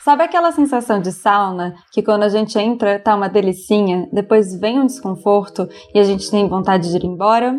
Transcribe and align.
Sabe 0.00 0.22
aquela 0.22 0.52
sensação 0.52 1.00
de 1.00 1.10
sauna 1.10 1.74
que 1.92 2.02
quando 2.02 2.22
a 2.22 2.28
gente 2.28 2.56
entra 2.58 3.00
tá 3.00 3.16
uma 3.16 3.28
delicinha, 3.28 4.08
depois 4.12 4.58
vem 4.58 4.78
um 4.78 4.86
desconforto 4.86 5.68
e 5.92 5.98
a 5.98 6.04
gente 6.04 6.30
tem 6.30 6.48
vontade 6.48 6.88
de 6.90 6.96
ir 6.96 7.04
embora? 7.04 7.58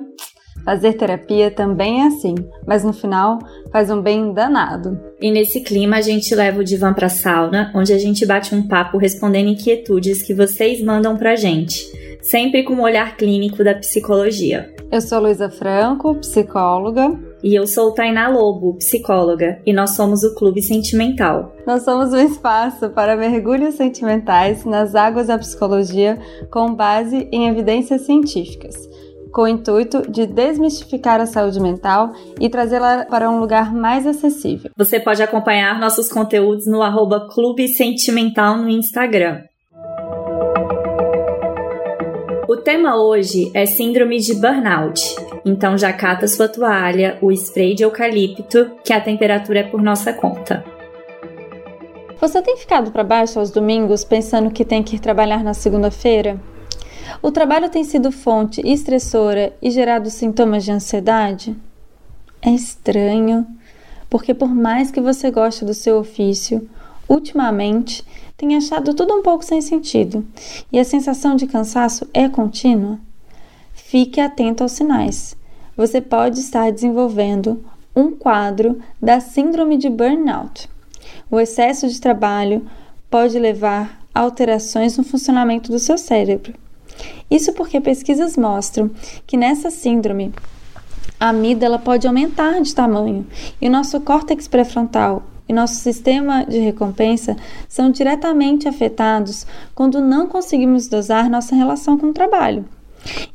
Fazer 0.64 0.94
terapia 0.94 1.50
também 1.50 2.02
é 2.02 2.08
assim, 2.08 2.36
mas 2.68 2.84
no 2.84 2.94
final 2.94 3.40
faz 3.72 3.90
um 3.90 4.02
bem 4.02 4.34
danado. 4.34 5.00
E 5.20 5.32
nesse 5.32 5.62
clima 5.62 5.98
a 5.98 6.02
gente 6.02 6.34
leva 6.36 6.60
o 6.60 6.64
divã 6.64 6.94
pra 6.94 7.10
sauna, 7.10 7.72
onde 7.76 7.94
a 7.94 7.98
gente 7.98 8.26
bate 8.26 8.54
um 8.54 8.68
papo 8.68 8.98
respondendo 8.98 9.50
inquietudes 9.50 10.22
que 10.22 10.34
vocês 10.34 10.82
mandam 10.84 11.18
pra 11.18 11.36
gente, 11.36 11.86
sempre 12.22 12.64
com 12.64 12.74
o 12.74 12.84
olhar 12.84 13.18
clínico 13.18 13.64
da 13.64 13.74
psicologia. 13.74 14.74
Eu 14.92 15.02
sou 15.02 15.20
Luísa 15.20 15.50
Franco, 15.50 16.16
psicóloga. 16.16 17.30
E 17.42 17.56
eu 17.56 17.66
sou 17.66 17.94
Tainá 17.94 18.28
Lobo, 18.28 18.76
psicóloga, 18.76 19.62
e 19.66 19.72
nós 19.72 19.92
somos 19.92 20.24
o 20.24 20.36
Clube 20.36 20.62
Sentimental. 20.62 21.56
Nós 21.66 21.84
somos 21.84 22.12
um 22.12 22.20
espaço 22.20 22.90
para 22.90 23.16
mergulhos 23.16 23.76
sentimentais 23.76 24.66
nas 24.66 24.94
águas 24.94 25.28
da 25.28 25.38
psicologia 25.38 26.20
com 26.52 26.76
base 26.76 27.30
em 27.32 27.48
evidências 27.48 28.02
científicas, 28.02 28.76
com 29.32 29.44
o 29.44 29.48
intuito 29.48 30.10
de 30.10 30.26
desmistificar 30.26 31.20
a 31.20 31.26
saúde 31.26 31.60
mental 31.60 32.12
e 32.40 32.50
trazê-la 32.50 33.06
para 33.06 33.30
um 33.30 33.40
lugar 33.40 33.74
mais 33.74 34.06
acessível. 34.06 34.72
Você 34.76 35.00
pode 35.00 35.22
acompanhar 35.22 35.80
nossos 35.80 36.10
conteúdos 36.10 36.66
no 36.68 36.82
arroba 36.82 37.28
Clube 37.34 37.68
Sentimental 37.68 38.58
no 38.58 38.70
Instagram. 38.70 39.44
O 42.48 42.58
tema 42.58 42.96
hoje 42.96 43.52
é 43.54 43.66
Síndrome 43.66 44.20
de 44.20 44.34
Burnout. 44.34 45.02
Então 45.46 45.78
já 45.78 45.94
cata 45.94 46.28
sua 46.28 46.48
toalha, 46.48 47.18
o 47.22 47.32
spray 47.32 47.76
de 47.76 47.84
eucalipto, 47.84 48.72
que 48.84 48.92
a 48.92 49.00
temperatura 49.00 49.60
é 49.60 49.64
por 49.64 49.82
nossa 49.82 50.12
conta. 50.12 50.64
Você 52.20 52.42
tem 52.42 52.58
ficado 52.58 52.92
para 52.92 53.04
baixo 53.04 53.40
aos 53.40 53.50
domingos 53.50 54.04
pensando 54.04 54.52
que 54.52 54.66
tem 54.66 54.84
que 54.84 54.98
ir 54.98 55.00
trabalhar 55.00 55.42
na 55.42 55.54
segunda-feira? 55.54 56.38
O 57.22 57.32
trabalho 57.32 57.70
tem 57.70 57.84
sido 57.84 58.12
fonte 58.12 58.62
estressora 58.66 59.54
e 59.62 59.72
gerado 59.72 60.10
sintomas 60.10 60.64
de 60.64 60.72
ansiedade? 60.72 61.56
É 62.42 62.52
estranho, 62.52 63.46
porque 64.10 64.34
por 64.34 64.54
mais 64.54 64.92
que 64.92 65.02
você 65.02 65.30
goste 65.30 65.66
do 65.66 65.74
seu 65.74 65.98
ofício, 65.98 66.70
ultimamente 67.08 68.06
tem 68.38 68.56
achado 68.56 68.94
tudo 68.94 69.14
um 69.14 69.22
pouco 69.22 69.44
sem 69.44 69.62
sentido 69.62 70.26
e 70.72 70.80
a 70.80 70.86
sensação 70.86 71.36
de 71.36 71.48
cansaço 71.48 72.08
é 72.14 72.30
contínua? 72.30 73.00
Fique 73.74 74.22
atento 74.22 74.64
aos 74.64 74.74
sinais. 74.74 75.36
Você 75.76 76.00
pode 76.00 76.40
estar 76.40 76.72
desenvolvendo 76.72 77.64
um 77.96 78.12
quadro 78.12 78.80
da 79.02 79.20
síndrome 79.20 79.78
de 79.78 79.90
burnout. 79.90 80.70
O 81.30 81.40
excesso 81.40 81.88
de 81.88 82.00
trabalho 82.00 82.66
pode 83.10 83.38
levar 83.40 84.00
a 84.14 84.22
alterações 84.22 84.98
no 84.98 85.04
funcionamento 85.04 85.72
do 85.72 85.80
seu 85.80 85.98
cérebro. 85.98 86.54
Isso 87.30 87.54
porque 87.54 87.80
pesquisas 87.80 88.38
mostram 88.38 88.90
que 89.28 89.38
nessa 89.38 89.70
síndrome 89.70 90.34
a 91.20 91.30
amígdala 91.30 91.78
pode 91.78 92.08
aumentar 92.08 92.62
de 92.62 92.74
tamanho 92.74 93.28
e 93.62 93.68
o 93.68 93.72
nosso 93.72 94.00
córtex 94.00 94.48
pré-frontal 94.48 95.24
e 95.48 95.54
nosso 95.54 95.76
sistema 95.76 96.46
de 96.46 96.60
recompensa 96.60 97.36
são 97.68 97.90
diretamente 97.90 98.68
afetados 98.68 99.46
quando 99.74 100.00
não 100.00 100.28
conseguimos 100.28 100.88
dosar 100.88 101.30
nossa 101.30 101.56
relação 101.56 101.98
com 101.98 102.08
o 102.08 102.14
trabalho. 102.14 102.64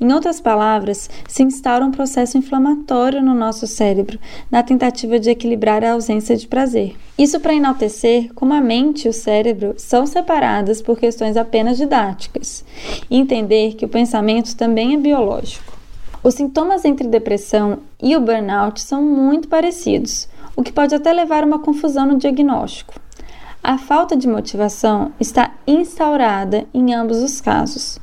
Em 0.00 0.12
outras 0.12 0.40
palavras, 0.40 1.08
se 1.26 1.42
instaura 1.42 1.84
um 1.84 1.90
processo 1.90 2.36
inflamatório 2.36 3.22
no 3.22 3.34
nosso 3.34 3.66
cérebro, 3.66 4.18
na 4.50 4.62
tentativa 4.62 5.18
de 5.18 5.30
equilibrar 5.30 5.84
a 5.84 5.92
ausência 5.92 6.36
de 6.36 6.46
prazer. 6.46 6.96
Isso 7.18 7.40
para 7.40 7.54
enaltecer 7.54 8.32
como 8.34 8.52
a 8.52 8.60
mente 8.60 9.06
e 9.06 9.08
o 9.08 9.12
cérebro 9.12 9.74
são 9.76 10.06
separadas 10.06 10.82
por 10.82 10.98
questões 10.98 11.36
apenas 11.36 11.76
didáticas, 11.76 12.64
e 13.10 13.16
entender 13.16 13.74
que 13.74 13.84
o 13.84 13.88
pensamento 13.88 14.56
também 14.56 14.94
é 14.94 14.96
biológico. 14.96 15.72
Os 16.22 16.34
sintomas 16.34 16.84
entre 16.84 17.06
depressão 17.06 17.80
e 18.02 18.16
o 18.16 18.20
burnout 18.20 18.80
são 18.80 19.02
muito 19.02 19.46
parecidos, 19.46 20.28
o 20.56 20.62
que 20.62 20.72
pode 20.72 20.94
até 20.94 21.12
levar 21.12 21.42
a 21.42 21.46
uma 21.46 21.58
confusão 21.58 22.06
no 22.06 22.16
diagnóstico. 22.16 22.94
A 23.62 23.78
falta 23.78 24.14
de 24.14 24.28
motivação 24.28 25.12
está 25.18 25.52
instaurada 25.66 26.66
em 26.74 26.92
ambos 26.92 27.22
os 27.22 27.40
casos. 27.40 27.98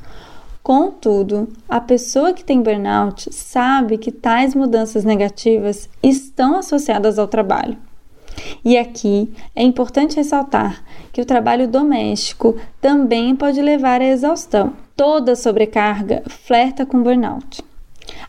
Contudo, 0.62 1.48
a 1.68 1.80
pessoa 1.80 2.32
que 2.32 2.44
tem 2.44 2.62
burnout 2.62 3.32
sabe 3.34 3.98
que 3.98 4.12
tais 4.12 4.54
mudanças 4.54 5.04
negativas 5.04 5.88
estão 6.00 6.56
associadas 6.56 7.18
ao 7.18 7.26
trabalho. 7.26 7.76
E 8.64 8.78
aqui 8.78 9.32
é 9.56 9.62
importante 9.62 10.16
ressaltar 10.16 10.84
que 11.12 11.20
o 11.20 11.24
trabalho 11.24 11.66
doméstico 11.66 12.56
também 12.80 13.34
pode 13.34 13.60
levar 13.60 14.00
à 14.00 14.04
exaustão. 14.04 14.72
Toda 14.96 15.34
sobrecarga 15.34 16.22
flerta 16.28 16.86
com 16.86 17.02
burnout. 17.02 17.62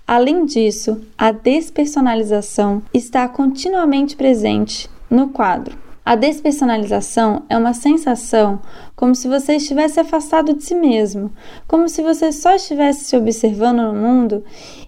Além 0.08 0.46
disso, 0.46 1.02
a 1.18 1.32
despersonalização 1.32 2.82
está 2.94 3.28
continuamente 3.28 4.16
presente 4.16 4.90
no 5.10 5.30
quadro. 5.30 5.83
A 6.06 6.16
despersonalização 6.16 7.44
é 7.48 7.58
uma 7.58 7.74
sensação 7.74 8.60
como 8.94 9.16
se 9.16 9.26
você 9.30 9.56
estivesse 9.56 10.02
afastado 10.02 10.54
de 10.54 10.62
si 10.62 10.76
mesmo, 10.76 11.32
como 11.66 11.88
se 11.88 12.02
você 12.02 12.30
só 12.34 12.56
estivesse 12.56 13.06
se 13.06 13.16
observando 13.16 13.84
no 13.84 13.94
mundo 13.94 14.44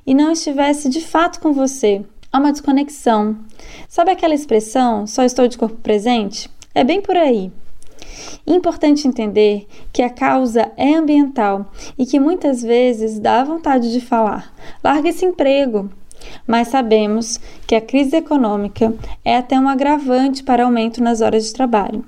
e 0.06 0.14
não 0.14 0.34
estivesse 0.34 0.90
de 0.90 1.00
fato 1.00 1.40
com 1.40 1.53
você. 1.53 2.03
Há 2.34 2.38
uma 2.38 2.52
desconexão. 2.52 3.38
Sabe 3.88 4.12
aquela 4.12 4.36
expressão 4.36 5.08
só 5.08 5.24
estou 5.24 5.48
de 5.48 5.58
corpo 5.58 5.78
presente? 5.78 6.50
É 6.74 6.84
bem 6.84 7.02
por 7.02 7.16
aí. 7.16 7.50
Importante 8.46 9.08
entender 9.08 9.68
que 9.94 10.02
a 10.02 10.09
causa 10.09 10.70
é 10.76 10.96
ambiental 10.96 11.72
e 11.97 12.06
que 12.06 12.20
muitas 12.20 12.62
vezes 12.62 13.20
dá 13.20 13.42
vontade 13.42 13.90
de 13.94 14.02
falar: 14.02 14.53
larga 14.84 15.08
esse 15.08 15.26
emprego. 15.26 15.90
Mas 16.47 16.69
sabemos 16.69 17.40
que 17.68 17.75
a 17.75 17.81
crise 17.81 18.18
econômica 18.18 18.94
é 19.24 19.38
até 19.38 19.59
um 19.59 19.68
agravante 19.68 20.44
para 20.44 20.63
aumento 20.63 21.02
nas 21.02 21.22
horas 21.22 21.46
de 21.46 21.53
trabalho 21.53 22.06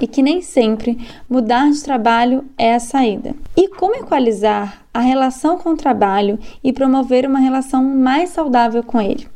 e 0.00 0.06
que 0.06 0.22
nem 0.22 0.42
sempre 0.42 0.98
mudar 1.28 1.70
de 1.70 1.82
trabalho 1.82 2.44
é 2.58 2.74
a 2.74 2.80
saída. 2.80 3.34
E 3.56 3.68
como 3.68 3.94
equalizar 3.94 4.84
a 4.92 5.00
relação 5.00 5.58
com 5.58 5.70
o 5.70 5.76
trabalho 5.76 6.38
e 6.62 6.72
promover 6.72 7.26
uma 7.26 7.38
relação 7.38 7.82
mais 7.82 8.30
saudável 8.30 8.82
com 8.82 9.00
ele? 9.00 9.26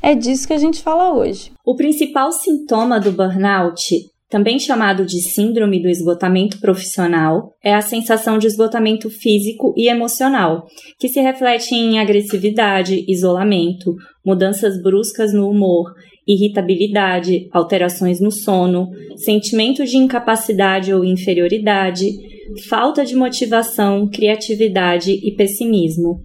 É 0.00 0.14
disso 0.14 0.46
que 0.46 0.52
a 0.52 0.58
gente 0.58 0.82
fala 0.82 1.12
hoje. 1.12 1.52
O 1.64 1.74
principal 1.74 2.30
sintoma 2.30 3.00
do 3.00 3.10
burnout 3.10 4.13
também 4.34 4.58
chamado 4.58 5.06
de 5.06 5.22
síndrome 5.22 5.80
do 5.80 5.88
esgotamento 5.88 6.58
profissional, 6.60 7.54
é 7.62 7.72
a 7.72 7.80
sensação 7.80 8.36
de 8.36 8.48
esgotamento 8.48 9.08
físico 9.08 9.72
e 9.76 9.88
emocional, 9.88 10.66
que 10.98 11.08
se 11.08 11.20
reflete 11.20 11.72
em 11.72 12.00
agressividade, 12.00 13.04
isolamento, 13.06 13.94
mudanças 14.26 14.82
bruscas 14.82 15.32
no 15.32 15.48
humor, 15.48 15.94
irritabilidade, 16.26 17.48
alterações 17.52 18.20
no 18.20 18.32
sono, 18.32 18.88
sentimento 19.14 19.84
de 19.84 19.98
incapacidade 19.98 20.92
ou 20.92 21.04
inferioridade, 21.04 22.04
falta 22.68 23.04
de 23.04 23.14
motivação, 23.14 24.08
criatividade 24.08 25.12
e 25.12 25.32
pessimismo. 25.36 26.24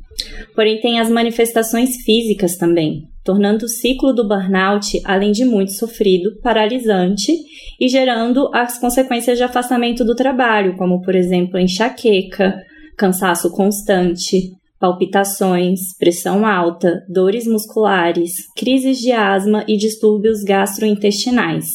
Porém, 0.55 0.79
tem 0.79 0.99
as 0.99 1.09
manifestações 1.09 1.97
físicas 2.03 2.57
também, 2.57 3.03
tornando 3.23 3.65
o 3.65 3.69
ciclo 3.69 4.13
do 4.13 4.27
burnout, 4.27 5.01
além 5.05 5.31
de 5.31 5.45
muito 5.45 5.71
sofrido, 5.73 6.39
paralisante 6.41 7.31
e 7.79 7.87
gerando 7.87 8.49
as 8.53 8.79
consequências 8.79 9.37
de 9.37 9.43
afastamento 9.43 10.03
do 10.03 10.15
trabalho, 10.15 10.75
como, 10.77 11.01
por 11.01 11.15
exemplo, 11.15 11.59
enxaqueca, 11.59 12.55
cansaço 12.97 13.51
constante, 13.51 14.51
palpitações, 14.79 15.79
pressão 15.97 16.45
alta, 16.45 17.03
dores 17.07 17.45
musculares, 17.45 18.31
crises 18.55 18.97
de 18.99 19.11
asma 19.11 19.63
e 19.67 19.77
distúrbios 19.77 20.43
gastrointestinais. 20.43 21.65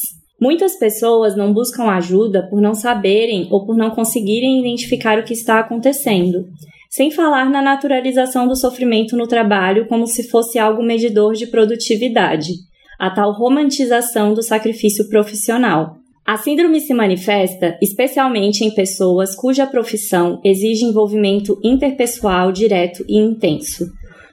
Muitas 0.40 0.76
pessoas 0.76 1.36
não 1.36 1.52
buscam 1.52 1.84
ajuda 1.84 2.46
por 2.50 2.60
não 2.60 2.74
saberem 2.74 3.46
ou 3.50 3.64
por 3.64 3.76
não 3.76 3.90
conseguirem 3.90 4.60
identificar 4.60 5.18
o 5.18 5.24
que 5.24 5.32
está 5.32 5.60
acontecendo, 5.60 6.46
sem 6.94 7.10
falar 7.10 7.50
na 7.50 7.60
naturalização 7.60 8.46
do 8.46 8.54
sofrimento 8.54 9.16
no 9.16 9.26
trabalho 9.26 9.88
como 9.88 10.06
se 10.06 10.28
fosse 10.28 10.60
algo 10.60 10.80
medidor 10.80 11.34
de 11.34 11.48
produtividade, 11.48 12.52
a 13.00 13.10
tal 13.10 13.32
romantização 13.32 14.32
do 14.32 14.40
sacrifício 14.44 15.08
profissional. 15.08 15.96
A 16.24 16.36
síndrome 16.36 16.80
se 16.80 16.94
manifesta 16.94 17.76
especialmente 17.82 18.64
em 18.64 18.72
pessoas 18.72 19.34
cuja 19.34 19.66
profissão 19.66 20.40
exige 20.44 20.84
envolvimento 20.84 21.58
interpessoal 21.64 22.52
direto 22.52 23.04
e 23.08 23.18
intenso. 23.18 23.86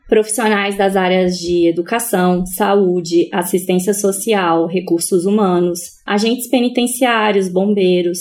Profissionais 0.08 0.78
das 0.78 0.96
áreas 0.96 1.40
de 1.40 1.68
educação, 1.68 2.46
saúde, 2.46 3.28
assistência 3.34 3.96
social, 3.96 4.68
recursos 4.68 5.26
humanos, 5.26 5.80
agentes 6.06 6.48
penitenciários, 6.48 7.50
bombeiros, 7.50 8.20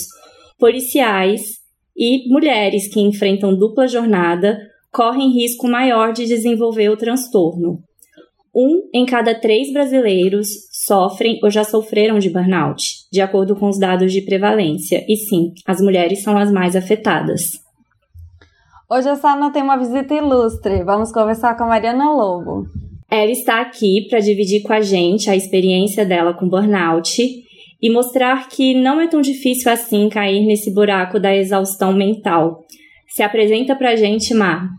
policiais 0.57 1.60
e 1.95 2.27
mulheres 2.29 2.87
que 2.87 2.99
enfrentam 2.99 3.55
dupla 3.55 3.87
jornada 3.87 4.57
correm 4.91 5.31
risco 5.31 5.67
maior 5.67 6.11
de 6.11 6.25
desenvolver 6.25 6.89
o 6.89 6.97
transtorno. 6.97 7.79
Um 8.53 8.89
em 8.93 9.05
cada 9.05 9.33
três 9.33 9.71
brasileiros 9.71 10.49
sofrem 10.71 11.39
ou 11.41 11.49
já 11.49 11.63
sofreram 11.63 12.19
de 12.19 12.29
burnout, 12.29 12.83
de 13.11 13.21
acordo 13.21 13.55
com 13.55 13.69
os 13.69 13.79
dados 13.79 14.11
de 14.11 14.21
prevalência, 14.21 15.05
e 15.07 15.15
sim, 15.15 15.53
as 15.65 15.79
mulheres 15.79 16.21
são 16.21 16.37
as 16.37 16.51
mais 16.51 16.75
afetadas. 16.75 17.61
Hoje 18.89 19.07
a 19.07 19.15
Sana 19.15 19.53
tem 19.53 19.63
uma 19.63 19.77
visita 19.77 20.13
ilustre. 20.13 20.83
Vamos 20.83 21.13
conversar 21.13 21.55
com 21.55 21.63
a 21.63 21.67
Mariana 21.67 22.11
Lobo. 22.11 22.67
Ela 23.09 23.31
está 23.31 23.61
aqui 23.61 24.05
para 24.09 24.19
dividir 24.19 24.63
com 24.63 24.73
a 24.73 24.81
gente 24.81 25.29
a 25.29 25.35
experiência 25.35 26.05
dela 26.05 26.33
com 26.33 26.49
burnout 26.49 27.21
e 27.81 27.91
mostrar 27.91 28.47
que 28.47 28.79
não 28.79 29.01
é 29.01 29.07
tão 29.07 29.21
difícil 29.21 29.71
assim 29.71 30.07
cair 30.09 30.45
nesse 30.45 30.73
buraco 30.73 31.19
da 31.19 31.35
exaustão 31.35 31.93
mental. 31.93 32.59
Se 33.07 33.23
apresenta 33.23 33.75
para 33.75 33.91
a 33.91 33.95
gente, 33.95 34.33
Mar. 34.33 34.69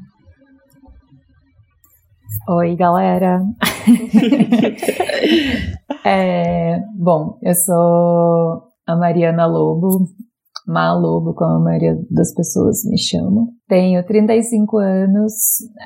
Oi, 2.49 2.77
galera. 2.77 3.41
é, 6.05 6.79
bom, 6.99 7.39
eu 7.43 7.55
sou 7.55 8.63
a 8.87 8.97
Mariana 8.97 9.47
Lobo, 9.47 10.07
Má 10.67 10.93
Lobo, 10.93 11.35
como 11.35 11.53
a 11.53 11.61
maioria 11.61 11.97
das 12.11 12.35
pessoas 12.35 12.85
me 12.85 12.99
chamam. 12.99 13.49
Tenho 13.69 14.05
35 14.05 14.79
anos, 14.79 15.33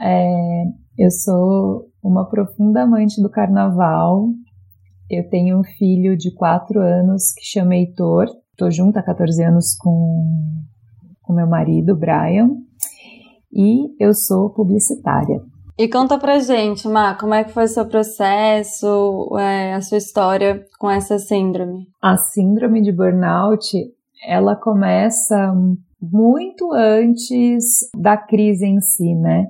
é, 0.02 0.64
eu 0.98 1.10
sou 1.10 1.88
uma 2.02 2.28
profunda 2.28 2.82
amante 2.82 3.20
do 3.20 3.30
carnaval. 3.30 4.28
Eu 5.08 5.28
tenho 5.28 5.60
um 5.60 5.64
filho 5.64 6.16
de 6.16 6.34
4 6.34 6.80
anos 6.80 7.32
que 7.32 7.44
chama 7.44 7.76
Heitor. 7.76 8.26
Estou 8.50 8.70
junto 8.70 8.98
há 8.98 9.02
14 9.02 9.42
anos 9.44 9.76
com, 9.76 10.26
com 11.22 11.32
meu 11.32 11.46
marido, 11.46 11.94
Brian. 11.94 12.50
E 13.52 13.94
eu 14.02 14.12
sou 14.12 14.50
publicitária. 14.50 15.40
E 15.78 15.88
conta 15.88 16.18
pra 16.18 16.38
gente, 16.38 16.88
Má, 16.88 17.14
como 17.14 17.34
é 17.34 17.44
que 17.44 17.52
foi 17.52 17.64
o 17.64 17.68
seu 17.68 17.86
processo, 17.86 19.36
é, 19.38 19.74
a 19.74 19.80
sua 19.82 19.98
história 19.98 20.64
com 20.78 20.90
essa 20.90 21.18
síndrome? 21.18 21.86
A 22.02 22.16
síndrome 22.16 22.82
de 22.82 22.90
burnout, 22.90 23.76
ela 24.26 24.56
começa 24.56 25.54
muito 26.00 26.72
antes 26.72 27.90
da 27.94 28.16
crise 28.16 28.66
em 28.66 28.80
si, 28.80 29.14
né? 29.14 29.46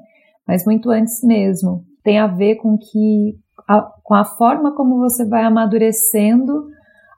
Mas 0.47 0.64
muito 0.67 0.91
antes 0.91 1.23
mesmo. 1.23 1.85
Tem 2.03 2.19
a 2.19 2.26
ver 2.26 2.56
com 2.56 2.76
que 2.76 3.38
a, 3.68 3.80
com 4.02 4.14
a 4.14 4.24
forma 4.24 4.74
como 4.74 4.98
você 4.98 5.24
vai 5.24 5.44
amadurecendo 5.44 6.66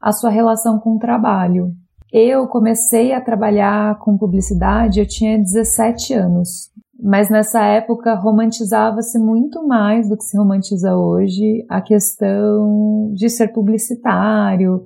a 0.01 0.13
sua 0.13 0.31
relação 0.31 0.79
com 0.79 0.97
o 0.97 0.99
trabalho. 0.99 1.73
Eu 2.13 2.47
comecei 2.47 3.13
a 3.13 3.21
trabalhar 3.21 3.99
com 3.99 4.17
publicidade, 4.17 5.01
eu 5.01 5.07
tinha 5.07 5.39
17 5.39 6.15
anos. 6.15 6.71
Mas 7.01 7.31
nessa 7.31 7.63
época 7.63 8.15
romantizava-se 8.15 9.19
muito 9.19 9.67
mais 9.67 10.09
do 10.09 10.17
que 10.17 10.25
se 10.25 10.37
romantiza 10.37 10.97
hoje 10.97 11.65
a 11.69 11.81
questão 11.81 13.13
de 13.15 13.29
ser 13.29 13.49
publicitário, 13.49 14.85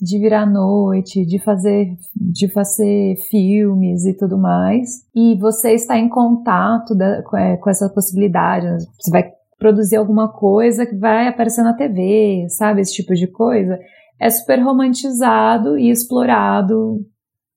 de 0.00 0.18
virar 0.18 0.42
à 0.42 0.46
noite, 0.46 1.26
de 1.26 1.42
fazer, 1.42 1.96
de 2.14 2.48
fazer 2.52 3.16
filmes 3.28 4.04
e 4.04 4.14
tudo 4.14 4.38
mais. 4.38 5.04
E 5.14 5.36
você 5.38 5.72
está 5.72 5.98
em 5.98 6.08
contato 6.08 6.94
da, 6.94 7.22
com, 7.22 7.36
é, 7.36 7.58
essa 7.66 7.88
possibilidade. 7.88 8.66
Você 8.98 9.10
vai 9.10 9.30
produzir 9.60 9.96
alguma 9.96 10.32
coisa 10.32 10.86
que 10.86 10.96
vai 10.96 11.28
aparecer 11.28 11.62
na 11.62 11.74
TV, 11.74 12.46
sabe? 12.48 12.80
Esse 12.80 12.94
tipo 12.94 13.14
de 13.14 13.28
coisa. 13.28 13.78
É 14.18 14.28
super 14.30 14.58
romantizado 14.60 15.78
e 15.78 15.90
explorado 15.90 17.06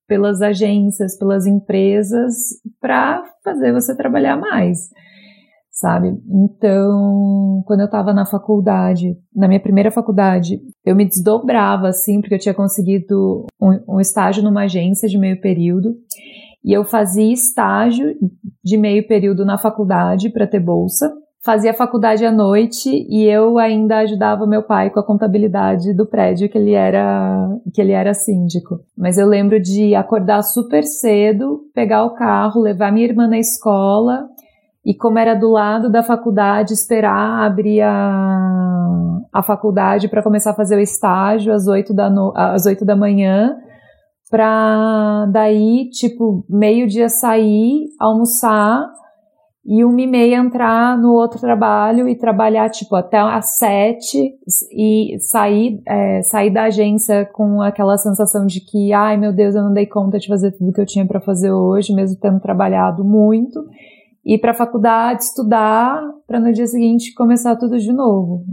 pelas 0.07 0.41
agências, 0.41 1.17
pelas 1.17 1.47
empresas, 1.47 2.33
para 2.79 3.23
fazer 3.43 3.71
você 3.73 3.95
trabalhar 3.95 4.37
mais, 4.37 4.89
sabe? 5.71 6.09
Então, 6.29 7.63
quando 7.65 7.79
eu 7.79 7.85
estava 7.85 8.13
na 8.13 8.25
faculdade, 8.25 9.17
na 9.33 9.47
minha 9.47 9.61
primeira 9.61 9.89
faculdade, 9.89 10.59
eu 10.85 10.95
me 10.95 11.05
desdobrava, 11.05 11.87
assim, 11.87 12.19
porque 12.19 12.35
eu 12.35 12.39
tinha 12.39 12.53
conseguido 12.53 13.45
um, 13.61 13.95
um 13.95 13.99
estágio 13.99 14.43
numa 14.43 14.63
agência 14.63 15.07
de 15.07 15.17
meio 15.17 15.39
período. 15.39 15.95
E 16.63 16.71
eu 16.71 16.83
fazia 16.83 17.31
estágio 17.33 18.13
de 18.63 18.77
meio 18.77 19.07
período 19.07 19.45
na 19.45 19.57
faculdade 19.57 20.29
para 20.29 20.47
ter 20.47 20.59
bolsa 20.59 21.13
fazia 21.43 21.73
faculdade 21.73 22.25
à 22.25 22.31
noite 22.31 22.89
e 23.09 23.25
eu 23.25 23.57
ainda 23.57 23.97
ajudava 23.97 24.47
meu 24.47 24.63
pai 24.63 24.89
com 24.89 24.99
a 24.99 25.05
contabilidade 25.05 25.93
do 25.93 26.05
prédio 26.05 26.49
que 26.49 26.57
ele 26.57 26.71
era 26.71 27.49
que 27.73 27.81
ele 27.81 27.91
era 27.91 28.13
síndico. 28.13 28.79
Mas 28.97 29.17
eu 29.17 29.27
lembro 29.27 29.59
de 29.61 29.93
acordar 29.93 30.41
super 30.41 30.83
cedo, 30.83 31.59
pegar 31.73 32.05
o 32.05 32.15
carro, 32.15 32.61
levar 32.61 32.91
minha 32.91 33.05
irmã 33.05 33.27
na 33.27 33.37
escola 33.37 34.25
e 34.85 34.93
como 34.93 35.19
era 35.19 35.33
do 35.33 35.49
lado 35.49 35.89
da 35.89 36.01
faculdade, 36.01 36.73
esperar 36.73 37.45
abrir 37.45 37.81
a, 37.81 39.19
a 39.33 39.43
faculdade 39.43 40.07
para 40.07 40.23
começar 40.23 40.51
a 40.51 40.55
fazer 40.55 40.77
o 40.77 40.81
estágio 40.81 41.53
às 41.53 41.67
oito 41.67 41.93
da, 41.93 42.09
no, 42.09 42.33
às 42.35 42.65
8 42.65 42.83
da 42.85 42.95
manhã, 42.95 43.55
para 44.29 45.25
daí, 45.31 45.89
tipo, 45.91 46.45
meio-dia 46.49 47.07
sair, 47.07 47.85
almoçar, 47.99 48.89
e 49.65 49.83
uma 49.85 50.01
e 50.01 50.07
meia 50.07 50.35
entrar 50.37 50.97
no 50.97 51.13
outro 51.13 51.39
trabalho 51.39 52.07
e 52.07 52.17
trabalhar 52.17 52.69
tipo 52.69 52.95
até 52.95 53.17
às 53.17 53.57
sete 53.57 54.35
e 54.71 55.17
sair 55.19 55.81
é, 55.87 56.21
sair 56.23 56.51
da 56.51 56.63
agência 56.63 57.25
com 57.31 57.61
aquela 57.61 57.97
sensação 57.97 58.45
de 58.45 58.59
que 58.59 58.91
ai 58.91 59.15
meu 59.15 59.31
Deus 59.31 59.55
eu 59.55 59.63
não 59.63 59.73
dei 59.73 59.85
conta 59.85 60.19
de 60.19 60.27
fazer 60.27 60.51
tudo 60.51 60.73
que 60.73 60.81
eu 60.81 60.85
tinha 60.85 61.05
para 61.05 61.21
fazer 61.21 61.51
hoje 61.51 61.93
mesmo 61.93 62.19
tendo 62.19 62.39
trabalhado 62.39 63.03
muito. 63.03 63.65
Ir 64.25 64.39
para 64.39 64.53
faculdade 64.53 65.23
estudar 65.23 66.01
para 66.27 66.39
no 66.39 66.51
dia 66.51 66.67
seguinte 66.67 67.13
começar 67.13 67.55
tudo 67.57 67.77
de 67.77 67.91
novo 67.91 68.45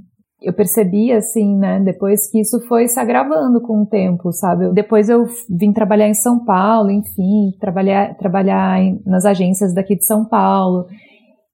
eu 0.43 0.53
percebi 0.53 1.13
assim, 1.13 1.57
né, 1.57 1.81
depois 1.81 2.31
que 2.31 2.41
isso 2.41 2.61
foi 2.67 2.89
se 2.89 2.99
agravando 2.99 3.61
com 3.61 3.83
o 3.83 3.87
tempo, 3.87 4.33
sabe? 4.33 4.73
Depois 4.73 5.09
eu 5.09 5.27
vim 5.49 5.73
trabalhar 5.73 6.09
em 6.09 6.15
São 6.15 6.45
Paulo, 6.45 6.91
enfim, 6.91 7.53
trabalhar, 7.61 8.17
trabalhar 8.17 8.81
em, 8.81 9.01
nas 9.05 9.25
agências 9.25 9.75
daqui 9.75 9.97
de 9.97 10.05
São 10.05 10.25
Paulo. 10.25 10.87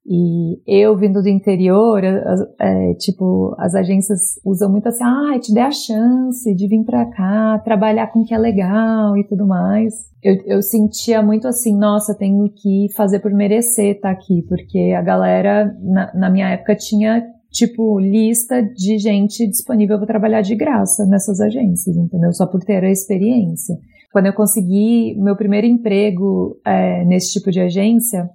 E 0.08 0.62
eu 0.68 0.96
vindo 0.96 1.20
do 1.20 1.28
interior, 1.28 2.00
é, 2.04 2.94
tipo, 2.94 3.56
as 3.58 3.74
agências 3.74 4.20
usam 4.44 4.70
muito 4.70 4.86
assim, 4.86 5.02
ah, 5.02 5.36
te 5.40 5.52
dê 5.52 5.58
a 5.58 5.72
chance 5.72 6.54
de 6.54 6.68
vir 6.68 6.84
para 6.84 7.06
cá, 7.06 7.60
trabalhar 7.64 8.06
com 8.12 8.20
o 8.20 8.24
que 8.24 8.32
é 8.32 8.38
legal 8.38 9.16
e 9.16 9.26
tudo 9.26 9.44
mais. 9.44 9.92
Eu, 10.22 10.36
eu 10.46 10.62
sentia 10.62 11.20
muito 11.22 11.48
assim, 11.48 11.76
nossa, 11.76 12.16
tenho 12.16 12.48
que 12.50 12.86
fazer 12.96 13.18
por 13.18 13.32
merecer 13.32 13.96
estar 13.96 14.10
tá 14.10 14.14
aqui, 14.14 14.44
porque 14.48 14.94
a 14.96 15.02
galera, 15.02 15.76
na, 15.82 16.14
na 16.14 16.30
minha 16.30 16.50
época, 16.50 16.76
tinha 16.76 17.24
tipo, 17.56 17.98
lista 17.98 18.62
de 18.62 18.98
gente 18.98 19.48
disponível 19.48 19.96
para 19.96 20.06
trabalhar 20.06 20.42
de 20.42 20.54
graça 20.54 21.06
nessas 21.06 21.40
agências, 21.40 21.96
entendeu? 21.96 22.30
Só 22.32 22.46
por 22.46 22.60
ter 22.62 22.84
a 22.84 22.90
experiência. 22.90 23.74
Quando 24.12 24.26
eu 24.26 24.34
consegui 24.34 25.14
meu 25.18 25.34
primeiro 25.34 25.66
emprego 25.66 26.60
é, 26.66 27.02
nesse 27.06 27.32
tipo 27.32 27.50
de 27.50 27.60
agência, 27.60 28.28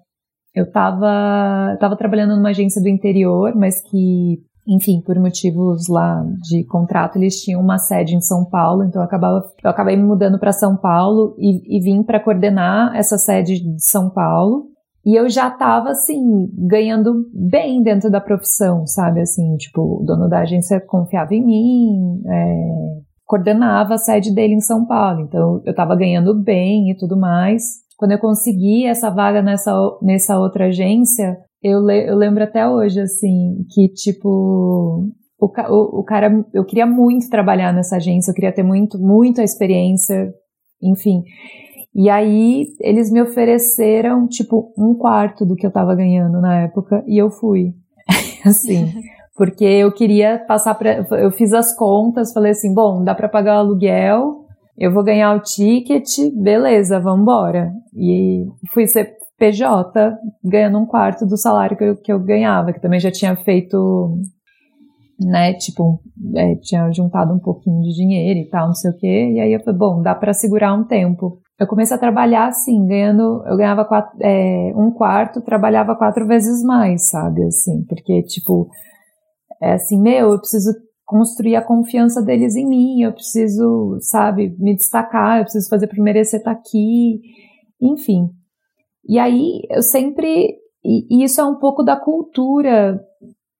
eu 0.55 0.63
estava 0.63 1.77
tava 1.79 1.95
trabalhando 1.95 2.35
numa 2.35 2.49
agência 2.49 2.81
do 2.81 2.89
interior, 2.89 3.53
mas 3.55 3.79
que, 3.89 4.39
enfim, 4.67 5.01
por 5.05 5.17
motivos 5.19 5.87
lá 5.87 6.23
de 6.41 6.65
contrato, 6.65 7.17
eles 7.17 7.41
tinham 7.41 7.61
uma 7.61 7.77
sede 7.77 8.15
em 8.15 8.21
São 8.21 8.43
Paulo, 8.45 8.83
então 8.83 9.01
eu, 9.01 9.05
acabava, 9.05 9.43
eu 9.63 9.69
acabei 9.69 9.95
me 9.95 10.03
mudando 10.03 10.39
para 10.39 10.51
São 10.51 10.75
Paulo 10.75 11.35
e, 11.37 11.77
e 11.77 11.79
vim 11.79 12.01
para 12.03 12.19
coordenar 12.19 12.95
essa 12.95 13.17
sede 13.19 13.59
de 13.59 13.85
São 13.85 14.09
Paulo. 14.09 14.70
E 15.05 15.15
eu 15.15 15.27
já 15.29 15.49
tava, 15.49 15.89
assim, 15.89 16.47
ganhando 16.53 17.25
bem 17.33 17.81
dentro 17.81 18.09
da 18.09 18.21
profissão, 18.21 18.85
sabe? 18.85 19.21
Assim, 19.21 19.55
tipo, 19.57 20.01
o 20.01 20.03
dono 20.05 20.29
da 20.29 20.41
agência 20.41 20.79
confiava 20.79 21.33
em 21.33 21.43
mim, 21.43 22.21
é, 22.27 23.01
coordenava 23.25 23.95
a 23.95 23.97
sede 23.97 24.33
dele 24.33 24.53
em 24.53 24.61
São 24.61 24.85
Paulo. 24.85 25.21
Então, 25.21 25.61
eu 25.65 25.73
tava 25.73 25.95
ganhando 25.95 26.39
bem 26.39 26.91
e 26.91 26.95
tudo 26.95 27.17
mais. 27.17 27.63
Quando 27.97 28.11
eu 28.11 28.19
consegui 28.19 28.85
essa 28.85 29.09
vaga 29.09 29.41
nessa, 29.41 29.73
nessa 30.01 30.39
outra 30.39 30.67
agência, 30.67 31.37
eu, 31.63 31.79
le, 31.79 32.09
eu 32.09 32.15
lembro 32.15 32.43
até 32.43 32.67
hoje, 32.67 32.99
assim, 32.99 33.65
que, 33.71 33.87
tipo, 33.89 34.27
o, 35.39 35.45
o, 35.45 35.99
o 35.99 36.03
cara, 36.03 36.45
eu 36.53 36.63
queria 36.63 36.85
muito 36.85 37.29
trabalhar 37.29 37.73
nessa 37.73 37.95
agência, 37.95 38.31
eu 38.31 38.35
queria 38.35 38.53
ter 38.53 38.63
muito, 38.63 38.99
muita 38.99 39.43
experiência, 39.43 40.31
enfim. 40.81 41.23
E 41.93 42.09
aí 42.09 42.67
eles 42.79 43.11
me 43.11 43.21
ofereceram 43.21 44.27
tipo 44.27 44.73
um 44.77 44.93
quarto 44.93 45.45
do 45.45 45.55
que 45.55 45.67
eu 45.67 45.71
tava 45.71 45.93
ganhando 45.93 46.39
na 46.39 46.61
época 46.61 47.03
e 47.05 47.17
eu 47.21 47.29
fui. 47.29 47.73
assim, 48.45 48.93
porque 49.35 49.65
eu 49.65 49.91
queria 49.91 50.39
passar 50.47 50.75
para 50.75 51.05
eu 51.19 51.31
fiz 51.31 51.53
as 51.53 51.75
contas, 51.75 52.33
falei 52.33 52.51
assim, 52.51 52.73
bom, 52.73 53.03
dá 53.03 53.13
para 53.13 53.29
pagar 53.29 53.57
o 53.57 53.59
aluguel, 53.59 54.45
eu 54.77 54.91
vou 54.91 55.03
ganhar 55.03 55.35
o 55.35 55.41
ticket, 55.41 56.07
beleza, 56.35 56.99
vamos 56.99 57.21
embora. 57.21 57.71
E 57.93 58.45
fui 58.73 58.87
ser 58.87 59.15
PJ, 59.37 60.17
ganhando 60.43 60.79
um 60.79 60.85
quarto 60.85 61.25
do 61.25 61.37
salário 61.37 61.77
que 61.77 61.83
eu, 61.83 61.97
que 61.97 62.13
eu 62.13 62.19
ganhava, 62.19 62.71
que 62.71 62.81
também 62.81 62.99
já 62.99 63.11
tinha 63.11 63.35
feito 63.35 64.17
né, 65.19 65.53
tipo, 65.53 66.01
é, 66.35 66.55
tinha 66.55 66.91
juntado 66.91 67.33
um 67.33 67.39
pouquinho 67.39 67.81
de 67.81 67.93
dinheiro 67.93 68.39
e 68.39 68.49
tal, 68.49 68.67
não 68.67 68.73
sei 68.73 68.91
o 68.91 68.97
quê, 68.97 69.31
e 69.35 69.39
aí 69.39 69.53
eu 69.53 69.59
falei, 69.59 69.77
bom, 69.77 70.01
dá 70.01 70.15
para 70.15 70.33
segurar 70.33 70.73
um 70.73 70.83
tempo. 70.83 71.39
Eu 71.61 71.67
comecei 71.67 71.95
a 71.95 71.99
trabalhar 71.99 72.47
assim, 72.47 72.87
ganhando, 72.87 73.43
eu 73.45 73.55
ganhava 73.55 73.85
quatro, 73.85 74.17
é, 74.19 74.73
um 74.75 74.89
quarto, 74.89 75.43
trabalhava 75.43 75.95
quatro 75.95 76.25
vezes 76.25 76.63
mais, 76.63 77.07
sabe, 77.09 77.43
assim, 77.43 77.85
porque, 77.87 78.23
tipo, 78.23 78.67
é 79.61 79.73
assim, 79.73 80.01
meu, 80.01 80.31
eu 80.31 80.39
preciso 80.39 80.71
construir 81.05 81.55
a 81.55 81.63
confiança 81.63 82.19
deles 82.19 82.55
em 82.55 82.67
mim, 82.67 83.03
eu 83.03 83.13
preciso, 83.13 83.99
sabe, 84.01 84.55
me 84.57 84.75
destacar, 84.75 85.37
eu 85.37 85.43
preciso 85.43 85.69
fazer 85.69 85.85
por 85.85 85.99
merecer 85.99 86.39
estar 86.39 86.49
aqui, 86.49 87.21
enfim. 87.79 88.27
E 89.07 89.19
aí, 89.19 89.61
eu 89.69 89.83
sempre, 89.83 90.57
e, 90.83 91.15
e 91.15 91.23
isso 91.23 91.39
é 91.39 91.45
um 91.45 91.59
pouco 91.59 91.83
da 91.83 91.95
cultura 91.95 92.99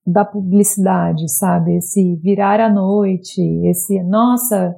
da 0.04 0.24
publicidade, 0.24 1.32
sabe, 1.32 1.76
esse 1.76 2.16
virar 2.16 2.58
à 2.58 2.68
noite, 2.68 3.40
esse, 3.68 4.02
nossa, 4.02 4.74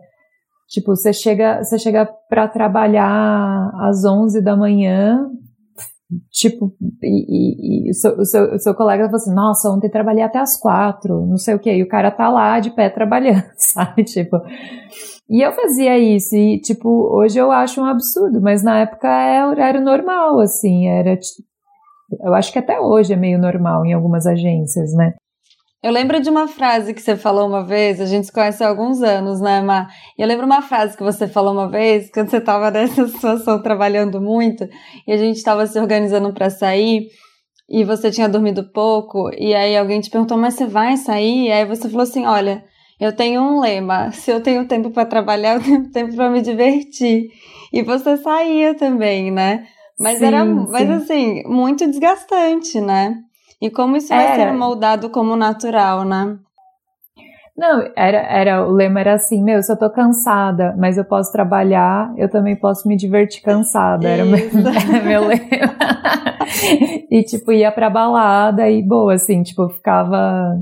Tipo, 0.74 0.96
você 0.96 1.12
chega, 1.12 1.62
você 1.62 1.78
chega 1.78 2.04
para 2.28 2.48
trabalhar 2.48 3.70
às 3.74 4.04
11 4.04 4.42
da 4.42 4.56
manhã, 4.56 5.30
tipo, 6.32 6.74
e, 7.00 7.86
e, 7.86 7.86
e 7.86 7.90
o, 7.90 7.94
seu, 7.94 8.24
seu, 8.24 8.58
seu, 8.58 8.74
colega 8.74 9.04
fala 9.04 9.16
assim, 9.16 9.32
nossa, 9.32 9.70
ontem 9.70 9.88
trabalhei 9.88 10.24
até 10.24 10.40
às 10.40 10.58
quatro, 10.58 11.24
não 11.26 11.36
sei 11.36 11.54
o 11.54 11.60
que, 11.60 11.72
e 11.72 11.84
o 11.84 11.88
cara 11.88 12.10
tá 12.10 12.28
lá 12.28 12.58
de 12.58 12.70
pé 12.70 12.90
trabalhando, 12.90 13.44
sabe, 13.56 14.02
tipo, 14.02 14.36
e 15.30 15.46
eu 15.46 15.52
fazia 15.52 15.96
isso, 15.96 16.34
e 16.34 16.60
tipo, 16.60 16.88
hoje 16.88 17.38
eu 17.38 17.52
acho 17.52 17.80
um 17.80 17.84
absurdo, 17.84 18.40
mas 18.40 18.64
na 18.64 18.80
época 18.80 19.06
é 19.08 19.46
horário 19.46 19.80
normal, 19.80 20.40
assim, 20.40 20.88
era, 20.88 21.16
eu 22.20 22.34
acho 22.34 22.52
que 22.52 22.58
até 22.58 22.80
hoje 22.80 23.12
é 23.12 23.16
meio 23.16 23.38
normal 23.38 23.86
em 23.86 23.92
algumas 23.92 24.26
agências, 24.26 24.92
né, 24.92 25.14
eu 25.84 25.92
lembro 25.92 26.18
de 26.18 26.30
uma 26.30 26.48
frase 26.48 26.94
que 26.94 27.02
você 27.02 27.14
falou 27.14 27.46
uma 27.46 27.62
vez, 27.62 28.00
a 28.00 28.06
gente 28.06 28.24
se 28.24 28.32
conhece 28.32 28.64
há 28.64 28.68
alguns 28.68 29.02
anos, 29.02 29.38
né, 29.38 29.60
Mar? 29.60 29.86
E 30.18 30.22
eu 30.22 30.26
lembro 30.26 30.46
uma 30.46 30.62
frase 30.62 30.96
que 30.96 31.02
você 31.02 31.28
falou 31.28 31.52
uma 31.52 31.68
vez, 31.68 32.10
quando 32.10 32.30
você 32.30 32.38
estava 32.38 32.70
nessa 32.72 33.06
situação 33.06 33.60
trabalhando 33.60 34.18
muito, 34.18 34.66
e 35.06 35.12
a 35.12 35.18
gente 35.18 35.36
estava 35.36 35.66
se 35.66 35.78
organizando 35.78 36.32
para 36.32 36.48
sair, 36.48 37.08
e 37.68 37.84
você 37.84 38.10
tinha 38.10 38.26
dormido 38.26 38.72
pouco, 38.72 39.28
e 39.36 39.54
aí 39.54 39.76
alguém 39.76 40.00
te 40.00 40.08
perguntou, 40.08 40.38
mas 40.38 40.54
você 40.54 40.64
vai 40.64 40.96
sair? 40.96 41.48
E 41.48 41.52
aí 41.52 41.66
você 41.66 41.86
falou 41.86 42.04
assim: 42.04 42.24
olha, 42.24 42.64
eu 42.98 43.14
tenho 43.14 43.42
um 43.42 43.60
lema, 43.60 44.10
se 44.10 44.30
eu 44.30 44.40
tenho 44.40 44.66
tempo 44.66 44.90
para 44.90 45.04
trabalhar, 45.04 45.56
eu 45.60 45.62
tenho 45.62 45.90
tempo 45.90 46.16
para 46.16 46.30
me 46.30 46.40
divertir. 46.40 47.28
E 47.70 47.82
você 47.82 48.16
saía 48.16 48.74
também, 48.74 49.30
né? 49.30 49.66
Mas 50.00 50.18
sim, 50.18 50.24
era, 50.24 50.44
sim. 50.44 50.66
mas 50.70 50.90
assim, 50.90 51.42
muito 51.44 51.86
desgastante, 51.86 52.80
né? 52.80 53.18
E 53.61 53.70
como 53.70 53.96
isso 53.96 54.08
vai 54.08 54.34
ser 54.34 54.52
moldado 54.52 55.11
como 55.11 55.37
natural, 55.37 56.04
né? 56.04 56.38
Não, 57.56 57.88
era, 57.96 58.18
era, 58.18 58.66
o 58.66 58.73
lema 58.73 58.99
era 58.99 59.14
assim, 59.14 59.42
meu, 59.42 59.62
se 59.62 59.70
eu 59.70 59.78
tô 59.78 59.88
cansada, 59.88 60.75
mas 60.76 60.99
eu 60.99 61.04
posso 61.04 61.30
trabalhar, 61.30 62.12
eu 62.16 62.28
também 62.28 62.56
posso 62.56 62.88
me 62.88 62.96
divertir 62.96 63.42
cansada, 63.42 64.08
era, 64.08 64.25
meu, 64.25 64.38
era 64.90 65.04
meu 65.04 65.25
lema. 65.25 65.76
e, 67.08 67.23
tipo, 67.23 67.52
ia 67.52 67.70
pra 67.70 67.88
balada 67.88 68.68
e 68.68 68.82
boa, 68.82 69.14
assim, 69.14 69.44
tipo, 69.44 69.68
ficava, 69.68 70.58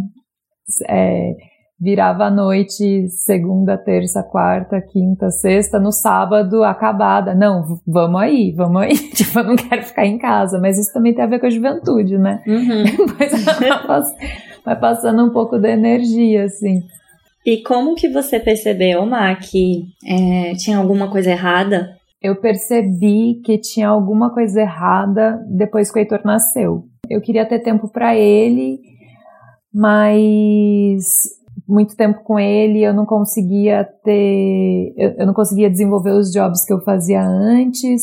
é, 0.87 1.35
virava 1.83 2.27
a 2.27 2.31
noite, 2.31 3.09
segunda, 3.09 3.77
terça, 3.77 4.23
quarta, 4.23 4.81
quinta, 4.81 5.31
sexta, 5.31 5.81
no 5.81 5.91
sábado, 5.91 6.63
acabada. 6.63 7.35
Não, 7.35 7.81
vamos 7.85 8.21
aí, 8.21 8.53
vamos 8.53 8.83
aí. 8.83 8.95
Tipo, 9.13 9.41
eu 9.41 9.45
não 9.45 9.57
quero 9.57 9.83
ficar 9.83 10.07
em 10.07 10.17
casa, 10.17 10.61
mas 10.61 10.79
isso 10.79 10.93
também 10.93 11.13
tem 11.13 11.25
a 11.25 11.27
ver 11.27 11.41
com 11.41 11.47
a 11.47 11.51
juventude, 11.51 12.17
né? 12.17 12.41
Uhum. 12.47 12.85
Depois 13.59 14.15
vai 14.65 14.79
passando 14.79 15.25
um 15.25 15.31
pouco 15.31 15.59
da 15.59 15.71
energia, 15.71 16.45
assim. 16.45 16.83
E 17.45 17.61
como 17.65 17.97
que 17.97 18.09
você 18.09 18.39
percebeu, 18.39 19.05
Má, 19.05 19.35
que 19.35 19.83
é, 20.07 20.53
tinha 20.55 20.79
alguma 20.79 21.11
coisa 21.11 21.33
errada? 21.33 21.97
Eu 22.23 22.37
percebi 22.37 23.41
que 23.45 23.59
tinha 23.59 23.89
alguma 23.89 24.33
coisa 24.33 24.61
errada 24.61 25.45
depois 25.51 25.91
que 25.91 25.99
o 25.99 26.01
Heitor 26.01 26.21
nasceu. 26.25 26.85
Eu 27.11 27.21
queria 27.21 27.45
ter 27.45 27.59
tempo 27.59 27.89
para 27.89 28.15
ele, 28.15 28.79
mas 29.75 31.42
muito 31.73 31.97
tempo 31.97 32.23
com 32.23 32.39
ele, 32.39 32.85
eu 32.85 32.93
não 32.93 33.07
conseguia 33.07 33.83
ter, 34.05 34.93
eu, 34.95 35.11
eu, 35.19 35.27
não 35.27 35.33
conseguia 35.33 35.71
desenvolver 35.71 36.13
os 36.13 36.31
jobs 36.31 36.65
que 36.65 36.73
eu 36.73 36.83
fazia 36.83 37.23
antes. 37.27 38.03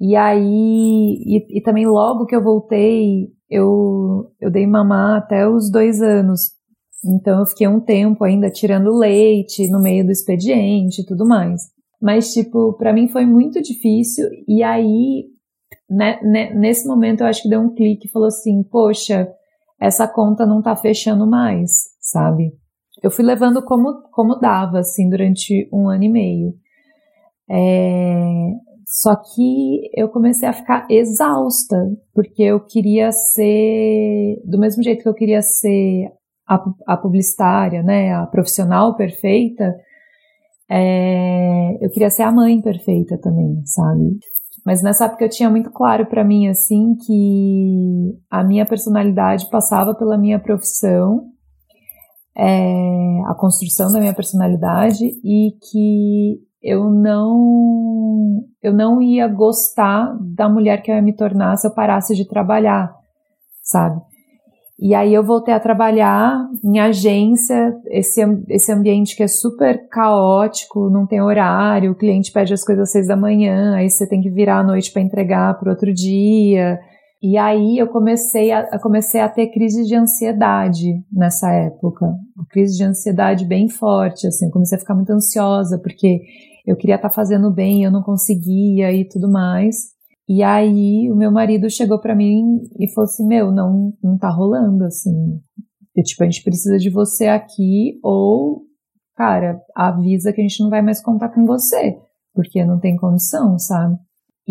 E 0.00 0.14
aí, 0.14 1.16
e, 1.26 1.58
e, 1.58 1.62
também 1.62 1.86
logo 1.86 2.26
que 2.26 2.34
eu 2.34 2.42
voltei, 2.42 3.28
eu, 3.50 4.30
eu 4.40 4.50
dei 4.50 4.66
mamar 4.66 5.18
até 5.18 5.48
os 5.48 5.68
dois 5.70 6.00
anos. 6.00 6.52
Então 7.04 7.40
eu 7.40 7.46
fiquei 7.46 7.66
um 7.66 7.80
tempo 7.80 8.22
ainda 8.22 8.50
tirando 8.50 8.96
leite 8.96 9.68
no 9.68 9.82
meio 9.82 10.04
do 10.04 10.12
expediente 10.12 11.02
e 11.02 11.06
tudo 11.06 11.26
mais. 11.26 11.62
Mas, 12.00 12.32
tipo, 12.32 12.74
para 12.74 12.92
mim 12.92 13.08
foi 13.08 13.26
muito 13.26 13.60
difícil. 13.60 14.26
E 14.46 14.62
aí, 14.62 15.24
né, 15.88 16.20
né, 16.22 16.54
nesse 16.54 16.86
momento, 16.86 17.22
eu 17.22 17.26
acho 17.26 17.42
que 17.42 17.48
deu 17.48 17.60
um 17.60 17.74
clique 17.74 18.06
e 18.06 18.10
falou 18.10 18.28
assim: 18.28 18.62
Poxa, 18.62 19.28
essa 19.80 20.06
conta 20.06 20.46
não 20.46 20.62
tá 20.62 20.76
fechando 20.76 21.26
mais, 21.26 21.70
sabe? 22.00 22.52
Eu 23.02 23.10
fui 23.10 23.24
levando 23.24 23.62
como, 23.62 24.02
como 24.10 24.38
dava, 24.38 24.80
assim, 24.80 25.08
durante 25.08 25.68
um 25.72 25.88
ano 25.88 26.04
e 26.04 26.08
meio. 26.08 26.54
É, 27.48 28.50
só 28.86 29.16
que 29.16 29.90
eu 29.94 30.08
comecei 30.08 30.48
a 30.48 30.52
ficar 30.52 30.86
exausta, 30.90 31.76
porque 32.14 32.42
eu 32.42 32.60
queria 32.60 33.10
ser, 33.12 34.42
do 34.44 34.58
mesmo 34.58 34.82
jeito 34.82 35.02
que 35.02 35.08
eu 35.08 35.14
queria 35.14 35.40
ser 35.42 36.10
a, 36.46 36.60
a 36.86 36.96
publicitária, 36.96 37.82
né, 37.82 38.12
a 38.12 38.26
profissional 38.26 38.96
perfeita, 38.96 39.76
é, 40.68 41.84
eu 41.84 41.90
queria 41.90 42.10
ser 42.10 42.22
a 42.22 42.32
mãe 42.32 42.60
perfeita 42.60 43.16
também, 43.18 43.62
sabe? 43.64 44.18
Mas 44.64 44.82
nessa 44.82 45.06
época 45.06 45.24
eu 45.24 45.30
tinha 45.30 45.48
muito 45.48 45.70
claro 45.70 46.06
para 46.06 46.24
mim, 46.24 46.48
assim, 46.48 46.94
que 47.06 48.18
a 48.30 48.44
minha 48.44 48.66
personalidade 48.66 49.48
passava 49.50 49.94
pela 49.94 50.18
minha 50.18 50.38
profissão 50.38 51.30
é, 52.36 53.22
a 53.26 53.34
construção 53.34 53.90
da 53.92 54.00
minha 54.00 54.14
personalidade 54.14 55.04
e 55.04 55.52
que 55.70 56.40
eu 56.62 56.90
não 56.90 58.44
eu 58.62 58.72
não 58.72 59.00
ia 59.00 59.26
gostar 59.26 60.16
da 60.20 60.48
mulher 60.48 60.82
que 60.82 60.90
eu 60.90 60.94
ia 60.94 61.02
me 61.02 61.14
tornar 61.14 61.56
se 61.56 61.66
eu 61.66 61.74
parasse 61.74 62.14
de 62.14 62.28
trabalhar, 62.28 62.94
sabe? 63.62 64.00
E 64.82 64.94
aí 64.94 65.12
eu 65.12 65.22
voltei 65.22 65.52
a 65.52 65.60
trabalhar 65.60 66.42
em 66.64 66.78
agência, 66.80 67.76
esse, 67.88 68.22
esse 68.48 68.72
ambiente 68.72 69.14
que 69.14 69.22
é 69.22 69.28
super 69.28 69.86
caótico, 69.90 70.88
não 70.88 71.06
tem 71.06 71.20
horário, 71.20 71.92
o 71.92 71.94
cliente 71.94 72.32
pede 72.32 72.54
as 72.54 72.64
coisas 72.64 72.84
às 72.84 72.92
seis 72.92 73.06
da 73.06 73.14
manhã, 73.14 73.74
aí 73.76 73.90
você 73.90 74.08
tem 74.08 74.22
que 74.22 74.30
virar 74.30 74.60
à 74.60 74.64
noite 74.64 74.90
para 74.90 75.02
entregar 75.02 75.58
para 75.58 75.70
outro 75.70 75.92
dia. 75.92 76.80
E 77.22 77.36
aí 77.36 77.76
eu 77.76 77.86
comecei 77.88 78.50
a, 78.50 78.78
comecei 78.78 79.20
a 79.20 79.28
ter 79.28 79.48
crise 79.48 79.84
de 79.84 79.94
ansiedade 79.94 81.04
nessa 81.12 81.52
época. 81.52 82.06
Crise 82.48 82.76
de 82.76 82.84
ansiedade 82.84 83.44
bem 83.44 83.68
forte, 83.68 84.26
assim, 84.26 84.46
eu 84.46 84.50
comecei 84.50 84.76
a 84.76 84.80
ficar 84.80 84.94
muito 84.94 85.10
ansiosa, 85.10 85.78
porque 85.78 86.22
eu 86.66 86.76
queria 86.76 86.96
estar 86.96 87.10
tá 87.10 87.14
fazendo 87.14 87.52
bem, 87.52 87.84
eu 87.84 87.90
não 87.90 88.02
conseguia 88.02 88.90
e 88.92 89.06
tudo 89.06 89.30
mais. 89.30 89.76
E 90.26 90.42
aí 90.42 91.10
o 91.10 91.16
meu 91.16 91.30
marido 91.30 91.68
chegou 91.68 92.00
para 92.00 92.14
mim 92.14 92.60
e 92.78 92.88
falou 92.94 93.04
assim: 93.04 93.26
Meu, 93.26 93.50
não, 93.50 93.92
não 94.02 94.16
tá 94.16 94.30
rolando, 94.30 94.84
assim. 94.84 95.40
E, 95.96 96.02
tipo, 96.02 96.22
a 96.22 96.26
gente 96.26 96.42
precisa 96.42 96.78
de 96.78 96.88
você 96.88 97.26
aqui, 97.26 97.98
ou, 98.02 98.62
cara, 99.16 99.60
avisa 99.74 100.32
que 100.32 100.40
a 100.40 100.44
gente 100.44 100.62
não 100.62 100.70
vai 100.70 100.80
mais 100.80 101.02
contar 101.02 101.30
com 101.30 101.44
você, 101.44 101.98
porque 102.32 102.64
não 102.64 102.78
tem 102.78 102.96
condição, 102.96 103.58
sabe? 103.58 103.98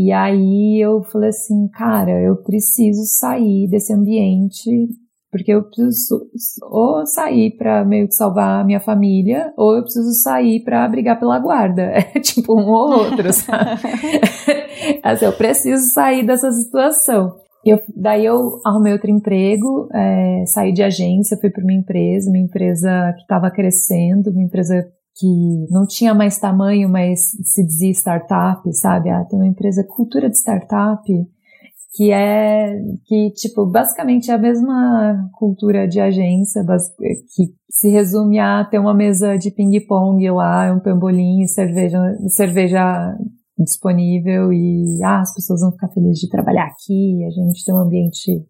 E 0.02 0.14
aí 0.14 0.80
eu 0.82 1.04
falei 1.04 1.28
assim, 1.28 1.68
cara, 1.68 2.22
eu 2.22 2.38
preciso 2.38 3.02
sair 3.04 3.68
desse 3.68 3.94
ambiente, 3.94 4.88
porque 5.30 5.52
eu 5.52 5.62
preciso 5.62 6.26
ou 6.72 7.06
sair 7.06 7.58
para 7.58 7.84
meio 7.84 8.08
que 8.08 8.16
salvar 8.16 8.62
a 8.62 8.64
minha 8.64 8.80
família, 8.80 9.54
ou 9.58 9.76
eu 9.76 9.82
preciso 9.82 10.14
sair 10.24 10.64
para 10.64 10.88
brigar 10.88 11.20
pela 11.20 11.38
guarda. 11.38 11.92
É 12.16 12.20
tipo 12.22 12.58
um 12.58 12.66
ou 12.70 12.92
outro, 12.94 13.34
sabe? 13.34 13.72
assim, 15.04 15.26
eu 15.26 15.34
preciso 15.34 15.86
sair 15.94 16.26
dessa 16.26 16.50
situação. 16.50 17.36
Eu, 17.66 17.78
daí 17.94 18.24
eu 18.24 18.58
arrumei 18.66 18.94
outro 18.94 19.12
emprego, 19.12 19.90
é, 19.94 20.46
saí 20.46 20.72
de 20.72 20.82
agência, 20.82 21.38
fui 21.42 21.50
para 21.50 21.62
uma 21.62 21.74
empresa, 21.74 22.30
uma 22.30 22.40
empresa 22.40 23.14
que 23.18 23.24
estava 23.24 23.52
crescendo, 23.52 24.30
uma 24.30 24.44
empresa 24.44 24.90
que 25.16 25.28
não 25.70 25.86
tinha 25.86 26.14
mais 26.14 26.38
tamanho, 26.38 26.90
mas 26.90 27.32
se 27.44 27.66
dizia 27.66 27.92
startup, 27.92 28.62
sabe? 28.74 29.10
Ah, 29.10 29.26
tem 29.26 29.38
uma 29.38 29.48
empresa 29.48 29.84
cultura 29.84 30.30
de 30.30 30.38
startup 30.38 31.04
que 31.92 32.12
é 32.12 32.80
que 33.06 33.32
tipo 33.32 33.66
basicamente 33.66 34.30
é 34.30 34.34
a 34.34 34.38
mesma 34.38 35.30
cultura 35.34 35.88
de 35.88 36.00
agência 36.00 36.64
que 37.36 37.54
se 37.70 37.90
resume 37.90 38.40
a 38.40 38.64
ter 38.64 38.80
uma 38.80 38.94
mesa 38.94 39.38
de 39.38 39.52
ping 39.52 39.80
pong 39.88 40.30
lá, 40.30 40.72
um 40.72 40.80
pambolim, 40.80 41.46
cerveja, 41.48 42.00
cerveja 42.30 43.18
disponível 43.58 44.54
e 44.54 45.04
ah, 45.04 45.22
as 45.22 45.34
pessoas 45.34 45.62
vão 45.62 45.72
ficar 45.72 45.90
felizes 45.90 46.20
de 46.20 46.30
trabalhar 46.30 46.68
aqui, 46.68 47.24
a 47.26 47.30
gente 47.30 47.66
tem 47.66 47.76
um 47.76 47.80
ambiente 47.80 48.46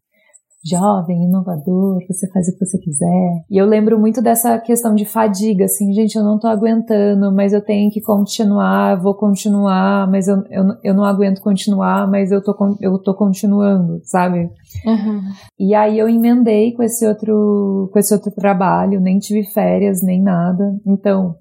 jovem, 0.65 1.23
inovador, 1.23 1.99
você 2.07 2.29
faz 2.31 2.47
o 2.47 2.53
que 2.53 2.65
você 2.65 2.77
quiser. 2.77 3.43
E 3.49 3.57
eu 3.57 3.65
lembro 3.65 3.97
muito 3.99 4.21
dessa 4.21 4.57
questão 4.59 4.93
de 4.93 5.05
fadiga, 5.05 5.65
assim, 5.65 5.93
gente, 5.93 6.17
eu 6.17 6.23
não 6.23 6.37
tô 6.37 6.47
aguentando, 6.47 7.33
mas 7.33 7.53
eu 7.53 7.61
tenho 7.61 7.89
que 7.89 8.01
continuar, 8.01 9.01
vou 9.01 9.15
continuar, 9.15 10.09
mas 10.09 10.27
eu, 10.27 10.43
eu, 10.49 10.65
eu 10.83 10.93
não 10.93 11.05
aguento 11.05 11.41
continuar, 11.41 12.09
mas 12.09 12.31
eu 12.31 12.43
tô, 12.43 12.53
eu 12.81 12.97
tô 12.99 13.13
continuando, 13.13 14.01
sabe? 14.03 14.49
Uhum. 14.85 15.21
E 15.57 15.73
aí 15.73 15.97
eu 15.97 16.09
emendei 16.09 16.73
com 16.73 16.83
esse 16.83 17.07
outro, 17.07 17.89
com 17.93 17.99
esse 17.99 18.13
outro 18.13 18.31
trabalho, 18.31 18.99
nem 18.99 19.17
tive 19.17 19.43
férias, 19.51 20.03
nem 20.03 20.21
nada. 20.21 20.77
Então, 20.85 21.35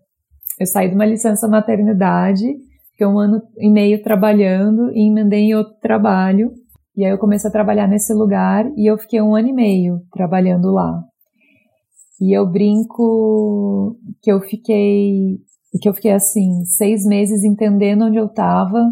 eu 0.61 0.67
saí 0.67 0.89
de 0.89 0.95
uma 0.95 1.07
licença 1.07 1.49
maternidade, 1.49 2.45
fiquei 2.93 3.07
um 3.07 3.19
ano 3.19 3.43
e 3.59 3.69
meio 3.69 4.01
trabalhando 4.03 4.93
e 4.93 5.09
emendei 5.09 5.41
em 5.41 5.55
outro 5.55 5.75
trabalho 5.81 6.53
e 6.99 7.05
aí 7.05 7.13
eu 7.13 7.19
comecei 7.19 7.49
a 7.49 7.53
trabalhar 7.53 7.87
nesse 7.87 8.13
lugar 8.13 8.69
e 8.77 8.91
eu 8.91 8.99
fiquei 8.99 9.23
um 9.23 9.37
ano 9.37 9.47
e 9.47 9.53
meio 9.53 10.03
trabalhando 10.13 10.73
lá. 10.73 11.01
E 12.21 12.37
eu 12.37 12.45
brinco 12.45 13.97
que 14.21 14.33
eu 14.33 14.41
fiquei, 14.41 15.39
que 15.81 15.89
eu 15.89 15.95
fiquei 15.95 16.11
assim, 16.11 16.65
seis 16.65 17.07
meses 17.07 17.45
entendendo 17.45 18.07
onde 18.07 18.17
eu 18.17 18.27
estava, 18.27 18.83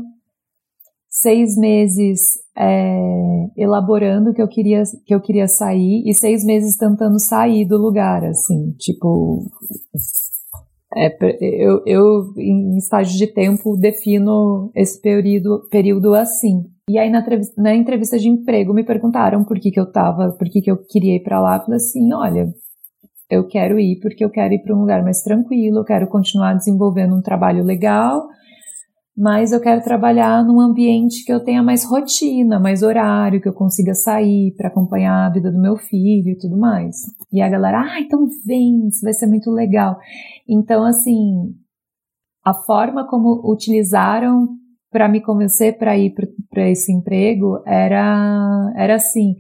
seis 1.10 1.56
meses 1.56 2.20
é, 2.56 3.48
elaborando 3.56 4.32
que 4.32 4.40
eu 4.40 4.46
queria 4.46 4.84
que 5.04 5.12
eu 5.12 5.20
queria 5.20 5.48
sair 5.48 6.04
e 6.06 6.14
seis 6.14 6.44
meses 6.44 6.76
tentando 6.76 7.18
sair 7.18 7.66
do 7.66 7.76
lugar, 7.76 8.24
assim, 8.24 8.70
tipo, 8.78 9.50
é, 10.96 11.14
eu, 11.42 11.82
eu 11.84 12.32
em 12.38 12.78
estágio 12.78 13.18
de 13.18 13.26
tempo 13.26 13.76
defino 13.76 14.70
esse 14.74 15.00
período 15.00 15.68
período 15.70 16.14
assim. 16.14 16.64
E 16.88 16.98
aí 16.98 17.10
na, 17.10 17.24
na 17.58 17.74
entrevista 17.74 18.18
de 18.18 18.28
emprego 18.28 18.72
me 18.72 18.84
perguntaram 18.84 19.44
por 19.44 19.58
que, 19.58 19.70
que 19.70 19.78
eu 19.78 19.90
tava, 19.90 20.32
por 20.32 20.48
que, 20.48 20.62
que 20.62 20.70
eu 20.70 20.78
queria 20.78 21.16
ir 21.16 21.22
para 21.22 21.40
lá. 21.40 21.56
Eu 21.56 21.60
falei 21.62 21.76
assim, 21.76 22.14
olha, 22.14 22.48
eu 23.28 23.46
quero 23.46 23.78
ir 23.78 23.98
porque 24.00 24.24
eu 24.24 24.30
quero 24.30 24.54
ir 24.54 24.62
para 24.62 24.74
um 24.74 24.80
lugar 24.80 25.02
mais 25.02 25.20
tranquilo, 25.22 25.78
eu 25.78 25.84
quero 25.84 26.06
continuar 26.06 26.54
desenvolvendo 26.54 27.14
um 27.14 27.22
trabalho 27.22 27.62
legal, 27.62 28.26
mas 29.16 29.50
eu 29.50 29.60
quero 29.60 29.82
trabalhar 29.82 30.44
num 30.44 30.60
ambiente 30.60 31.24
que 31.24 31.32
eu 31.32 31.42
tenha 31.42 31.62
mais 31.62 31.84
rotina, 31.84 32.60
mais 32.60 32.82
horário, 32.82 33.40
que 33.40 33.48
eu 33.48 33.54
consiga 33.54 33.94
sair 33.94 34.54
para 34.56 34.68
acompanhar 34.68 35.26
a 35.26 35.32
vida 35.32 35.50
do 35.50 35.58
meu 35.58 35.76
filho 35.76 36.28
e 36.28 36.38
tudo 36.38 36.58
mais. 36.58 36.96
E 37.32 37.40
a 37.40 37.48
galera, 37.48 37.80
ah, 37.80 38.00
então 38.00 38.28
vem, 38.44 38.88
isso 38.88 39.00
vai 39.02 39.14
ser 39.14 39.26
muito 39.26 39.50
legal. 39.50 39.96
Então, 40.46 40.84
assim, 40.84 41.54
a 42.44 42.52
forma 42.52 43.08
como 43.08 43.40
utilizaram 43.50 44.48
para 44.90 45.08
me 45.08 45.22
convencer 45.22 45.78
para 45.78 45.96
ir 45.96 46.14
para 46.50 46.68
esse 46.68 46.92
emprego 46.92 47.62
era, 47.66 48.72
era 48.76 48.96
assim: 48.96 49.34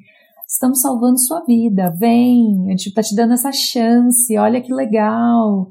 estamos 0.48 0.80
salvando 0.80 1.18
sua 1.18 1.44
vida, 1.44 1.94
vem, 1.98 2.66
a 2.68 2.70
gente 2.70 2.94
tá 2.94 3.02
te 3.02 3.14
dando 3.14 3.34
essa 3.34 3.52
chance, 3.52 4.36
olha 4.38 4.60
que 4.62 4.72
legal. 4.72 5.68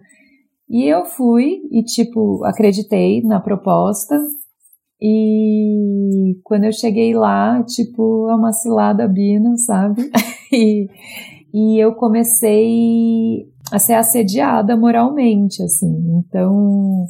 E 0.69 0.85
eu 0.87 1.05
fui 1.05 1.61
e, 1.71 1.83
tipo, 1.83 2.43
acreditei 2.43 3.21
na 3.21 3.39
proposta. 3.39 4.17
E 5.01 6.37
quando 6.43 6.65
eu 6.65 6.71
cheguei 6.71 7.13
lá, 7.13 7.63
tipo, 7.63 8.29
é 8.29 8.35
uma 8.35 8.51
cilada 8.51 9.07
bina, 9.07 9.55
sabe? 9.57 10.09
e, 10.51 10.87
e 11.53 11.79
eu 11.79 11.93
comecei 11.95 13.47
a 13.71 13.79
ser 13.79 13.93
assediada 13.93 14.75
moralmente, 14.75 15.61
assim. 15.61 16.19
Então, 16.19 17.05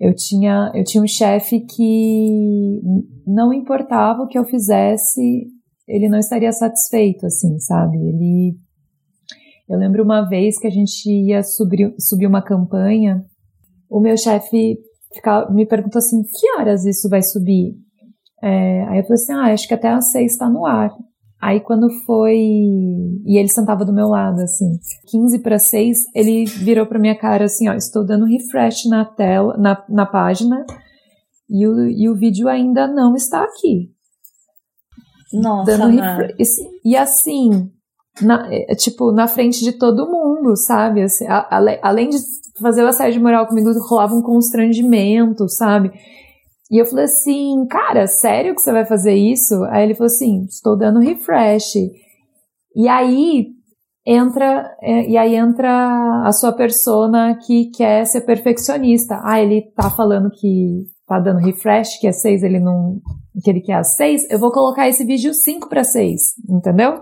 eu 0.00 0.14
tinha, 0.14 0.70
eu 0.74 0.84
tinha 0.84 1.02
um 1.02 1.06
chefe 1.06 1.60
que 1.60 2.80
não 3.26 3.52
importava 3.52 4.22
o 4.22 4.26
que 4.26 4.38
eu 4.38 4.44
fizesse, 4.44 5.46
ele 5.88 6.08
não 6.08 6.18
estaria 6.18 6.52
satisfeito, 6.52 7.26
assim, 7.26 7.58
sabe? 7.58 7.96
Ele. 7.96 8.56
Eu 9.68 9.78
lembro 9.78 10.02
uma 10.02 10.28
vez 10.28 10.58
que 10.58 10.66
a 10.66 10.70
gente 10.70 11.08
ia 11.08 11.42
subir, 11.42 11.94
subir 11.98 12.26
uma 12.26 12.42
campanha, 12.42 13.22
o 13.88 14.00
meu 14.00 14.16
chefe 14.16 14.78
me 15.50 15.66
perguntou 15.66 15.98
assim: 15.98 16.22
que 16.22 16.50
horas 16.58 16.84
isso 16.84 17.08
vai 17.08 17.22
subir? 17.22 17.74
É, 18.42 18.82
aí 18.88 18.98
eu 18.98 19.04
falei 19.04 19.14
assim: 19.14 19.32
ah, 19.32 19.52
acho 19.52 19.66
que 19.66 19.74
até 19.74 19.88
às 19.88 20.10
seis 20.10 20.32
está 20.32 20.48
no 20.48 20.66
ar. 20.66 20.90
Aí 21.40 21.60
quando 21.60 21.90
foi. 22.04 22.36
E 22.36 23.38
ele 23.38 23.48
sentava 23.48 23.84
do 23.84 23.92
meu 23.92 24.08
lado, 24.08 24.40
assim. 24.40 24.78
15 25.10 25.38
para 25.40 25.58
6, 25.58 25.98
ele 26.14 26.44
virou 26.46 26.86
pra 26.86 26.98
minha 26.98 27.14
cara 27.14 27.44
assim: 27.44 27.68
ó, 27.68 27.74
estou 27.74 28.04
dando 28.04 28.24
refresh 28.24 28.86
na 28.86 29.04
tela, 29.04 29.56
na, 29.56 29.84
na 29.88 30.06
página, 30.06 30.64
e 31.48 31.66
o, 31.66 31.88
e 31.88 32.08
o 32.08 32.14
vídeo 32.14 32.48
ainda 32.48 32.86
não 32.86 33.14
está 33.14 33.42
aqui. 33.42 33.90
Nossa, 35.32 35.76
dando 35.76 35.90
E 36.84 36.96
assim, 36.96 37.70
na, 38.22 38.48
é, 38.52 38.74
tipo, 38.74 39.12
na 39.12 39.26
frente 39.26 39.62
de 39.62 39.72
todo 39.72 40.10
mundo, 40.10 40.56
sabe? 40.56 41.02
Assim, 41.02 41.26
a, 41.26 41.38
a, 41.38 41.78
além 41.82 42.08
de 42.08 42.18
fazer 42.60 42.84
o 42.84 42.88
assédio 42.88 43.20
moral 43.20 43.46
comigo, 43.46 43.70
rolava 43.88 44.14
um 44.14 44.22
constrangimento, 44.22 45.48
sabe? 45.48 45.90
E 46.70 46.78
eu 46.80 46.86
falei 46.86 47.04
assim, 47.04 47.66
cara, 47.68 48.06
sério 48.06 48.54
que 48.54 48.60
você 48.60 48.72
vai 48.72 48.84
fazer 48.84 49.14
isso? 49.14 49.62
Aí 49.64 49.84
ele 49.84 49.94
falou 49.94 50.06
assim, 50.06 50.44
estou 50.44 50.76
dando 50.76 51.00
refresh. 51.00 51.74
E 52.74 52.88
aí 52.88 53.48
entra 54.06 54.76
é, 54.82 55.08
e 55.08 55.16
aí 55.16 55.34
entra 55.34 56.22
a 56.24 56.32
sua 56.32 56.52
persona 56.52 57.38
que 57.46 57.70
quer 57.70 58.04
ser 58.06 58.22
perfeccionista. 58.22 59.20
Ah, 59.22 59.40
ele 59.40 59.62
tá 59.74 59.90
falando 59.90 60.30
que 60.30 60.84
tá 61.06 61.18
dando 61.18 61.44
refresh, 61.44 61.98
que 62.00 62.06
é 62.06 62.12
6, 62.12 62.42
ele 62.42 62.60
não 62.60 63.00
que 63.42 63.50
ele 63.50 63.60
quer 63.60 63.74
as 63.74 63.96
6, 63.96 64.30
eu 64.30 64.38
vou 64.38 64.52
colocar 64.52 64.88
esse 64.88 65.04
vídeo 65.04 65.34
5 65.34 65.68
para 65.68 65.82
6, 65.82 66.34
entendeu? 66.48 67.00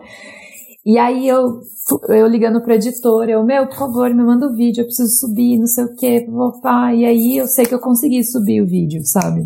E 0.85 0.99
aí 0.99 1.29
eu, 1.29 1.61
eu 2.09 2.27
ligando 2.27 2.61
pro 2.61 2.75
editor, 2.75 3.29
eu, 3.29 3.45
meu, 3.45 3.69
por 3.69 3.77
favor, 3.77 4.13
me 4.13 4.25
manda 4.25 4.47
o 4.47 4.57
vídeo, 4.57 4.83
eu 4.83 4.87
preciso 4.87 5.17
subir, 5.21 5.59
não 5.59 5.67
sei 5.67 5.85
o 5.85 5.95
quê, 5.95 6.27
papá. 6.29 6.93
E 6.93 7.05
aí 7.05 7.37
eu 7.37 7.47
sei 7.47 7.65
que 7.65 7.75
eu 7.75 7.81
consegui 7.81 8.25
subir 8.25 8.61
o 8.61 8.67
vídeo, 8.67 9.01
sabe? 9.05 9.43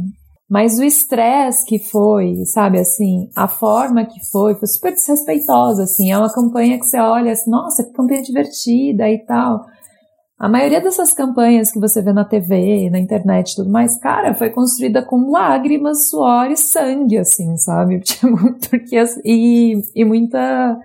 Mas 0.49 0.79
o 0.79 0.85
estresse 0.85 1.67
que 1.67 1.79
foi, 1.79 2.45
sabe, 2.47 2.79
assim, 2.79 3.29
a 3.35 3.49
forma 3.49 4.07
que 4.07 4.21
foi, 4.31 4.55
foi 4.55 4.69
super 4.69 4.93
desrespeitosa, 4.93 5.83
assim. 5.83 6.11
É 6.11 6.17
uma 6.17 6.33
campanha 6.33 6.79
que 6.79 6.87
você 6.87 6.99
olha 6.99 7.33
assim, 7.33 7.51
nossa, 7.51 7.85
que 7.85 7.93
campanha 7.93 8.23
divertida 8.23 9.11
e 9.11 9.19
tal. 9.27 9.67
A 10.39 10.49
maioria 10.49 10.81
dessas 10.81 11.13
campanhas 11.13 11.73
que 11.73 11.81
você 11.81 12.01
vê 12.01 12.13
na 12.13 12.25
TV, 12.25 12.89
na 12.91 12.99
internet 12.99 13.53
e 13.53 13.57
tudo 13.57 13.71
mais, 13.71 13.99
cara, 13.99 14.35
foi 14.35 14.51
construída 14.51 15.03
com 15.03 15.31
lágrimas, 15.31 16.09
suor 16.09 16.51
e 16.51 16.57
sangue, 16.57 17.19
assim, 17.19 17.57
sabe? 17.57 18.01
Tipo, 18.05 18.37
porque, 18.71 19.03
e, 19.25 19.83
e 19.95 20.05
muita 20.05 20.79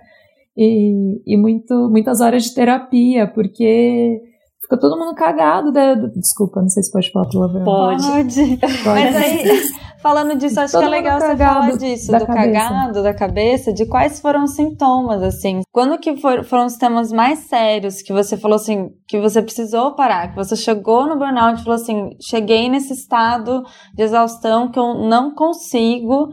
e, 0.56 1.22
e 1.26 1.36
muito, 1.36 1.88
muitas 1.90 2.20
horas 2.20 2.44
de 2.44 2.54
terapia, 2.54 3.26
porque 3.26 4.20
fica 4.60 4.78
todo 4.78 4.98
mundo 4.98 5.14
cagado. 5.14 5.72
Da, 5.72 5.94
desculpa, 5.94 6.60
não 6.60 6.68
sei 6.68 6.82
se 6.82 6.92
pode 6.92 7.10
falar 7.10 7.28
palavrão. 7.28 7.64
Pode. 7.64 8.06
pode. 8.06 8.58
pode. 8.58 8.84
Mas 8.84 9.16
aí, 9.16 9.62
falando 10.02 10.36
disso, 10.36 10.60
acho 10.60 10.72
todo 10.72 10.82
que 10.82 10.86
é 10.86 10.90
legal 10.90 11.20
você 11.20 11.36
falar 11.36 11.76
disso, 11.76 12.12
do 12.12 12.26
cabeça. 12.26 12.34
cagado 12.34 13.02
da 13.02 13.14
cabeça, 13.14 13.72
de 13.72 13.86
quais 13.86 14.20
foram 14.20 14.44
os 14.44 14.54
sintomas, 14.54 15.22
assim. 15.22 15.62
Quando 15.72 15.98
que 15.98 16.16
for, 16.16 16.44
foram 16.44 16.66
os 16.66 16.76
temas 16.76 17.10
mais 17.10 17.40
sérios 17.40 18.02
que 18.02 18.12
você 18.12 18.36
falou 18.36 18.56
assim, 18.56 18.90
que 19.08 19.18
você 19.20 19.40
precisou 19.40 19.94
parar, 19.94 20.28
que 20.28 20.36
você 20.36 20.54
chegou 20.56 21.06
no 21.06 21.18
burnout 21.18 21.60
e 21.60 21.64
falou 21.64 21.80
assim, 21.80 22.10
cheguei 22.20 22.68
nesse 22.68 22.92
estado 22.92 23.62
de 23.94 24.02
exaustão 24.02 24.70
que 24.70 24.78
eu 24.78 24.94
não 25.08 25.34
consigo 25.34 26.28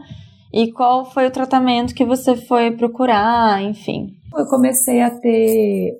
e 0.52 0.72
qual 0.72 1.04
foi 1.04 1.26
o 1.26 1.30
tratamento 1.30 1.94
que 1.94 2.04
você 2.04 2.36
foi 2.36 2.70
procurar, 2.72 3.62
enfim? 3.62 4.08
Eu 4.36 4.46
comecei 4.46 5.00
a 5.00 5.10
ter 5.10 5.92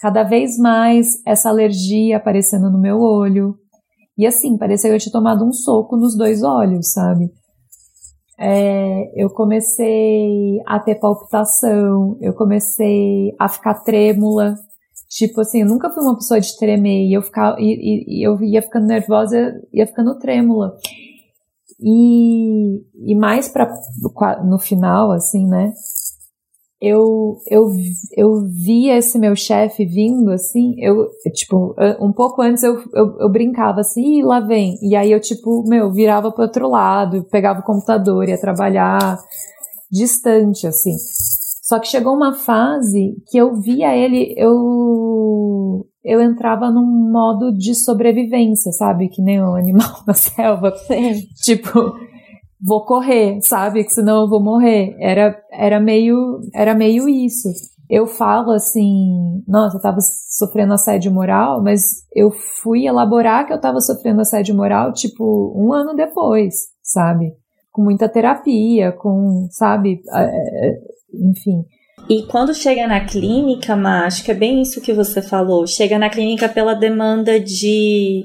cada 0.00 0.22
vez 0.22 0.56
mais 0.56 1.06
essa 1.26 1.48
alergia 1.48 2.16
aparecendo 2.16 2.70
no 2.70 2.80
meu 2.80 3.00
olho. 3.00 3.56
E 4.16 4.26
assim, 4.26 4.56
parecia 4.56 4.90
que 4.90 4.96
eu 4.96 5.00
tinha 5.00 5.12
tomado 5.12 5.44
um 5.44 5.52
soco 5.52 5.96
nos 5.96 6.16
dois 6.16 6.42
olhos, 6.42 6.92
sabe? 6.92 7.30
É, 8.40 9.12
eu 9.20 9.28
comecei 9.30 10.60
a 10.64 10.78
ter 10.78 10.94
palpitação, 10.94 12.16
eu 12.20 12.32
comecei 12.34 13.34
a 13.38 13.48
ficar 13.48 13.74
trêmula. 13.82 14.54
Tipo 15.08 15.40
assim, 15.40 15.62
eu 15.62 15.68
nunca 15.68 15.90
fui 15.90 16.02
uma 16.02 16.14
pessoa 16.14 16.40
de 16.40 16.56
tremer 16.56 17.06
e 17.06 17.14
eu, 17.14 17.22
ficava, 17.22 17.56
e, 17.58 17.64
e, 17.64 18.20
e 18.20 18.26
eu 18.26 18.40
ia 18.42 18.62
ficando 18.62 18.86
nervosa, 18.86 19.60
ia 19.72 19.86
ficando 19.86 20.18
trêmula. 20.18 20.76
E, 21.80 22.82
e 23.12 23.14
mais 23.14 23.48
para 23.48 23.72
no 24.44 24.58
final, 24.58 25.12
assim, 25.12 25.46
né? 25.46 25.72
Eu, 26.80 27.38
eu, 27.50 27.72
eu 28.16 28.46
via 28.46 28.96
esse 28.96 29.18
meu 29.18 29.34
chefe 29.34 29.84
vindo, 29.84 30.30
assim, 30.30 30.76
eu, 30.78 31.08
tipo, 31.34 31.74
um 32.00 32.12
pouco 32.12 32.40
antes 32.40 32.62
eu, 32.62 32.80
eu, 32.94 33.18
eu 33.18 33.28
brincava 33.28 33.80
assim, 33.80 34.22
lá 34.22 34.38
vem. 34.38 34.78
E 34.80 34.94
aí 34.94 35.10
eu, 35.10 35.20
tipo, 35.20 35.64
meu, 35.68 35.92
virava 35.92 36.30
pro 36.30 36.44
outro 36.44 36.68
lado, 36.68 37.24
pegava 37.30 37.60
o 37.60 37.64
computador, 37.64 38.28
ia 38.28 38.40
trabalhar 38.40 39.18
distante, 39.90 40.66
assim. 40.68 40.94
Só 41.68 41.78
que 41.78 41.86
chegou 41.86 42.14
uma 42.14 42.32
fase 42.32 43.14
que 43.26 43.36
eu 43.36 43.54
via 43.60 43.94
ele, 43.94 44.32
eu 44.38 45.86
eu 46.02 46.22
entrava 46.22 46.70
num 46.70 47.12
modo 47.12 47.52
de 47.52 47.74
sobrevivência, 47.74 48.72
sabe? 48.72 49.10
Que 49.10 49.20
nem 49.20 49.42
um 49.42 49.54
animal 49.54 49.90
na 50.08 50.14
selva. 50.14 50.74
Sim. 50.86 51.26
Tipo, 51.44 51.92
vou 52.58 52.86
correr, 52.86 53.42
sabe? 53.42 53.84
Que 53.84 53.90
senão 53.90 54.22
eu 54.22 54.28
vou 54.30 54.42
morrer. 54.42 54.96
Era, 54.98 55.38
era 55.52 55.78
meio, 55.78 56.40
era 56.54 56.74
meio 56.74 57.06
isso. 57.06 57.50
Eu 57.90 58.06
falo 58.06 58.52
assim, 58.52 59.42
nossa, 59.46 59.76
eu 59.76 59.82
tava 59.82 59.98
sofrendo 60.00 60.72
assédio 60.72 61.12
moral, 61.12 61.62
mas 61.62 61.82
eu 62.14 62.30
fui 62.30 62.86
elaborar 62.86 63.46
que 63.46 63.52
eu 63.52 63.60
tava 63.60 63.80
sofrendo 63.82 64.22
assédio 64.22 64.54
moral, 64.54 64.94
tipo, 64.94 65.52
um 65.54 65.74
ano 65.74 65.94
depois, 65.94 66.54
sabe? 66.82 67.34
Com 67.70 67.82
muita 67.82 68.08
terapia, 68.08 68.90
com, 68.92 69.48
sabe? 69.50 70.00
É, 70.10 70.22
é, 70.22 70.97
enfim. 71.12 71.64
E 72.08 72.22
quando 72.22 72.54
chega 72.54 72.86
na 72.86 73.04
clínica, 73.04 73.76
Má, 73.76 74.06
acho 74.06 74.24
que 74.24 74.30
é 74.30 74.34
bem 74.34 74.62
isso 74.62 74.80
que 74.80 74.92
você 74.92 75.20
falou. 75.20 75.66
Chega 75.66 75.98
na 75.98 76.08
clínica 76.08 76.48
pela 76.48 76.74
demanda 76.74 77.38
de 77.38 78.24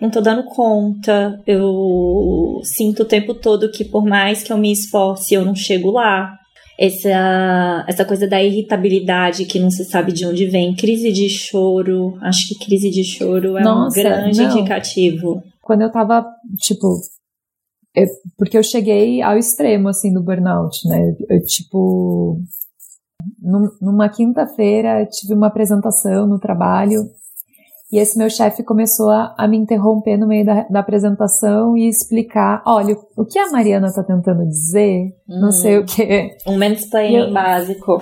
não 0.00 0.10
tô 0.10 0.20
dando 0.20 0.44
conta, 0.44 1.40
eu 1.46 2.60
sinto 2.62 3.02
o 3.02 3.06
tempo 3.06 3.34
todo 3.34 3.70
que 3.70 3.84
por 3.84 4.04
mais 4.04 4.42
que 4.42 4.52
eu 4.52 4.58
me 4.58 4.70
esforce, 4.70 5.34
eu 5.34 5.44
não 5.44 5.54
chego 5.54 5.90
lá. 5.90 6.38
Essa, 6.78 7.86
essa 7.88 8.04
coisa 8.04 8.28
da 8.28 8.42
irritabilidade 8.42 9.46
que 9.46 9.58
não 9.58 9.70
se 9.70 9.82
sabe 9.86 10.12
de 10.12 10.26
onde 10.26 10.44
vem, 10.44 10.76
crise 10.76 11.10
de 11.10 11.26
choro, 11.30 12.18
acho 12.20 12.46
que 12.48 12.66
crise 12.66 12.90
de 12.90 13.02
choro 13.02 13.56
é 13.56 13.62
Nossa, 13.62 13.98
um 13.98 14.02
grande 14.02 14.42
não. 14.42 14.50
indicativo. 14.50 15.42
Quando 15.62 15.80
eu 15.80 15.90
tava, 15.90 16.26
tipo, 16.58 17.00
eu, 17.96 18.06
porque 18.36 18.58
eu 18.58 18.62
cheguei 18.62 19.22
ao 19.22 19.38
extremo, 19.38 19.88
assim, 19.88 20.12
do 20.12 20.22
burnout, 20.22 20.86
né? 20.86 21.16
Eu, 21.28 21.42
tipo, 21.44 22.38
num, 23.40 23.70
numa 23.80 24.08
quinta-feira 24.08 25.06
tive 25.06 25.34
uma 25.34 25.46
apresentação 25.46 26.26
no 26.26 26.38
trabalho 26.38 27.08
e 27.90 27.98
esse 27.98 28.18
meu 28.18 28.28
chefe 28.28 28.64
começou 28.64 29.10
a, 29.10 29.34
a, 29.38 29.46
me 29.46 29.56
interromper 29.56 30.16
no 30.16 30.26
meio 30.26 30.44
da, 30.44 30.64
da, 30.64 30.80
apresentação 30.80 31.76
e 31.76 31.88
explicar: 31.88 32.62
olha, 32.66 32.96
o 33.16 33.24
que 33.24 33.38
a 33.38 33.50
Mariana 33.50 33.92
tá 33.92 34.02
tentando 34.02 34.44
dizer, 34.46 35.14
não 35.26 35.52
sei 35.52 35.76
o 35.76 35.80
uhum. 35.80 35.86
que. 35.86 36.36
Um 36.46 36.58
mansplaining 36.58 37.32
básico. 37.32 37.98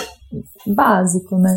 Básico, 0.67 1.37
né? 1.37 1.57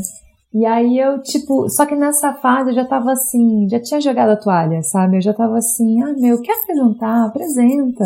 E 0.54 0.66
aí 0.66 0.98
eu, 0.98 1.22
tipo, 1.22 1.70
só 1.70 1.86
que 1.86 1.96
nessa 1.96 2.34
fase 2.36 2.70
eu 2.72 2.76
já 2.76 2.86
tava 2.86 3.12
assim, 3.12 3.68
já 3.70 3.80
tinha 3.80 4.00
jogado 4.00 4.30
a 4.30 4.38
toalha, 4.38 4.82
sabe? 4.82 5.18
Eu 5.18 5.22
já 5.22 5.34
tava 5.34 5.58
assim, 5.58 6.02
ah, 6.02 6.14
meu, 6.18 6.42
quer 6.42 6.58
apresentar? 6.58 7.26
Apresenta, 7.26 8.06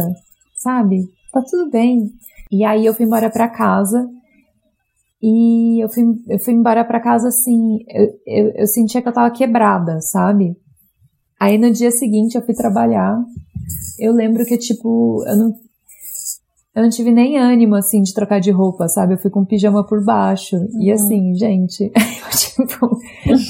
sabe? 0.55 1.07
Tá 1.31 1.41
tudo 1.49 1.69
bem. 1.69 2.11
E 2.51 2.65
aí 2.65 2.85
eu 2.85 2.93
fui 2.93 3.05
embora 3.05 3.29
pra 3.29 3.47
casa 3.47 4.09
e 5.21 5.83
eu 5.83 5.87
fui, 5.87 6.03
eu 6.27 6.39
fui 6.39 6.53
embora 6.53 6.83
pra 6.83 6.99
casa 6.99 7.27
assim, 7.27 7.79
eu, 7.87 8.19
eu, 8.25 8.51
eu 8.55 8.67
sentia 8.67 9.01
que 9.01 9.07
eu 9.07 9.13
tava 9.13 9.29
quebrada, 9.31 10.01
sabe? 10.01 10.57
Aí 11.39 11.57
no 11.57 11.71
dia 11.71 11.91
seguinte 11.91 12.35
eu 12.35 12.41
fui 12.41 12.55
trabalhar. 12.55 13.23
Eu 13.99 14.13
lembro 14.13 14.45
que, 14.45 14.57
tipo, 14.57 15.23
eu 15.27 15.37
não, 15.37 15.53
eu 16.75 16.83
não 16.83 16.89
tive 16.89 17.11
nem 17.11 17.37
ânimo, 17.37 17.75
assim, 17.75 18.01
de 18.01 18.13
trocar 18.13 18.39
de 18.39 18.49
roupa, 18.49 18.87
sabe? 18.87 19.13
Eu 19.13 19.17
fui 19.17 19.29
com 19.29 19.45
pijama 19.45 19.85
por 19.85 20.03
baixo. 20.03 20.55
Uhum. 20.55 20.81
E 20.81 20.91
assim, 20.91 21.33
gente, 21.35 21.91
eu, 21.91 22.29
tipo, 22.31 22.97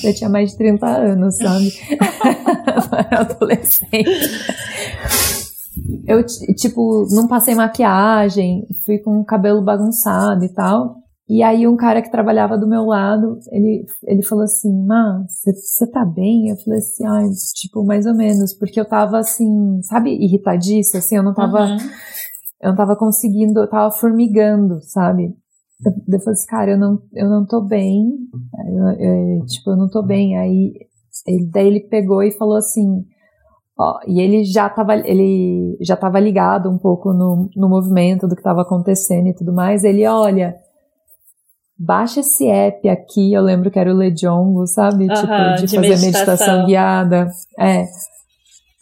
eu 0.04 0.14
tinha 0.14 0.30
mais 0.30 0.52
de 0.52 0.58
30 0.58 0.88
anos, 0.88 1.38
sabe? 1.38 1.72
era 3.12 3.22
adolescente. 3.22 4.10
Eu, 6.08 6.26
tipo, 6.56 7.06
não 7.12 7.28
passei 7.28 7.54
maquiagem, 7.54 8.66
fui 8.86 8.98
com 8.98 9.20
o 9.20 9.26
cabelo 9.26 9.64
bagunçado 9.64 10.44
e 10.44 10.50
tal. 10.50 11.02
E 11.30 11.42
aí 11.44 11.66
um 11.66 11.78
cara 11.78 12.02
que 12.02 12.12
trabalhava 12.12 12.58
do 12.58 12.68
meu 12.68 12.84
lado, 12.84 13.40
ele, 13.54 13.86
ele 14.06 14.22
falou 14.22 14.44
assim, 14.44 14.70
Má, 14.86 15.24
você 15.30 15.90
tá 15.90 16.04
bem? 16.04 16.50
Eu 16.50 16.58
falei 16.58 16.80
assim, 16.80 17.06
ah, 17.08 17.22
tipo, 17.56 17.86
mais 17.86 18.06
ou 18.06 18.14
menos, 18.14 18.54
porque 18.54 18.78
eu 18.78 18.84
tava 18.84 19.18
assim, 19.18 19.80
sabe, 19.84 20.12
irritadiça, 20.14 20.98
assim, 20.98 21.16
eu 21.16 21.24
não 21.24 21.34
tava, 21.34 21.68
uhum. 21.68 21.78
Eu 22.62 22.70
não 22.70 22.76
tava 22.76 22.96
conseguindo, 22.96 23.60
eu 23.60 23.70
tava 23.70 23.92
formigando, 23.92 24.82
sabe? 24.82 25.36
Eu, 25.84 25.92
eu 25.92 26.20
falei 26.20 26.34
assim, 26.34 26.48
cara, 26.48 26.72
eu 26.72 26.78
não, 26.78 27.02
eu 27.14 27.30
não 27.30 27.46
tô 27.46 27.62
bem, 27.62 28.12
eu, 28.68 28.88
eu, 29.00 29.46
tipo, 29.46 29.72
eu 29.72 29.78
não 29.78 29.90
tô 29.90 30.04
bem. 30.04 30.38
Aí, 30.38 30.74
ele, 31.26 31.50
daí 31.52 31.68
ele 31.68 31.80
pegou 31.82 32.22
e 32.22 32.32
falou 32.32 32.56
assim, 32.56 33.04
ó, 33.78 34.00
e 34.08 34.22
ele 34.22 34.44
já 34.44 34.70
tava, 34.70 34.96
ele 34.96 35.76
já 35.82 35.98
tava 35.98 36.20
ligado 36.20 36.70
um 36.70 36.78
pouco 36.78 37.12
no, 37.14 37.50
no 37.56 37.68
movimento 37.68 38.28
do 38.28 38.36
que 38.36 38.44
tava 38.44 38.62
acontecendo 38.62 39.28
e 39.28 39.36
tudo 39.36 39.52
mais, 39.52 39.84
ele, 39.84 40.06
olha, 40.06 40.56
baixa 41.78 42.20
esse 42.20 42.48
app 42.48 42.88
aqui, 42.88 43.34
eu 43.34 43.42
lembro 43.42 43.72
que 43.72 43.80
era 43.80 43.92
o 43.92 43.98
Lejongo, 43.98 44.68
sabe? 44.68 45.08
tipo, 45.08 45.28
de, 45.56 45.66
de 45.66 45.76
fazer 45.76 45.90
meditação. 45.90 46.06
meditação. 46.06 46.66
guiada. 46.68 47.28
É. 47.60 47.86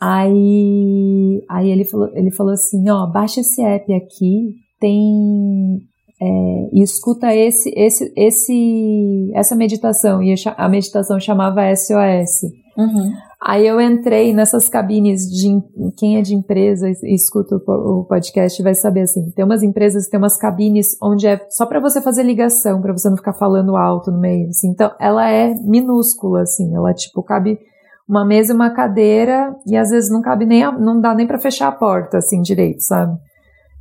Aí, 0.01 1.43
aí 1.49 1.69
ele 1.69 1.83
falou, 1.83 2.09
ele 2.13 2.31
falou 2.31 2.53
assim, 2.53 2.89
ó, 2.89 3.05
baixa 3.05 3.41
esse 3.41 3.61
app 3.61 3.93
aqui, 3.93 4.55
tem 4.79 5.81
é, 6.21 6.69
e 6.73 6.83
escuta 6.83 7.33
esse, 7.33 7.71
esse, 7.75 8.11
esse, 8.15 9.31
essa 9.33 9.55
meditação 9.55 10.21
e 10.21 10.35
a 10.45 10.69
meditação 10.69 11.19
chamava 11.19 11.73
SOS. 11.75 12.51
Uhum. 12.77 13.11
Aí 13.41 13.65
eu 13.65 13.79
entrei 13.79 14.33
nessas 14.33 14.67
cabines 14.67 15.21
de 15.21 15.61
quem 15.97 16.17
é 16.17 16.21
de 16.21 16.35
empresa 16.35 16.89
e 16.89 17.15
escuta 17.15 17.55
o 17.55 18.03
podcast 18.03 18.61
vai 18.61 18.75
saber 18.75 19.01
assim, 19.01 19.31
tem 19.31 19.45
umas 19.45 19.63
empresas 19.63 20.05
que 20.05 20.11
tem 20.11 20.17
umas 20.17 20.37
cabines 20.37 20.97
onde 21.01 21.25
é 21.25 21.39
só 21.49 21.65
para 21.65 21.79
você 21.79 22.01
fazer 22.01 22.23
ligação, 22.23 22.81
para 22.81 22.91
você 22.91 23.09
não 23.09 23.15
ficar 23.15 23.33
falando 23.33 23.77
alto 23.77 24.11
no 24.11 24.19
meio, 24.19 24.49
assim. 24.49 24.69
Então, 24.69 24.91
ela 24.99 25.29
é 25.29 25.53
minúscula 25.55 26.41
assim, 26.41 26.75
ela 26.75 26.93
tipo 26.93 27.23
cabe 27.23 27.57
uma 28.09 28.25
mesa 28.25 28.51
e 28.51 28.55
uma 28.55 28.71
cadeira 28.71 29.55
e 29.67 29.77
às 29.77 29.91
vezes 29.91 30.09
não 30.09 30.19
cabe 30.19 30.43
nem 30.43 30.63
a, 30.63 30.71
não 30.71 30.99
dá 30.99 31.13
nem 31.13 31.27
para 31.27 31.37
fechar 31.37 31.67
a 31.67 31.71
porta 31.71 32.17
assim 32.17 32.41
direito, 32.41 32.81
sabe? 32.81 33.15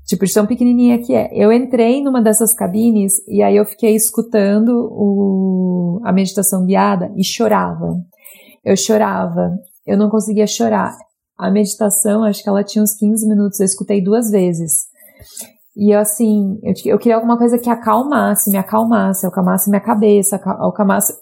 Tipo, 0.07 0.27
de 0.27 0.35
tão 0.35 0.47
pequenininha 0.47 0.99
que 0.99 1.15
é. 1.15 1.31
Eu 1.33 1.51
entrei 1.51 2.03
numa 2.03 2.23
dessas 2.23 2.53
cabines 2.53 3.13
e 3.27 3.43
aí 3.43 3.57
eu 3.57 3.65
fiquei 3.65 3.95
escutando 3.95 4.89
o, 4.91 6.01
a 6.05 6.13
meditação 6.13 6.65
guiada 6.65 7.11
e 7.17 7.25
chorava. 7.25 7.95
Eu 8.65 8.77
chorava, 8.77 9.51
eu 9.87 9.97
não 9.97 10.11
conseguia 10.11 10.47
chorar. 10.47 10.95
A 11.39 11.51
meditação, 11.51 12.25
acho 12.25 12.43
que 12.43 12.49
ela 12.49 12.65
tinha 12.65 12.83
uns 12.83 12.95
15 12.95 13.29
minutos, 13.29 13.61
eu 13.61 13.67
escutei 13.67 14.03
duas 14.03 14.31
vezes. 14.31 14.89
E 15.77 15.95
eu, 15.95 16.01
assim, 16.01 16.59
eu, 16.63 16.73
eu 16.87 16.99
queria 16.99 17.15
alguma 17.15 17.39
coisa 17.39 17.59
que 17.59 17.71
acalmasse, 17.71 18.51
me 18.51 18.59
acalmasse, 18.59 19.27
acalmasse 19.27 19.71
minha 19.71 19.81
cabeça, 19.81 20.37
acalmasse, 20.37 21.15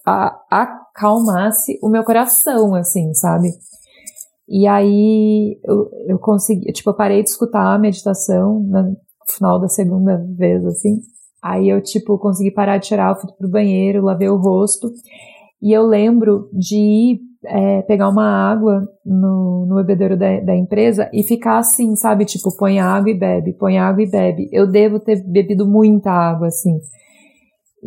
acalmasse 0.96 1.78
o 1.82 1.90
meu 1.90 2.02
coração, 2.02 2.74
assim, 2.74 3.12
sabe? 3.12 3.48
E 4.48 4.66
aí 4.66 5.58
eu, 5.62 5.90
eu 6.08 6.18
consegui, 6.18 6.72
tipo, 6.72 6.90
eu 6.90 6.94
parei 6.94 7.22
de 7.22 7.28
escutar 7.28 7.74
a 7.74 7.78
meditação 7.78 8.60
no 8.60 8.96
final 9.28 9.60
da 9.60 9.68
segunda 9.68 10.24
vez, 10.36 10.64
assim. 10.64 11.00
Aí 11.42 11.68
eu, 11.68 11.82
tipo, 11.82 12.18
consegui 12.18 12.50
parar 12.50 12.78
de 12.78 12.94
eu 12.94 13.16
fui 13.16 13.30
pro 13.38 13.50
banheiro, 13.50 14.04
lavei 14.04 14.28
o 14.28 14.36
rosto. 14.36 14.90
E 15.60 15.72
eu 15.72 15.86
lembro 15.86 16.48
de 16.52 16.76
ir 16.76 17.20
é, 17.44 17.82
pegar 17.82 18.08
uma 18.08 18.26
água 18.26 18.88
no, 19.04 19.66
no 19.66 19.76
bebedouro 19.76 20.16
da, 20.16 20.40
da, 20.40 20.56
empresa 20.56 21.08
e 21.12 21.22
ficar 21.22 21.58
assim, 21.58 21.94
sabe? 21.96 22.24
Tipo, 22.24 22.56
põe 22.56 22.80
água 22.80 23.10
e 23.10 23.18
bebe, 23.18 23.52
põe 23.52 23.78
água 23.78 24.02
e 24.02 24.10
bebe. 24.10 24.48
Eu 24.52 24.66
devo 24.66 24.98
ter 24.98 25.22
bebido 25.24 25.66
muita 25.66 26.10
água, 26.10 26.48
assim. 26.48 26.78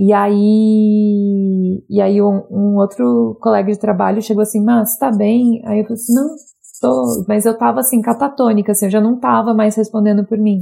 E 0.01 0.13
aí, 0.13 1.83
e 1.89 1.99
aí 1.99 2.21
um, 2.21 2.41
um 2.49 2.77
outro 2.77 3.37
colega 3.41 3.69
de 3.69 3.77
trabalho 3.77 4.21
chegou 4.21 4.43
assim, 4.43 4.63
mas 4.63 4.97
tá 4.97 5.11
bem? 5.11 5.61
Aí 5.65 5.79
eu 5.79 5.83
falei 5.83 5.95
assim, 5.95 6.13
não, 6.13 6.35
tô, 6.79 7.25
mas 7.27 7.45
eu 7.45 7.57
tava 7.57 7.81
assim, 7.81 8.01
catatônica, 8.01 8.71
assim, 8.71 8.85
eu 8.85 8.91
já 8.91 9.01
não 9.01 9.19
tava 9.19 9.53
mais 9.53 9.75
respondendo 9.75 10.25
por 10.25 10.37
mim. 10.37 10.61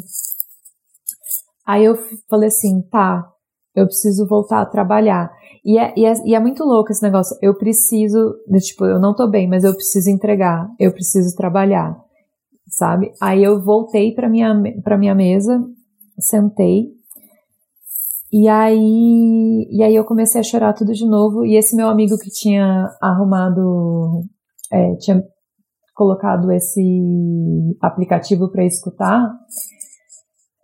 Aí 1.67 1.85
eu 1.85 1.95
falei 2.27 2.47
assim, 2.47 2.81
tá, 2.89 3.31
eu 3.75 3.85
preciso 3.85 4.27
voltar 4.27 4.61
a 4.61 4.65
trabalhar. 4.65 5.31
E 5.63 5.77
é, 5.77 5.93
e, 5.95 6.03
é, 6.03 6.13
e 6.25 6.33
é 6.33 6.39
muito 6.39 6.63
louco 6.63 6.91
esse 6.91 7.03
negócio. 7.03 7.37
Eu 7.39 7.53
preciso, 7.55 8.33
tipo, 8.61 8.85
eu 8.85 8.99
não 8.99 9.13
tô 9.13 9.29
bem, 9.29 9.47
mas 9.47 9.63
eu 9.63 9.75
preciso 9.75 10.09
entregar, 10.09 10.67
eu 10.79 10.91
preciso 10.91 11.35
trabalhar, 11.35 11.95
sabe? 12.69 13.13
Aí 13.21 13.43
eu 13.43 13.61
voltei 13.61 14.15
para 14.15 14.27
minha 14.27 14.55
para 14.83 14.97
minha 14.97 15.13
mesa, 15.13 15.63
sentei. 16.19 16.96
E 18.31 18.47
aí, 18.47 19.67
e 19.71 19.83
aí 19.83 19.95
eu 19.95 20.03
comecei 20.03 20.41
a 20.41 20.43
chorar 20.43 20.73
tudo 20.73 20.93
de 20.93 21.05
novo. 21.05 21.45
E 21.45 21.55
esse 21.55 21.75
meu 21.75 21.87
amigo 21.87 22.17
que 22.17 22.29
tinha 22.29 22.89
arrumado, 23.01 24.23
é, 24.71 24.95
tinha 24.95 25.23
colocado 25.95 26.51
esse 26.51 26.81
aplicativo 27.81 28.51
para 28.51 28.65
escutar, 28.65 29.33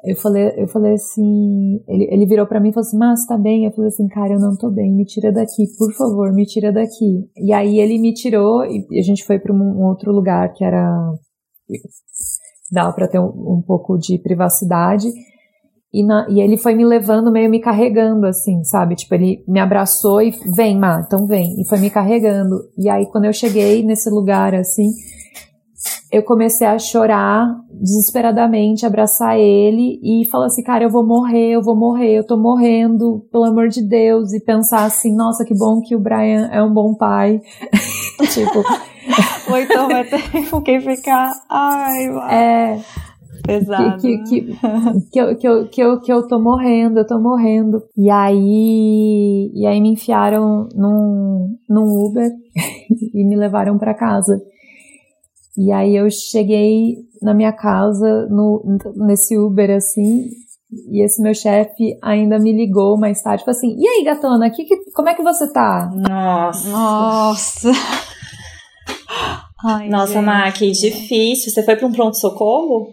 eu 0.06 0.17
falei, 0.17 0.52
eu 0.58 0.67
falei 0.67 0.93
assim, 0.93 1.82
ele, 1.88 2.08
ele 2.12 2.26
virou 2.26 2.45
para 2.45 2.60
mim 2.60 2.69
e 2.69 2.73
falou 2.73 2.86
assim, 2.86 2.97
mas 2.97 3.26
tá 3.26 3.38
bem? 3.38 3.65
Eu 3.65 3.71
falei 3.71 3.88
assim, 3.88 4.08
cara, 4.10 4.34
eu 4.34 4.39
não 4.39 4.56
tô 4.58 4.69
bem, 4.69 4.93
me 4.93 5.06
tira 5.06 5.32
daqui, 5.32 5.65
por 5.78 5.93
favor, 5.93 6.34
me 6.34 6.45
tira 6.45 6.73
daqui. 6.73 7.26
E 7.38 7.54
aí 7.54 7.80
ele 7.80 7.97
me 7.97 8.13
tirou 8.13 8.65
e 8.65 8.99
a 8.99 9.02
gente 9.02 9.23
foi 9.23 9.39
para 9.39 9.54
um, 9.54 9.82
outro 9.86 10.12
lugar 10.12 10.52
que 10.54 10.63
era 10.63 11.13
dava 12.69 12.91
para 12.91 13.08
ter 13.08 13.19
um, 13.19 13.28
um, 13.28 13.63
pouco 13.65 13.97
de 13.97 14.17
privacidade. 14.17 15.08
E, 15.93 16.03
na, 16.03 16.25
e 16.27 16.41
ele 16.41 16.58
foi 16.58 16.73
me 16.73 16.84
levando, 16.84 17.32
meio 17.32 17.49
me 17.49 17.60
carregando, 17.60 18.25
assim, 18.25 18.63
sabe? 18.63 18.95
Tipo, 18.95 19.13
ele 19.13 19.43
me 19.47 19.60
abraçou 19.60 20.21
e 20.23 20.32
vem, 20.56 20.77
Má, 20.77 21.03
então 21.06 21.27
vem. 21.27 21.62
E 21.62 21.67
foi 21.67 21.77
me 21.77 21.91
carregando. 21.91 22.56
E 22.75 22.89
aí, 22.89 23.06
quando 23.12 23.25
eu 23.25 23.34
cheguei 23.34 23.84
nesse 23.84 24.10
lugar, 24.10 24.56
assim, 24.56 24.89
eu 26.12 26.23
comecei 26.23 26.65
a 26.65 26.79
chorar 26.79 27.47
desesperadamente, 27.71 28.86
abraçar 28.86 29.38
ele 29.38 29.99
e 30.01 30.25
falar 30.32 30.47
assim, 30.47 30.63
cara, 30.63 30.84
eu 30.84 30.89
vou 30.89 31.06
morrer, 31.06 31.51
eu 31.51 31.62
vou 31.62 31.75
morrer, 31.75 32.17
eu 32.17 32.25
tô 32.25 32.38
morrendo, 32.38 33.23
pelo 33.32 33.45
amor 33.45 33.67
de 33.67 33.82
Deus, 33.82 34.34
e 34.34 34.43
pensar 34.43 34.86
assim, 34.86 35.15
nossa, 35.15 35.45
que 35.45 35.56
bom 35.56 35.79
que 35.79 35.95
o 35.95 35.99
Brian 35.99 36.49
é 36.51 36.62
um 36.63 36.73
bom 36.73 36.95
pai. 36.95 37.39
tipo. 38.34 38.63
Ou 39.49 39.58
então 39.58 39.88
vai 39.89 40.06
ter 40.06 40.21
quem 40.63 40.79
ficar, 40.82 41.34
ai, 41.49 42.10
vai. 42.10 42.36
É. 42.36 42.79
Pesado. 43.45 44.01
Que, 44.01 44.17
que, 44.23 44.41
que, 44.41 44.58
que, 45.12 45.19
eu, 45.19 45.36
que, 45.38 45.47
eu, 45.47 45.67
que, 45.69 45.82
eu, 45.82 46.01
que 46.01 46.13
eu 46.13 46.27
tô 46.27 46.39
morrendo, 46.39 46.99
eu 46.99 47.08
tô 47.08 47.19
morrendo. 47.19 47.84
E 47.97 48.10
aí, 48.10 49.51
e 49.53 49.67
aí 49.67 49.82
me 49.82 49.89
enfiaram 49.89 50.67
num, 50.73 51.58
num 51.69 52.06
Uber 52.06 52.29
e 53.13 53.23
me 53.27 53.36
levaram 53.36 53.77
para 53.77 53.93
casa. 53.93 54.41
E 55.58 55.71
aí 55.71 55.95
eu 55.95 56.10
cheguei 56.10 56.95
na 57.21 57.34
minha 57.34 57.51
casa 57.51 58.27
no, 58.29 58.63
nesse 58.95 59.38
Uber 59.38 59.69
assim, 59.75 60.25
e 60.89 61.03
esse 61.03 61.21
meu 61.21 61.34
chefe 61.36 61.95
ainda 62.01 62.39
me 62.39 62.51
ligou 62.51 62.97
mais 62.97 63.21
tarde, 63.21 63.45
falou 63.45 63.56
assim: 63.56 63.75
"E 63.77 63.88
aí, 63.88 64.03
gatona, 64.03 64.49
que, 64.49 64.63
que, 64.63 64.91
como 64.91 65.10
é 65.10 65.13
que 65.13 65.21
você 65.21 65.51
tá?" 65.53 65.91
Nossa. 65.93 66.69
Nossa. 66.69 67.71
Ai, 69.63 69.88
Nossa, 69.88 70.21
Mac, 70.21 70.58
difícil. 70.58 71.51
Você 71.51 71.63
foi 71.63 71.75
para 71.75 71.88
um 71.88 71.91
pronto 71.91 72.17
socorro? 72.17 72.88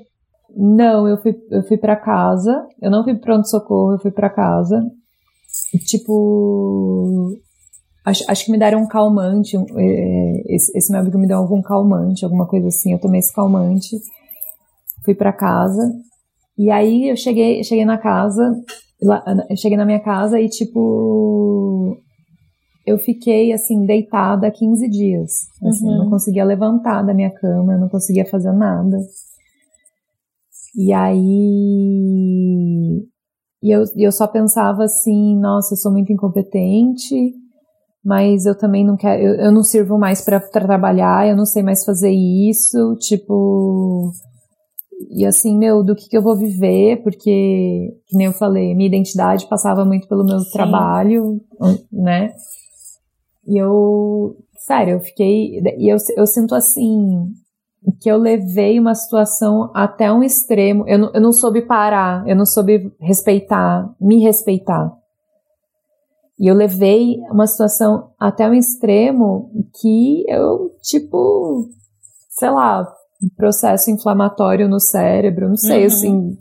Não, 0.57 1.09
eu 1.09 1.17
fui 1.19 1.35
eu 1.51 1.63
fui 1.65 1.77
para 1.77 1.97
casa. 1.97 2.67
Eu 2.81 2.91
não 2.91 3.05
fui 3.05 3.15
pro 3.15 3.23
pronto 3.23 3.49
socorro, 3.49 3.93
eu 3.93 3.99
fui 3.99 4.11
para 4.11 4.31
casa. 4.31 4.83
Tipo, 5.87 7.37
Acho, 8.05 8.25
acho 8.29 8.45
que 8.47 8.51
me 8.51 8.59
deram 8.59 8.83
um 8.83 8.89
calmante. 8.89 9.57
Um, 9.57 9.67
é, 9.77 10.55
esse, 10.55 10.77
esse, 10.77 10.91
meu 10.91 11.01
amigo 11.01 11.19
me 11.19 11.27
deu 11.27 11.39
algum 11.39 11.61
calmante, 11.61 12.25
alguma 12.25 12.47
coisa 12.47 12.69
assim. 12.69 12.93
Eu 12.93 12.99
tomei 12.99 13.21
esse 13.21 13.33
calmante, 13.33 13.97
fui 15.05 15.15
para 15.15 15.33
casa. 15.33 15.93
E 16.57 16.71
aí 16.71 17.09
eu 17.09 17.17
cheguei, 17.17 17.63
cheguei 17.63 17.85
na 17.85 17.99
casa, 17.99 18.53
lá, 19.03 19.25
cheguei 19.57 19.77
na 19.77 19.87
minha 19.87 20.01
casa 20.01 20.41
e 20.41 20.49
tipo 20.49 21.97
eu 22.87 22.99
fiquei 22.99 23.53
assim 23.53 23.87
deitada 23.87 24.51
15 24.51 24.89
dias. 24.89 25.31
Assim, 25.63 25.87
uhum. 25.87 25.99
não 25.99 26.11
conseguia 26.11 26.45
levantar 26.45 27.03
da 27.03 27.15
minha 27.15 27.31
cama, 27.31 27.77
não 27.77 27.89
conseguia 27.89 28.25
fazer 28.25 28.53
nada. 28.53 28.99
E 30.77 30.93
aí 30.93 32.61
e 33.63 33.71
eu, 33.71 33.85
eu 33.97 34.11
só 34.11 34.27
pensava 34.27 34.85
assim, 34.85 35.39
nossa, 35.39 35.75
eu 35.75 35.79
sou 35.79 35.93
muito 35.93 36.13
incompetente, 36.13 37.35
mas 38.03 38.47
eu 38.47 38.57
também 38.57 38.85
não 38.85 38.97
quero, 38.97 39.23
eu, 39.23 39.35
eu 39.35 39.53
não 39.53 39.63
sirvo 39.63 39.99
mais 39.99 40.25
para 40.25 40.41
trabalhar, 40.41 41.29
eu 41.29 41.37
não 41.37 41.45
sei 41.45 41.63
mais 41.63 41.85
fazer 41.85 42.11
isso, 42.11 42.97
tipo, 42.99 44.11
e 45.11 45.27
assim, 45.27 45.59
meu, 45.59 45.85
do 45.85 45.95
que, 45.95 46.09
que 46.09 46.17
eu 46.17 46.23
vou 46.23 46.35
viver, 46.37 47.03
porque, 47.03 47.95
que 48.07 48.17
nem 48.17 48.29
eu 48.29 48.33
falei, 48.33 48.75
minha 48.75 48.89
identidade 48.89 49.47
passava 49.47 49.85
muito 49.85 50.09
pelo 50.09 50.25
meu 50.25 50.41
Sim. 50.41 50.51
trabalho, 50.53 51.41
né? 51.93 52.33
E 53.47 53.59
eu, 53.59 54.37
sério, 54.67 54.95
eu 54.95 55.01
fiquei, 55.01 55.61
e 55.77 55.93
eu, 55.93 55.99
eu 56.17 56.27
sinto 56.27 56.55
assim, 56.55 57.27
que 58.01 58.11
eu 58.11 58.19
levei 58.19 58.79
uma 58.79 58.95
situação 58.95 59.71
até 59.75 60.13
um 60.13 60.23
extremo, 60.23 60.87
eu 60.87 60.99
não, 60.99 61.11
eu 61.15 61.21
não 61.21 61.33
soube 61.33 61.63
parar, 61.63 62.27
eu 62.29 62.37
não 62.37 62.47
soube 62.47 62.93
respeitar, 63.01 63.95
me 64.01 64.23
respeitar. 64.23 64.93
E 66.39 66.47
eu 66.47 66.55
levei 66.55 67.19
uma 67.31 67.47
situação 67.47 68.11
até 68.19 68.49
o 68.49 68.55
extremo 68.55 69.51
que 69.81 70.25
eu, 70.27 70.75
tipo, 70.83 71.69
sei 72.31 72.51
lá, 72.51 72.91
processo 73.37 73.91
inflamatório 73.91 74.69
no 74.69 74.81
cérebro, 74.81 75.49
não 75.49 75.57
sei, 75.57 75.81
uhum. 75.81 75.87
assim. 75.87 76.39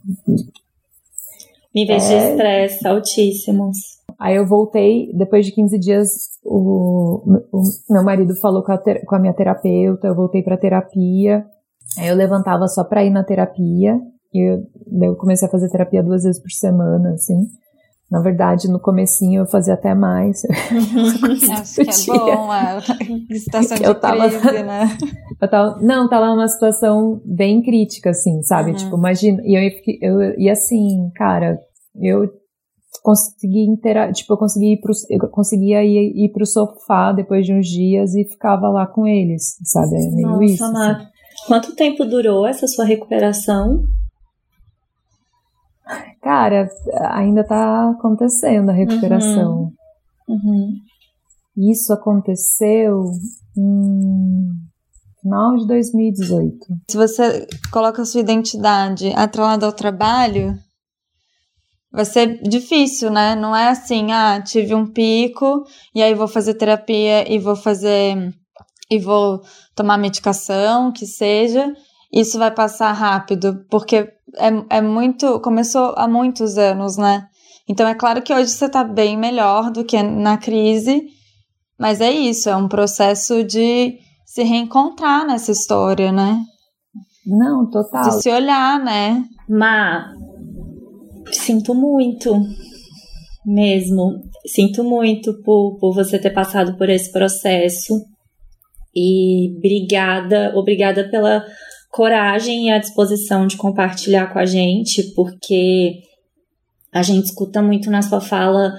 Níveis 1.76 2.10
é... 2.10 2.18
de 2.18 2.32
estresse 2.32 2.88
altíssimos. 2.88 3.78
Aí 4.18 4.36
eu 4.36 4.46
voltei, 4.46 5.12
depois 5.14 5.46
de 5.46 5.52
15 5.54 5.80
dias, 5.80 6.10
o, 6.50 7.42
o 7.52 7.64
meu 7.94 8.04
marido 8.04 8.36
falou 8.36 8.64
com 8.64 8.72
a, 8.72 8.78
ter, 8.78 9.06
com 9.06 9.16
a 9.16 9.20
minha 9.20 9.34
terapeuta, 9.34 10.08
eu 10.08 10.16
voltei 10.16 10.42
pra 10.42 10.58
terapia. 10.58 11.46
Aí 11.98 12.08
eu 12.08 12.16
levantava 12.16 12.68
só 12.68 12.84
pra 12.84 13.04
ir 13.04 13.12
na 13.12 13.24
terapia. 13.24 14.00
E 14.34 14.40
eu, 14.40 14.64
eu 15.02 15.16
comecei 15.16 15.48
a 15.48 15.52
fazer 15.52 15.70
terapia 15.70 16.02
duas 16.02 16.24
vezes 16.24 16.42
por 16.42 16.52
semana, 16.52 17.14
assim. 17.14 17.48
Na 18.10 18.22
verdade, 18.22 18.68
no 18.68 18.80
comecinho 18.80 19.44
eu 19.44 19.46
fazia 19.46 19.76
até 19.76 19.94
mais. 19.94 20.42
Acho 21.88 22.06
que 22.06 22.12
é 22.12 22.36
bom 22.36 22.52
a 22.52 22.82
situação 22.82 23.78
de 23.78 23.84
eu 23.84 23.94
tava, 23.94 24.28
crise, 24.28 24.64
né? 24.64 24.98
Eu 25.40 25.50
tava, 25.50 25.80
não, 25.80 26.10
tava 26.10 26.28
numa 26.32 26.48
situação 26.50 27.22
bem 27.24 27.62
crítica, 27.62 28.10
assim, 28.10 28.42
sabe? 28.42 28.72
Uhum. 28.72 28.76
Tipo, 28.76 28.98
imagina, 28.98 29.42
e 29.46 29.56
eu, 29.56 29.72
eu, 30.02 30.34
e 30.38 30.50
assim, 30.50 31.10
cara, 31.16 31.58
eu 31.96 32.30
consegui 33.02 33.66
intera 33.66 34.12
tipo, 34.12 34.34
eu 34.34 34.38
consegui 34.38 34.74
ir 34.74 34.82
pro, 34.82 34.94
eu 35.10 35.30
conseguia 35.30 35.84
ir, 35.84 36.14
ir 36.16 36.30
pro 36.30 36.46
sofá 36.46 37.12
depois 37.12 37.46
de 37.46 37.54
uns 37.54 37.68
dias 37.68 38.16
e 38.16 38.24
ficava 38.26 38.70
lá 38.70 38.86
com 38.88 39.08
eles, 39.08 39.58
sabe? 39.64 39.96
É 39.96 40.12
meio 40.12 40.28
Nossa, 40.28 40.44
isso. 40.44 40.64
Assim. 40.64 41.08
Quanto 41.48 41.76
tempo 41.76 42.06
durou 42.06 42.46
essa 42.46 42.68
sua 42.68 42.86
recuperação? 42.86 43.84
Cara, 46.22 46.70
ainda 47.12 47.44
tá 47.44 47.92
acontecendo 47.92 48.70
a 48.70 48.74
recuperação. 48.74 49.72
Uhum. 50.28 50.36
Uhum. 50.36 50.74
Isso 51.58 51.92
aconteceu 51.92 53.12
em 53.58 54.50
final 55.22 55.58
de 55.58 55.68
2018. 55.68 56.58
Se 56.90 56.98
você 56.98 57.48
coloca 57.72 58.02
a 58.02 58.06
sua 58.06 58.22
identidade 58.22 59.12
atrelada 59.16 59.66
ao 59.66 59.74
trabalho, 59.74 60.58
vai 61.92 62.06
ser 62.06 62.42
difícil, 62.42 63.10
né? 63.10 63.36
Não 63.36 63.56
é 63.56 63.70
assim, 63.70 64.12
ah, 64.12 64.42
tive 64.42 64.74
um 64.76 64.86
pico 64.86 65.64
e 65.94 66.02
aí 66.02 66.14
vou 66.14 66.28
fazer 66.28 66.54
terapia 66.54 67.32
e 67.32 67.40
vou 67.40 67.56
fazer 67.56 68.34
e 68.90 69.00
vou 69.00 69.42
tomar 69.76 69.98
medicação, 69.98 70.92
que 70.92 71.06
seja, 71.06 71.72
isso 72.12 72.40
vai 72.40 72.52
passar 72.52 72.92
rápido, 72.92 73.66
porque 73.70 74.12
é, 74.38 74.78
é 74.78 74.82
muito. 74.82 75.40
Começou 75.42 75.94
há 75.96 76.08
muitos 76.08 76.58
anos, 76.58 76.98
né? 76.98 77.28
Então 77.68 77.88
é 77.88 77.94
claro 77.94 78.22
que 78.24 78.34
hoje 78.34 78.50
você 78.50 78.66
está 78.66 78.84
bem 78.84 79.16
melhor 79.16 79.70
do 79.70 79.84
que 79.84 80.02
na 80.02 80.38
crise, 80.38 81.04
mas 81.80 82.02
é 82.02 82.12
isso, 82.12 82.50
é 82.50 82.56
um 82.56 82.68
processo 82.68 83.44
de 83.44 84.00
se 84.26 84.44
reencontrar 84.44 85.26
nessa 85.26 85.52
história, 85.52 86.12
né? 86.12 86.40
Não, 87.26 87.70
total. 87.70 88.02
De 88.02 88.22
se 88.24 88.32
olhar, 88.32 88.80
né? 88.80 89.24
Má, 89.48 90.12
sinto 91.32 91.74
muito 91.74 92.34
mesmo. 93.46 94.22
Sinto 94.46 94.84
muito 94.84 95.34
por, 95.44 95.78
por 95.80 95.94
você 95.94 96.20
ter 96.20 96.32
passado 96.32 96.78
por 96.78 96.90
esse 96.90 97.12
processo. 97.12 98.06
E 98.96 99.54
obrigada, 99.58 100.52
obrigada 100.56 101.10
pela 101.10 101.46
coragem 101.92 102.68
e 102.68 102.72
a 102.72 102.80
disposição 102.80 103.48
de 103.48 103.58
compartilhar 103.58 104.28
com 104.32 104.40
a 104.40 104.46
gente, 104.46 105.04
porque 105.16 106.02
a 106.92 107.02
gente 107.02 107.26
escuta 107.26 107.62
muito 107.62 107.90
na 107.90 108.02
sua 108.02 108.22
fala 108.22 108.78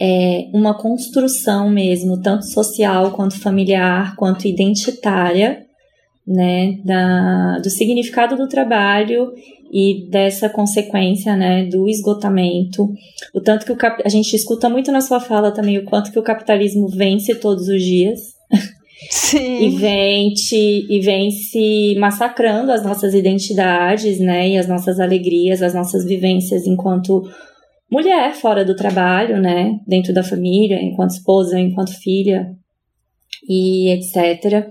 é, 0.00 0.48
uma 0.52 0.74
construção 0.74 1.68
mesmo, 1.68 2.20
tanto 2.20 2.46
social 2.46 3.10
quanto 3.12 3.40
familiar, 3.40 4.14
quanto 4.16 4.46
identitária, 4.46 5.64
né, 6.26 6.78
da, 6.84 7.58
do 7.58 7.70
significado 7.70 8.36
do 8.36 8.46
trabalho 8.48 9.32
e 9.70 10.08
dessa 10.10 10.48
consequência, 10.48 11.36
né, 11.36 11.64
do 11.66 11.88
esgotamento. 11.88 12.88
O 13.34 13.40
tanto 13.40 13.66
que 13.66 13.72
o 13.72 13.76
a 14.04 14.08
gente 14.08 14.34
escuta 14.34 14.68
muito 14.68 14.90
na 14.90 15.00
sua 15.00 15.20
fala 15.20 15.52
também 15.52 15.78
o 15.78 15.84
quanto 15.84 16.10
que 16.10 16.18
o 16.18 16.22
capitalismo 16.22 16.88
vence 16.88 17.34
todos 17.34 17.68
os 17.68 17.82
dias. 17.82 18.20
Sim. 19.10 19.58
E 19.68 19.70
vem, 19.76 20.32
te, 20.32 20.86
e 20.90 21.00
vem 21.00 21.30
se 21.30 21.94
massacrando 21.98 22.72
as 22.72 22.82
nossas 22.82 23.14
identidades, 23.14 24.18
né? 24.18 24.48
E 24.48 24.58
as 24.58 24.66
nossas 24.66 24.98
alegrias, 24.98 25.62
as 25.62 25.72
nossas 25.72 26.04
vivências 26.04 26.66
enquanto 26.66 27.30
mulher 27.90 28.34
fora 28.34 28.64
do 28.64 28.74
trabalho, 28.74 29.40
né? 29.40 29.78
Dentro 29.86 30.12
da 30.12 30.24
família, 30.24 30.82
enquanto 30.82 31.12
esposa, 31.12 31.60
enquanto 31.60 31.92
filha 32.00 32.50
e 33.48 33.90
etc. 33.90 34.66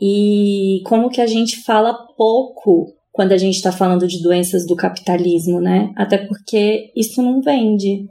E 0.00 0.80
como 0.86 1.10
que 1.10 1.20
a 1.20 1.26
gente 1.26 1.62
fala 1.62 1.92
pouco 2.16 2.94
quando 3.20 3.32
a 3.32 3.36
gente 3.36 3.56
está 3.56 3.70
falando 3.70 4.08
de 4.08 4.22
doenças 4.22 4.66
do 4.66 4.74
capitalismo, 4.74 5.60
né? 5.60 5.92
Até 5.94 6.16
porque 6.16 6.90
isso 6.96 7.20
não 7.20 7.42
vende. 7.42 8.06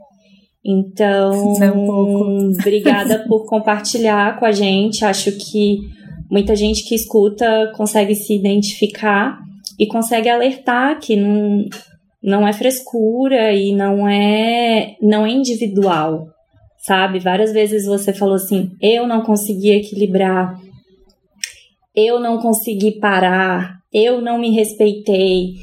Então, 0.64 1.32
um 1.74 2.52
obrigada 2.56 3.24
por 3.26 3.44
compartilhar 3.44 4.38
com 4.38 4.44
a 4.44 4.52
gente. 4.52 5.04
Acho 5.04 5.32
que 5.32 5.80
muita 6.30 6.54
gente 6.54 6.84
que 6.84 6.94
escuta 6.94 7.72
consegue 7.74 8.14
se 8.14 8.36
identificar 8.36 9.36
e 9.76 9.84
consegue 9.84 10.28
alertar 10.28 11.00
que 11.00 11.16
não, 11.16 11.64
não 12.22 12.46
é 12.46 12.52
frescura 12.52 13.52
e 13.52 13.74
não 13.74 14.08
é 14.08 14.94
não 15.02 15.26
é 15.26 15.30
individual, 15.30 16.28
sabe? 16.86 17.18
Várias 17.18 17.52
vezes 17.52 17.84
você 17.84 18.12
falou 18.12 18.36
assim: 18.36 18.70
"Eu 18.80 19.08
não 19.08 19.22
consegui 19.22 19.72
equilibrar 19.72 20.56
eu 21.94 22.20
não 22.20 22.38
consegui 22.38 22.92
parar, 22.92 23.79
eu 23.92 24.20
não 24.20 24.38
me 24.38 24.50
respeitei. 24.50 25.54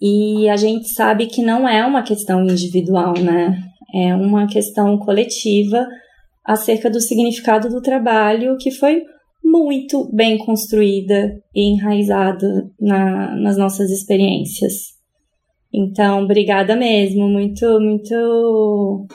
E 0.00 0.48
a 0.48 0.56
gente 0.56 0.88
sabe 0.88 1.26
que 1.26 1.42
não 1.42 1.68
é 1.68 1.84
uma 1.84 2.02
questão 2.02 2.42
individual, 2.42 3.14
né? 3.18 3.62
É 3.94 4.14
uma 4.14 4.46
questão 4.46 4.96
coletiva 4.98 5.86
acerca 6.44 6.88
do 6.88 7.00
significado 7.00 7.68
do 7.68 7.82
trabalho 7.82 8.56
que 8.56 8.70
foi 8.70 9.02
muito 9.42 10.08
bem 10.12 10.38
construída 10.38 11.42
e 11.54 11.72
enraizada 11.72 12.70
na, 12.80 13.34
nas 13.36 13.56
nossas 13.56 13.90
experiências. 13.90 14.72
Então, 15.72 16.24
obrigada 16.24 16.74
mesmo, 16.76 17.28
muito, 17.28 17.80
muito, 17.80 19.06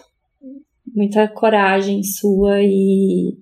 muita 0.96 1.28
coragem 1.28 2.02
sua 2.04 2.62
e, 2.62 3.34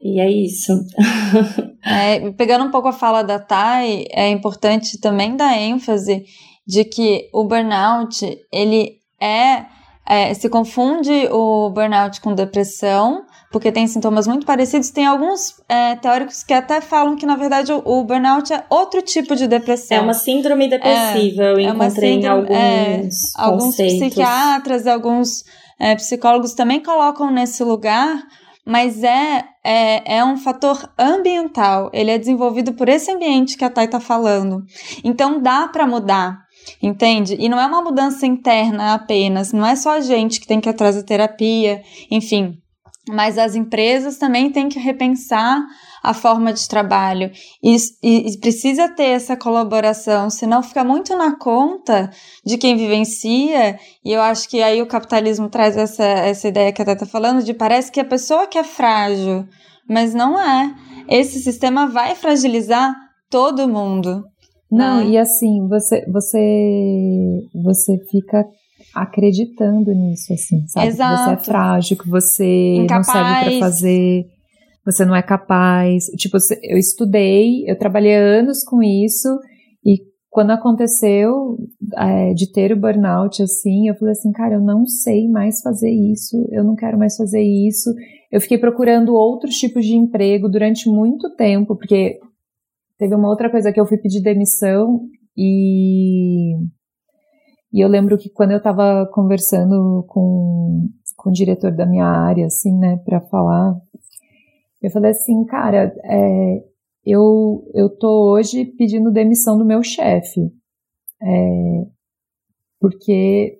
e 0.00 0.20
é 0.20 0.30
isso. 0.30 0.72
É, 1.84 2.30
pegando 2.32 2.64
um 2.64 2.70
pouco 2.70 2.88
a 2.88 2.92
fala 2.92 3.22
da 3.22 3.38
Thay, 3.38 4.06
é 4.12 4.28
importante 4.28 5.00
também 5.00 5.36
dar 5.36 5.56
ênfase 5.56 6.24
de 6.66 6.84
que 6.84 7.28
o 7.32 7.44
burnout, 7.44 8.24
ele 8.52 8.98
é, 9.20 9.64
é 10.06 10.34
se 10.34 10.48
confunde 10.48 11.28
o 11.30 11.70
burnout 11.70 12.20
com 12.20 12.34
depressão, 12.34 13.24
porque 13.50 13.72
tem 13.72 13.86
sintomas 13.86 14.26
muito 14.26 14.46
parecidos. 14.46 14.90
Tem 14.90 15.06
alguns 15.06 15.54
é, 15.68 15.96
teóricos 15.96 16.44
que 16.44 16.52
até 16.52 16.80
falam 16.80 17.16
que, 17.16 17.26
na 17.26 17.34
verdade, 17.34 17.72
o, 17.72 17.82
o, 17.84 18.04
burnout 18.04 18.52
é 18.52 18.64
outro 18.70 19.02
tipo 19.02 19.34
de 19.34 19.48
depressão. 19.48 19.96
É 19.96 20.00
uma 20.00 20.14
síndrome 20.14 20.68
depressiva, 20.68 21.42
é, 21.42 21.52
eu 21.52 21.60
encontrei 21.60 22.10
é 22.10 22.14
síndrome, 22.14 22.22
em 22.22 22.26
alguns 22.26 22.56
é, 22.56 23.08
Alguns 23.36 23.76
psiquiatras, 23.76 24.86
alguns 24.86 25.44
psicólogos 25.96 26.52
também 26.52 26.78
colocam 26.80 27.30
nesse 27.30 27.64
lugar, 27.64 28.22
mas 28.66 29.02
é, 29.02 29.44
é, 29.64 30.18
é 30.18 30.24
um 30.24 30.36
fator 30.36 30.92
ambiental. 30.98 31.90
Ele 31.92 32.10
é 32.10 32.18
desenvolvido 32.18 32.72
por 32.74 32.88
esse 32.88 33.10
ambiente 33.10 33.56
que 33.56 33.64
a 33.64 33.70
Thay 33.70 33.86
está 33.86 34.00
falando. 34.00 34.64
Então, 35.02 35.40
dá 35.40 35.68
para 35.68 35.86
mudar. 35.86 36.38
Entende? 36.82 37.36
E 37.38 37.48
não 37.48 37.58
é 37.58 37.66
uma 37.66 37.82
mudança 37.82 38.26
interna 38.26 38.94
apenas, 38.94 39.52
não 39.52 39.64
é 39.64 39.74
só 39.74 39.92
a 39.92 40.00
gente 40.00 40.38
que 40.38 40.46
tem 40.46 40.60
que 40.60 40.68
atrás 40.68 40.94
da 40.94 41.02
terapia, 41.02 41.82
enfim, 42.10 42.58
mas 43.08 43.38
as 43.38 43.54
empresas 43.54 44.18
também 44.18 44.50
têm 44.50 44.68
que 44.68 44.78
repensar 44.78 45.58
a 46.02 46.14
forma 46.14 46.52
de 46.52 46.66
trabalho 46.68 47.30
e, 47.62 47.76
e, 48.02 48.30
e, 48.30 48.38
precisa 48.38 48.88
ter 48.88 49.08
essa 49.10 49.36
colaboração, 49.36 50.30
senão 50.30 50.62
fica 50.62 50.82
muito 50.82 51.16
na 51.16 51.36
conta 51.36 52.10
de 52.44 52.56
quem 52.56 52.76
vivencia. 52.76 53.78
E 54.04 54.12
eu 54.12 54.20
acho 54.22 54.48
que 54.48 54.62
aí 54.62 54.80
o 54.80 54.86
capitalismo 54.86 55.48
traz 55.48 55.76
essa, 55.76 56.04
essa 56.04 56.48
ideia 56.48 56.72
que 56.72 56.80
a 56.80 56.84
Tata 56.84 57.04
está 57.04 57.06
falando 57.06 57.42
de 57.42 57.52
parece 57.52 57.92
que 57.92 58.00
a 58.00 58.04
pessoa 58.04 58.46
que 58.46 58.58
é 58.58 58.64
frágil, 58.64 59.46
mas 59.88 60.14
não 60.14 60.40
é. 60.40 60.74
Esse 61.08 61.38
sistema 61.40 61.86
vai 61.86 62.14
fragilizar 62.14 62.94
todo 63.28 63.68
mundo. 63.68 64.24
Não, 64.70 65.04
né? 65.04 65.10
e 65.10 65.18
assim, 65.18 65.66
você, 65.68 66.04
você, 66.10 67.40
você 67.62 67.98
fica 68.10 68.44
acreditando 68.94 69.92
nisso, 69.92 70.32
assim, 70.32 70.66
sabe? 70.68 70.86
Exato. 70.86 71.16
Que 71.16 71.24
você 71.24 71.30
é 71.30 71.44
frágil, 71.44 71.96
que 71.98 72.08
você 72.08 72.74
Incapaz. 72.76 73.06
não 73.06 73.12
serve 73.12 73.50
para 73.50 73.58
fazer, 73.58 74.26
você 74.84 75.04
não 75.04 75.14
é 75.14 75.22
capaz. 75.22 76.06
Tipo, 76.16 76.36
eu 76.62 76.78
estudei, 76.78 77.64
eu 77.70 77.78
trabalhei 77.78 78.14
anos 78.14 78.64
com 78.64 78.82
isso 78.82 79.28
e 79.84 79.98
quando 80.30 80.52
aconteceu 80.52 81.58
é, 81.96 82.32
de 82.34 82.50
ter 82.52 82.72
o 82.72 82.80
burnout, 82.80 83.42
assim, 83.42 83.88
eu 83.88 83.94
falei 83.96 84.12
assim, 84.12 84.30
cara, 84.30 84.54
eu 84.54 84.60
não 84.60 84.86
sei 84.86 85.28
mais 85.28 85.60
fazer 85.60 85.90
isso, 85.90 86.46
eu 86.52 86.62
não 86.62 86.76
quero 86.76 86.96
mais 86.96 87.16
fazer 87.16 87.42
isso. 87.42 87.92
Eu 88.30 88.40
fiquei 88.40 88.56
procurando 88.56 89.12
outros 89.12 89.56
tipos 89.56 89.84
de 89.84 89.96
emprego 89.96 90.48
durante 90.48 90.88
muito 90.88 91.34
tempo, 91.34 91.74
porque 91.74 92.20
teve 92.96 93.14
uma 93.14 93.28
outra 93.28 93.50
coisa 93.50 93.72
que 93.72 93.80
eu 93.80 93.86
fui 93.86 93.98
pedir 93.98 94.22
demissão 94.22 95.00
e 95.36 96.54
e 97.72 97.80
eu 97.80 97.88
lembro 97.88 98.18
que 98.18 98.28
quando 98.28 98.50
eu 98.50 98.58
estava 98.58 99.08
conversando 99.12 100.04
com, 100.08 100.88
com 101.16 101.30
o 101.30 101.32
diretor 101.32 101.70
da 101.70 101.86
minha 101.86 102.04
área, 102.04 102.46
assim, 102.46 102.76
né, 102.76 102.96
para 103.04 103.20
falar, 103.20 103.76
eu 104.82 104.90
falei 104.90 105.10
assim, 105.10 105.44
cara, 105.44 105.94
é, 106.04 106.64
eu, 107.04 107.64
eu 107.74 107.88
tô 107.88 108.32
hoje 108.32 108.64
pedindo 108.64 109.12
demissão 109.12 109.56
do 109.58 109.64
meu 109.64 109.82
chefe, 109.82 110.40
é, 111.22 111.86
porque 112.80 113.58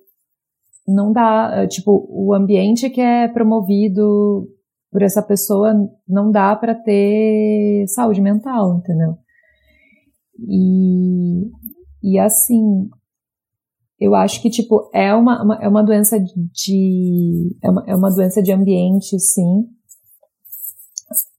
não 0.87 1.11
dá, 1.11 1.67
tipo, 1.67 2.07
o 2.09 2.33
ambiente 2.33 2.89
que 2.89 3.01
é 3.01 3.27
promovido 3.27 4.47
por 4.91 5.01
essa 5.01 5.21
pessoa 5.21 5.73
não 6.07 6.31
dá 6.31 6.55
para 6.55 6.75
ter 6.75 7.85
saúde 7.87 8.19
mental, 8.19 8.77
entendeu? 8.77 9.17
E, 10.39 11.49
e 12.03 12.19
assim, 12.19 12.89
eu 13.99 14.15
acho 14.15 14.41
que, 14.41 14.49
tipo, 14.49 14.89
é 14.93 15.13
uma, 15.13 15.43
uma 15.43 15.55
é 15.61 15.67
uma 15.67 15.83
doença 15.83 16.17
de. 16.19 17.55
É 17.63 17.69
uma, 17.69 17.83
é 17.87 17.95
uma 17.95 18.09
doença 18.09 18.41
de 18.41 18.51
ambiente, 18.51 19.17
sim. 19.19 19.67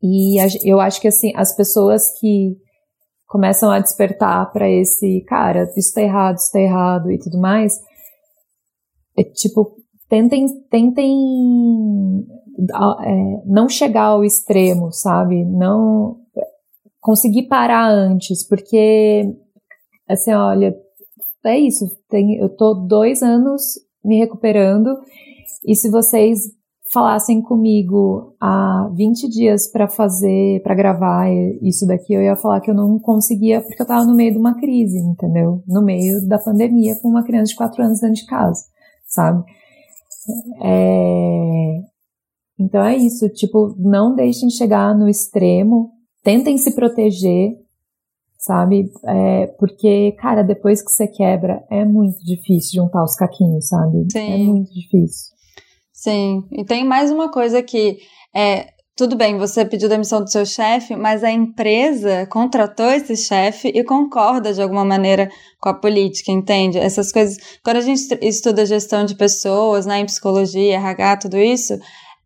E 0.03 0.39
eu 0.69 0.81
acho 0.81 1.01
que, 1.01 1.09
assim, 1.09 1.33
as 1.37 1.55
pessoas 1.55 2.03
que 2.19 2.57
começam 3.27 3.71
a 3.71 3.81
despertar 3.81 4.53
para 4.53 4.69
esse, 4.69 5.23
cara, 5.27 5.71
isso 5.77 5.95
tá 5.95 6.03
errado, 6.03 6.37
isso 6.37 6.53
tá 6.53 6.61
errado 6.61 7.11
e 7.11 7.19
tudo 7.19 7.39
mais, 7.39 7.81
é, 9.19 9.25
tipo, 9.25 9.77
tentem, 10.09 10.47
tentem 10.71 11.11
é, 13.01 13.43
não 13.47 13.69
chegar 13.69 14.05
ao 14.05 14.25
extremo, 14.25 14.93
sabe? 14.93 15.45
Não 15.45 16.19
conseguir 17.01 17.49
parar 17.49 17.89
antes, 17.91 18.47
porque, 18.47 19.25
assim, 20.09 20.33
olha, 20.33 20.75
é 21.45 21.59
isso. 21.59 21.87
Tem, 22.09 22.37
eu 22.37 22.49
tô 22.49 22.75
dois 22.75 23.23
anos 23.23 23.63
me 24.05 24.19
recuperando 24.19 24.97
e 25.67 25.75
se 25.75 25.91
vocês 25.91 26.39
falassem 26.93 27.41
comigo 27.41 28.35
há 28.39 28.91
20 28.95 29.29
dias 29.29 29.71
para 29.71 29.89
fazer, 29.89 30.63
para 30.63 30.75
gravar 30.75 31.27
isso 31.63 31.87
daqui, 31.87 32.13
eu 32.13 32.23
ia 32.23 32.37
falar 32.37 32.61
que 32.61 32.71
eu 32.71 32.75
não 32.75 32.99
conseguia 32.99 33.63
porque 33.63 33.81
eu 33.81 33.87
tava 33.87 34.05
no 34.05 34.15
meio 34.15 34.33
de 34.33 34.39
uma 34.39 34.55
crise, 34.55 34.99
entendeu? 34.99 35.63
No 35.67 35.83
meio 35.83 36.27
da 36.29 36.39
pandemia 36.39 36.95
com 37.01 37.09
uma 37.09 37.25
criança 37.25 37.51
de 37.51 37.57
4 37.57 37.83
anos 37.83 38.01
dentro 38.01 38.17
de 38.17 38.27
casa, 38.27 38.61
sabe? 39.07 39.43
É... 40.63 41.81
Então 42.61 42.85
é 42.85 42.97
isso, 42.97 43.27
tipo, 43.31 43.75
não 43.79 44.15
deixem 44.15 44.51
chegar 44.51 44.95
no 44.95 45.09
extremo, 45.09 45.91
tentem 46.23 46.59
se 46.59 46.75
proteger, 46.75 47.57
sabe? 48.39 48.93
É, 49.05 49.47
porque, 49.59 50.13
cara, 50.19 50.43
depois 50.43 50.83
que 50.83 50.91
você 50.91 51.09
quebra, 51.09 51.65
é 51.71 51.85
muito 51.85 52.19
difícil 52.23 52.83
juntar 52.83 53.03
os 53.03 53.15
caquinhos, 53.15 53.69
sabe? 53.69 54.07
Sim. 54.13 54.33
É 54.33 54.39
muito 54.39 54.73
difícil. 54.73 55.33
Sim, 56.03 56.43
e 56.51 56.65
tem 56.65 56.85
mais 56.85 57.13
uma 57.13 57.31
coisa 57.31 57.63
que 57.63 57.99
é, 58.35 58.71
tudo 58.97 59.15
bem, 59.15 59.39
você 59.39 59.65
pediu 59.65 59.89
demissão 59.89 60.21
do 60.21 60.29
seu 60.29 60.45
chefe, 60.45 60.97
mas 60.97 61.23
a 61.23 61.31
empresa 61.31 62.27
contratou 62.27 62.91
esse 62.91 63.17
chefe 63.17 63.69
e 63.69 63.85
concorda 63.85 64.53
de 64.53 64.61
alguma 64.61 64.85
maneira 64.85 65.31
com 65.61 65.69
a 65.69 65.75
política, 65.75 66.33
entende? 66.33 66.77
Essas 66.77 67.13
coisas. 67.13 67.39
Quando 67.63 67.77
a 67.77 67.81
gente 67.83 68.19
estuda 68.21 68.67
gestão 68.67 69.05
de 69.05 69.15
pessoas, 69.15 69.87
né, 69.87 70.01
em 70.01 70.07
psicologia, 70.07 70.75
RH, 70.75 71.19
tudo 71.19 71.39
isso, 71.39 71.79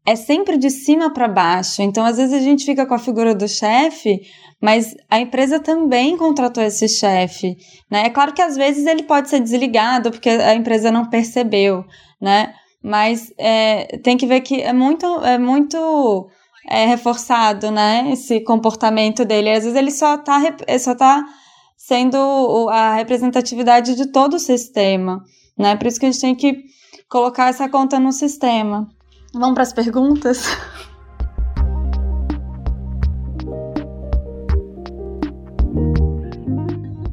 é 0.06 0.16
sempre 0.16 0.56
de 0.56 0.70
cima 0.70 1.12
para 1.12 1.28
baixo. 1.28 1.82
Então, 1.82 2.02
às 2.02 2.16
vezes 2.16 2.32
a 2.32 2.40
gente 2.40 2.64
fica 2.64 2.86
com 2.86 2.94
a 2.94 2.98
figura 2.98 3.34
do 3.34 3.46
chefe, 3.46 4.22
mas 4.58 4.94
a 5.10 5.20
empresa 5.20 5.60
também 5.60 6.16
contratou 6.16 6.64
esse 6.64 6.88
chefe, 6.88 7.54
né? 7.90 8.06
É 8.06 8.08
claro 8.08 8.32
que 8.32 8.40
às 8.40 8.56
vezes 8.56 8.86
ele 8.86 9.02
pode 9.02 9.28
ser 9.28 9.40
desligado 9.40 10.10
porque 10.10 10.30
a 10.30 10.54
empresa 10.54 10.90
não 10.90 11.10
percebeu, 11.10 11.84
né? 12.18 12.54
Mas 12.86 13.34
é, 13.36 13.98
tem 13.98 14.16
que 14.16 14.28
ver 14.28 14.42
que 14.42 14.62
é 14.62 14.72
muito, 14.72 15.04
é 15.24 15.36
muito 15.36 16.30
é, 16.68 16.86
reforçado, 16.86 17.68
né? 17.68 18.12
Esse 18.12 18.38
comportamento 18.38 19.24
dele. 19.24 19.50
Às 19.50 19.64
vezes 19.64 19.76
ele 19.76 19.90
só 19.90 20.14
está 20.14 20.40
só 20.78 20.94
tá 20.94 21.24
sendo 21.76 22.68
a 22.70 22.94
representatividade 22.94 23.96
de 23.96 24.12
todo 24.12 24.34
o 24.34 24.38
sistema, 24.38 25.20
né? 25.58 25.74
Por 25.74 25.88
isso 25.88 25.98
que 25.98 26.06
a 26.06 26.12
gente 26.12 26.20
tem 26.20 26.34
que 26.36 26.62
colocar 27.08 27.48
essa 27.48 27.68
conta 27.68 27.98
no 27.98 28.12
sistema. 28.12 28.88
Vamos 29.34 29.54
para 29.54 29.64
as 29.64 29.72
perguntas? 29.72 30.46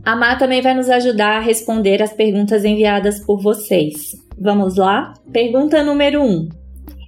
A 0.05 0.15
Má 0.15 0.36
também 0.36 0.61
vai 0.61 0.76
nos 0.76 0.89
ajudar 0.89 1.38
a 1.38 1.39
responder 1.39 2.03
as 2.03 2.13
perguntas 2.13 2.63
enviadas 2.63 3.19
por 3.26 3.41
vocês. 3.41 4.22
Vamos 4.39 4.75
lá? 4.75 5.13
Pergunta 5.31 5.84
número 5.84 6.21
1. 6.21 6.25
Um. 6.25 6.49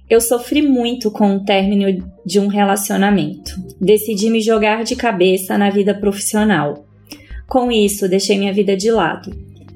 Eu 0.08 0.20
sofri 0.20 0.62
muito 0.62 1.10
com 1.10 1.36
o 1.36 1.44
término 1.44 1.86
de 2.24 2.38
um 2.38 2.46
relacionamento. 2.46 3.50
Decidi 3.80 4.30
me 4.30 4.40
jogar 4.40 4.84
de 4.84 4.94
cabeça 4.94 5.58
na 5.58 5.68
vida 5.68 5.94
profissional. 5.94 6.86
Com 7.48 7.70
isso, 7.72 8.08
deixei 8.08 8.38
minha 8.38 8.52
vida 8.52 8.76
de 8.76 8.90
lado. 8.90 9.30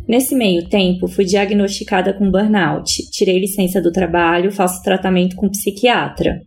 Nesse 0.09 0.35
meio 0.35 0.69
tempo, 0.69 1.07
fui 1.07 1.25
diagnosticada 1.25 2.13
com 2.13 2.31
burnout, 2.31 2.91
tirei 3.13 3.39
licença 3.39 3.81
do 3.81 3.93
trabalho, 3.93 4.51
faço 4.51 4.83
tratamento 4.83 5.37
com 5.37 5.49
psiquiatra. 5.49 6.41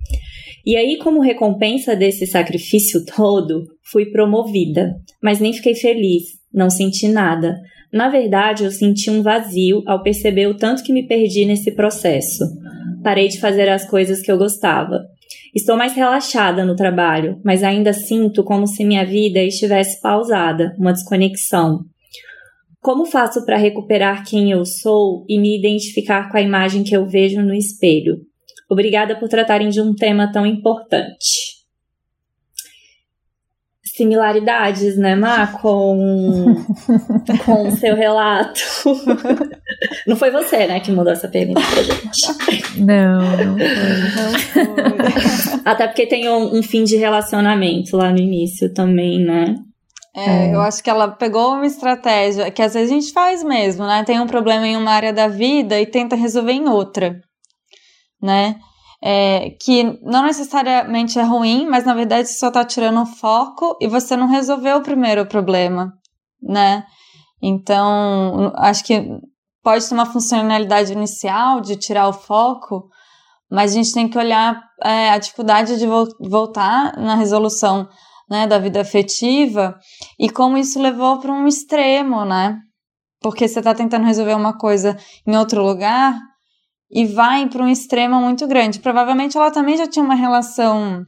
E 0.66 0.76
aí, 0.76 0.98
como 0.98 1.22
recompensa 1.22 1.96
desse 1.96 2.26
sacrifício 2.26 3.04
todo, 3.08 3.66
fui 3.92 4.06
promovida, 4.08 4.96
mas 5.22 5.40
nem 5.40 5.54
fiquei 5.54 5.76
feliz, 5.76 6.24
não 6.54 6.70
senti 6.70 7.08
nada. 7.08 7.58
Na 7.94 8.10
verdade, 8.10 8.64
eu 8.64 8.72
senti 8.72 9.12
um 9.12 9.22
vazio 9.22 9.84
ao 9.86 10.02
perceber 10.02 10.48
o 10.48 10.58
tanto 10.58 10.84
que 10.84 10.92
me 10.92 11.08
perdi 11.08 11.46
nesse 11.46 11.76
processo. 11.76 12.44
Parei 13.04 13.28
de 13.28 13.40
fazer 13.40 13.70
as 13.70 13.88
coisas 13.88 14.20
que 14.20 14.32
eu 14.32 14.38
gostava. 14.38 15.00
Estou 15.54 15.78
mais 15.78 15.94
relaxada 15.94 16.66
no 16.66 16.76
trabalho, 16.76 17.40
mas 17.46 17.62
ainda 17.62 17.94
sinto 17.94 18.44
como 18.44 18.66
se 18.66 18.84
minha 18.84 19.06
vida 19.06 19.44
estivesse 19.44 20.02
pausada, 20.02 20.76
uma 20.80 20.92
desconexão. 20.92 21.82
Como 22.82 23.06
faço 23.06 23.46
para 23.46 23.58
recuperar 23.58 24.26
quem 24.26 24.52
eu 24.52 24.66
sou 24.66 25.24
e 25.30 25.40
me 25.40 25.56
identificar 25.56 26.32
com 26.32 26.38
a 26.38 26.42
imagem 26.42 26.84
que 26.84 26.98
eu 26.98 27.06
vejo 27.06 27.44
no 27.44 27.54
espelho? 27.54 28.18
Obrigada 28.68 29.16
por 29.16 29.30
tratarem 29.30 29.70
de 29.70 29.80
um 29.80 29.94
tema 29.94 30.32
tão 30.32 30.48
importante. 30.48 31.63
Similaridades, 33.96 34.98
né, 34.98 35.16
Má, 35.16 35.48
com, 35.62 36.56
com 37.46 37.68
o 37.68 37.72
seu 37.72 37.96
relato. 37.96 38.60
Não 40.08 40.16
foi 40.16 40.32
você, 40.32 40.66
né, 40.68 40.80
que 40.80 40.92
mandou 40.92 41.14
essa 41.14 41.28
pergunta 41.28 41.62
pra 41.62 41.84
gente. 41.84 42.80
Não, 42.80 43.22
não 43.38 43.58
foi. 43.58 44.64
Não 44.64 45.10
foi. 45.50 45.62
Até 45.66 45.88
porque 45.88 46.08
tem 46.08 46.30
um, 46.30 46.58
um 46.58 46.64
fim 46.64 46.84
de 46.84 46.96
relacionamento 46.96 47.96
lá 47.96 48.12
no 48.12 48.20
início 48.20 48.74
também, 48.74 49.20
né? 49.20 49.56
É, 50.16 50.48
é, 50.48 50.56
eu 50.56 50.62
acho 50.62 50.84
que 50.84 50.90
ela 50.90 51.08
pegou 51.08 51.54
uma 51.54 51.66
estratégia 51.66 52.52
que 52.52 52.62
às 52.62 52.74
vezes 52.74 52.92
a 52.92 52.94
gente 52.94 53.14
faz 53.14 53.44
mesmo, 53.44 53.86
né? 53.86 54.04
Tem 54.04 54.20
um 54.20 54.28
problema 54.28 54.68
em 54.68 54.78
uma 54.78 54.92
área 54.92 55.12
da 55.12 55.28
vida 55.28 55.80
e 55.80 55.86
tenta 55.86 56.16
resolver 56.16 56.54
em 56.54 56.68
outra 56.68 57.20
né? 58.24 58.56
É, 59.06 59.50
que 59.62 60.00
não 60.02 60.24
necessariamente 60.24 61.20
é 61.20 61.24
ruim, 61.24 61.68
mas 61.70 61.84
na 61.84 61.94
verdade 61.94 62.30
só 62.30 62.48
está 62.48 62.64
tirando 62.64 63.06
foco 63.06 63.78
e 63.82 63.88
você 63.88 64.16
não 64.16 64.28
resolveu 64.28 64.78
o 64.78 64.84
primeiro 64.84 65.26
problema, 65.26 65.92
né? 66.42 66.86
Então, 67.42 68.54
acho 68.56 68.86
que 68.86 69.06
pode 69.62 69.88
ter 69.88 69.94
uma 69.94 70.06
funcionalidade 70.06 70.94
inicial 70.94 71.60
de 71.60 71.76
tirar 71.76 72.08
o 72.08 72.14
foco, 72.14 72.88
mas 73.52 73.72
a 73.72 73.76
gente 73.76 73.92
tem 73.92 74.08
que 74.08 74.18
olhar 74.18 74.64
é, 74.82 75.10
a 75.10 75.18
dificuldade 75.18 75.78
de 75.78 75.86
vo 75.86 76.08
voltar 76.22 76.98
na 76.98 77.16
resolução 77.16 77.90
né, 78.30 78.48
da 78.48 78.58
vida 78.58 78.82
afetiva 78.82 79.78
e 80.18 80.30
como 80.30 80.58
isso 80.58 80.82
levou 80.82 81.20
para 81.20 81.32
um 81.32 81.46
extremo, 81.46 82.24
né? 82.24 82.58
Porque 83.22 83.48
você 83.48 83.60
está 83.60 83.76
tentando 83.76 84.06
resolver 84.06 84.34
uma 84.34 84.58
coisa 84.58 84.98
em 85.28 85.36
outro 85.38 85.62
lugar 85.62 86.18
e 86.94 87.06
vai 87.06 87.50
para 87.50 87.64
um 87.64 87.68
extremo 87.68 88.22
muito 88.22 88.48
grande. 88.48 88.80
Provavelmente 88.80 89.36
ela 89.36 89.50
também 89.50 89.76
já 89.76 89.88
tinha 89.88 90.06
uma 90.06 90.14
relação 90.14 91.04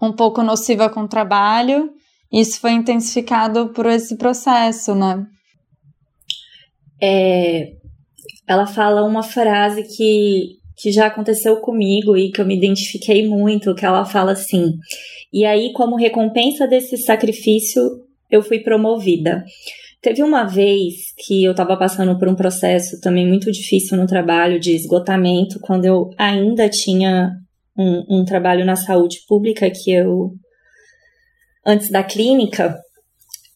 um 0.00 0.12
pouco 0.12 0.42
nociva 0.42 0.88
com 0.88 1.00
o 1.00 1.08
trabalho, 1.08 1.90
isso 2.32 2.60
foi 2.60 2.72
intensificado 2.72 3.70
por 3.70 3.86
esse 3.86 4.16
processo, 4.16 4.94
né? 4.94 5.26
É, 7.02 7.72
ela 8.46 8.66
fala 8.66 9.04
uma 9.04 9.22
frase 9.24 9.82
que, 9.82 10.58
que 10.76 10.92
já 10.92 11.06
aconteceu 11.06 11.56
comigo 11.60 12.16
e 12.16 12.30
que 12.30 12.40
eu 12.40 12.46
me 12.46 12.56
identifiquei 12.56 13.26
muito, 13.26 13.74
que 13.74 13.84
ela 13.84 14.04
fala 14.04 14.32
assim: 14.32 14.74
"E 15.32 15.44
aí, 15.44 15.72
como 15.72 15.96
recompensa 15.96 16.66
desse 16.68 16.96
sacrifício, 16.98 17.82
eu 18.30 18.42
fui 18.42 18.60
promovida". 18.60 19.44
Teve 20.00 20.22
uma 20.22 20.44
vez 20.44 20.94
que 21.16 21.42
eu 21.42 21.50
estava 21.50 21.76
passando 21.76 22.16
por 22.18 22.28
um 22.28 22.36
processo 22.36 23.00
também 23.00 23.26
muito 23.26 23.50
difícil 23.50 23.96
no 23.96 24.06
trabalho 24.06 24.60
de 24.60 24.72
esgotamento, 24.72 25.58
quando 25.60 25.84
eu 25.86 26.10
ainda 26.16 26.68
tinha 26.68 27.32
um, 27.76 28.20
um 28.20 28.24
trabalho 28.24 28.64
na 28.64 28.76
saúde 28.76 29.18
pública 29.28 29.68
que 29.70 29.92
eu 29.92 30.30
antes 31.66 31.90
da 31.90 32.02
clínica. 32.02 32.76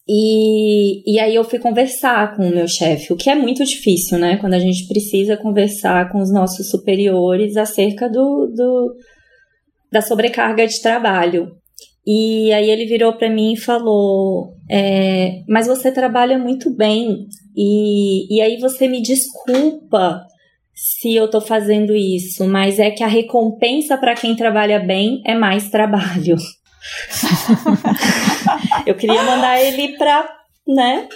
E, 0.06 1.02
e 1.10 1.20
aí 1.20 1.34
eu 1.34 1.44
fui 1.44 1.60
conversar 1.60 2.36
com 2.36 2.48
o 2.48 2.54
meu 2.54 2.66
chefe, 2.66 3.12
o 3.12 3.16
que 3.16 3.30
é 3.30 3.34
muito 3.36 3.64
difícil, 3.64 4.18
né? 4.18 4.36
Quando 4.36 4.54
a 4.54 4.58
gente 4.58 4.88
precisa 4.88 5.36
conversar 5.36 6.10
com 6.10 6.20
os 6.20 6.32
nossos 6.32 6.68
superiores 6.70 7.56
acerca 7.56 8.08
do, 8.08 8.46
do 8.48 8.96
da 9.92 10.02
sobrecarga 10.02 10.66
de 10.66 10.80
trabalho. 10.82 11.52
E 12.06 12.52
aí 12.52 12.68
ele 12.68 12.86
virou 12.86 13.12
para 13.12 13.30
mim 13.30 13.52
e 13.52 13.60
falou: 13.60 14.54
é, 14.70 15.42
Mas 15.48 15.66
você 15.66 15.92
trabalha 15.92 16.38
muito 16.38 16.74
bem, 16.74 17.26
e, 17.56 18.34
e 18.34 18.40
aí 18.40 18.58
você 18.58 18.88
me 18.88 19.00
desculpa 19.00 20.26
se 20.74 21.14
eu 21.14 21.30
tô 21.30 21.40
fazendo 21.40 21.94
isso, 21.94 22.46
mas 22.46 22.78
é 22.78 22.90
que 22.90 23.04
a 23.04 23.08
recompensa 23.08 23.96
para 23.96 24.14
quem 24.14 24.34
trabalha 24.34 24.80
bem 24.80 25.22
é 25.24 25.34
mais 25.34 25.70
trabalho. 25.70 26.36
eu 28.86 28.94
queria 28.96 29.22
mandar 29.22 29.60
ele 29.62 29.96
pra, 29.96 30.28
né? 30.66 31.08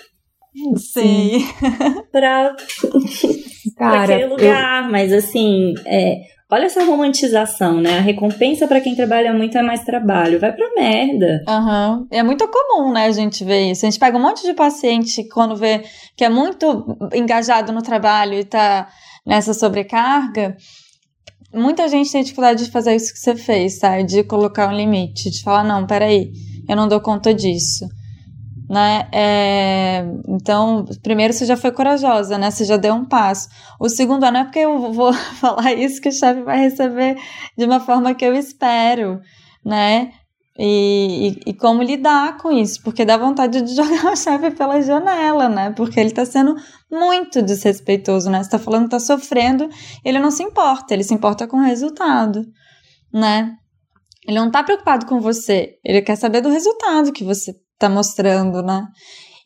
Sim. 0.76 1.45
pra, 2.12 2.55
pra 3.74 4.05
aquele 4.05 4.26
lugar, 4.26 4.84
eu... 4.84 4.91
mas 4.91 5.12
assim, 5.12 5.74
é, 5.84 6.20
Olha 6.49 6.66
essa 6.66 6.84
romantização, 6.84 7.80
né? 7.80 7.99
A 7.99 8.01
recompensa 8.01 8.68
para 8.68 8.80
quem 8.80 8.94
trabalha 8.94 9.32
muito 9.32 9.59
é 9.59 9.62
mais 9.62 9.82
trabalho. 9.82 10.38
Vai 10.38 10.53
pra 10.53 10.70
merda. 10.76 11.42
Uhum. 11.49 12.07
É 12.09 12.22
muito 12.22 12.47
comum, 12.49 12.92
né, 12.92 13.07
a 13.07 13.12
gente 13.12 13.44
ver 13.44 13.72
isso. 13.72 13.84
A 13.84 13.90
gente 13.90 13.99
pega 13.99 14.16
um 14.16 14.22
monte 14.22 14.42
de 14.44 14.55
paciente 14.55 15.28
quando 15.28 15.57
vê 15.57 15.82
que 16.16 16.24
é 16.24 16.28
muito 16.28 16.97
engajado 17.12 17.72
no 17.72 17.82
trabalho 17.82 18.34
e 18.34 18.44
tá 18.44 18.88
nessa 19.26 19.53
sobrecarga. 19.53 20.57
Muita 21.53 21.88
gente 21.88 22.12
tem 22.12 22.22
dificuldade 22.22 22.64
de 22.64 22.70
fazer 22.70 22.94
isso 22.94 23.12
que 23.12 23.18
você 23.18 23.34
fez, 23.34 23.78
tá? 23.80 24.01
De 24.03 24.22
colocar 24.22 24.68
um 24.68 24.76
limite, 24.76 25.30
de 25.30 25.42
falar, 25.42 25.64
não, 25.64 25.84
peraí, 25.84 26.30
eu 26.68 26.76
não 26.76 26.86
dou 26.86 27.01
conta 27.01 27.34
disso 27.34 27.88
né? 28.68 29.08
É, 29.12 30.04
então, 30.28 30.84
primeiro 31.02 31.32
você 31.32 31.44
já 31.44 31.56
foi 31.56 31.70
corajosa, 31.70 32.36
né? 32.36 32.50
Você 32.50 32.64
já 32.64 32.76
deu 32.76 32.94
um 32.94 33.04
passo. 33.04 33.48
O 33.80 33.88
segundo 33.88 34.30
não 34.30 34.40
é 34.40 34.44
porque 34.44 34.58
eu 34.58 34.92
vou 34.92 35.12
falar 35.40 35.72
isso 35.72 36.00
que 36.00 36.08
o 36.08 36.12
chefe 36.12 36.42
vai 36.42 36.58
receber 36.58 37.16
de 37.56 37.64
uma 37.64 37.80
forma 37.80 38.14
que 38.14 38.24
eu 38.24 38.34
espero, 38.34 39.20
né? 39.64 40.10
E, 40.58 41.28
e, 41.46 41.50
e, 41.50 41.54
como 41.54 41.82
lidar 41.82 42.38
com 42.38 42.50
isso, 42.50 42.82
porque 42.82 43.04
dá 43.04 43.18
vontade 43.18 43.60
de 43.60 43.74
jogar 43.76 44.12
o 44.12 44.16
chefe 44.16 44.50
pela 44.52 44.80
janela, 44.80 45.48
né? 45.48 45.70
Porque 45.70 46.00
ele 46.00 46.10
tá 46.10 46.24
sendo 46.24 46.56
muito 46.90 47.42
desrespeitoso, 47.42 48.30
né? 48.30 48.42
Você 48.42 48.50
tá 48.50 48.58
falando 48.58 48.84
que 48.84 48.90
tá 48.90 48.98
sofrendo, 48.98 49.68
ele 50.04 50.18
não 50.18 50.30
se 50.30 50.42
importa, 50.42 50.94
ele 50.94 51.04
se 51.04 51.12
importa 51.12 51.46
com 51.46 51.58
o 51.58 51.64
resultado, 51.64 52.42
né? 53.12 53.54
Ele 54.26 54.40
não 54.40 54.50
tá 54.50 54.62
preocupado 54.64 55.06
com 55.06 55.20
você, 55.20 55.74
ele 55.84 56.02
quer 56.02 56.16
saber 56.16 56.40
do 56.40 56.48
resultado 56.48 57.12
que 57.12 57.22
você 57.22 57.54
tá 57.78 57.88
mostrando, 57.88 58.62
né? 58.62 58.86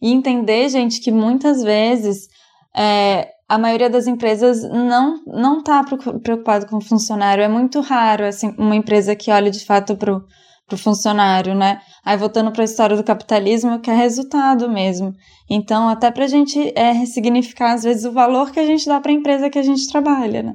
E 0.00 0.12
entender, 0.12 0.68
gente, 0.68 1.00
que 1.00 1.12
muitas 1.12 1.62
vezes 1.62 2.28
é, 2.76 3.28
a 3.48 3.58
maioria 3.58 3.90
das 3.90 4.06
empresas 4.06 4.62
não 4.62 5.22
não 5.26 5.62
tá 5.62 5.84
preocupado 6.22 6.66
com 6.66 6.76
o 6.76 6.84
funcionário. 6.84 7.42
É 7.42 7.48
muito 7.48 7.80
raro 7.80 8.24
assim 8.24 8.54
uma 8.56 8.76
empresa 8.76 9.16
que 9.16 9.30
olha 9.30 9.50
de 9.50 9.64
fato 9.64 9.96
pro 9.96 10.24
pro 10.70 10.78
funcionário, 10.78 11.52
né? 11.52 11.80
Aí 12.04 12.16
voltando 12.16 12.52
para 12.52 12.62
a 12.62 12.64
história 12.64 12.96
do 12.96 13.02
capitalismo, 13.02 13.80
que 13.80 13.90
é 13.90 13.94
resultado 13.94 14.70
mesmo. 14.70 15.12
Então, 15.50 15.88
até 15.88 16.12
para 16.12 16.24
a 16.24 16.28
gente 16.28 16.72
é, 16.76 16.92
ressignificar 16.92 17.72
às 17.72 17.82
vezes 17.82 18.04
o 18.04 18.12
valor 18.12 18.52
que 18.52 18.60
a 18.60 18.64
gente 18.64 18.86
dá 18.86 19.00
para 19.00 19.10
a 19.10 19.14
empresa 19.14 19.50
que 19.50 19.58
a 19.58 19.64
gente 19.64 19.90
trabalha, 19.90 20.44
né? 20.44 20.54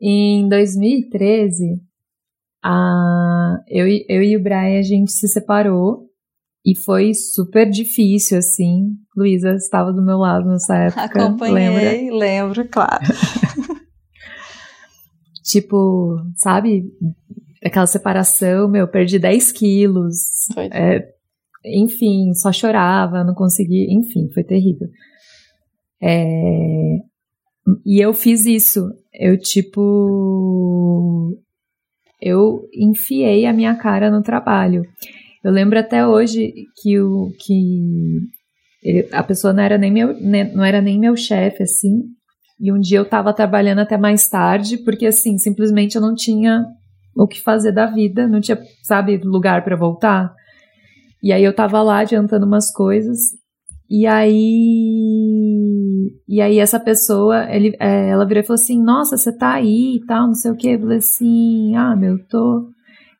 Em 0.00 0.48
2013, 0.48 1.80
a, 2.64 3.56
eu, 3.68 3.86
eu 4.08 4.22
e 4.22 4.36
o 4.36 4.42
Brian 4.42 4.78
a 4.78 4.82
gente 4.82 5.10
se 5.10 5.26
separou 5.26 6.11
e 6.64 6.76
foi 6.76 7.12
super 7.12 7.68
difícil, 7.68 8.38
assim. 8.38 8.96
Luísa 9.16 9.54
estava 9.54 9.92
do 9.92 10.04
meu 10.04 10.18
lado 10.18 10.48
nessa 10.48 10.76
época. 10.76 11.02
Acompanhei, 11.02 12.08
lembra? 12.08 12.18
lembro, 12.18 12.68
claro. 12.68 13.02
tipo, 15.42 16.16
sabe? 16.36 16.84
Aquela 17.64 17.86
separação, 17.86 18.68
meu, 18.68 18.86
perdi 18.86 19.18
10 19.18 19.52
quilos. 19.52 20.46
Foi. 20.54 20.66
É, 20.66 21.08
enfim, 21.64 22.32
só 22.34 22.52
chorava, 22.52 23.24
não 23.24 23.34
conseguia. 23.34 23.92
Enfim, 23.92 24.30
foi 24.32 24.44
terrível. 24.44 24.88
É, 26.00 26.98
e 27.84 28.00
eu 28.00 28.14
fiz 28.14 28.46
isso. 28.46 28.88
Eu, 29.12 29.36
tipo. 29.38 31.36
Eu 32.20 32.68
enfiei 32.72 33.46
a 33.46 33.52
minha 33.52 33.74
cara 33.74 34.08
no 34.08 34.22
trabalho. 34.22 34.84
Eu 35.44 35.50
lembro 35.50 35.78
até 35.78 36.06
hoje 36.06 36.52
que 36.80 37.00
o 37.00 37.30
que 37.38 38.20
ele, 38.82 39.08
a 39.12 39.22
pessoa 39.22 39.52
não 39.52 39.62
era 39.62 39.78
nem 39.78 39.92
meu, 39.92 40.12
né, 40.20 40.44
não 40.52 40.64
era 40.64 40.80
nem 40.80 40.98
meu 40.98 41.16
chefe 41.16 41.62
assim. 41.62 42.02
E 42.60 42.72
um 42.72 42.78
dia 42.78 42.98
eu 42.98 43.08
tava 43.08 43.32
trabalhando 43.32 43.80
até 43.80 43.96
mais 43.96 44.28
tarde, 44.28 44.78
porque 44.78 45.06
assim, 45.06 45.38
simplesmente 45.38 45.96
eu 45.96 46.02
não 46.02 46.14
tinha 46.14 46.64
o 47.16 47.26
que 47.26 47.40
fazer 47.40 47.72
da 47.72 47.86
vida, 47.86 48.26
não 48.28 48.40
tinha, 48.40 48.58
sabe, 48.82 49.18
lugar 49.24 49.64
para 49.64 49.76
voltar. 49.76 50.32
E 51.22 51.32
aí 51.32 51.44
eu 51.44 51.54
tava 51.54 51.82
lá 51.82 51.98
adiantando 52.00 52.46
umas 52.46 52.70
coisas, 52.72 53.18
e 53.90 54.06
aí 54.06 54.92
e 56.28 56.40
aí 56.40 56.58
essa 56.58 56.80
pessoa, 56.80 57.46
ele, 57.54 57.76
é, 57.80 58.08
ela 58.10 58.26
virou 58.26 58.42
e 58.42 58.46
falou 58.46 58.60
assim: 58.60 58.82
"Nossa, 58.82 59.16
você 59.16 59.36
tá 59.36 59.54
aí 59.54 59.96
e 59.96 60.06
tal, 60.06 60.26
não 60.28 60.34
sei 60.34 60.50
o 60.50 60.56
quê". 60.56 60.68
Eu 60.70 60.80
falei 60.80 60.98
assim: 60.98 61.76
"Ah, 61.76 61.94
meu, 61.96 62.18
tô 62.28 62.68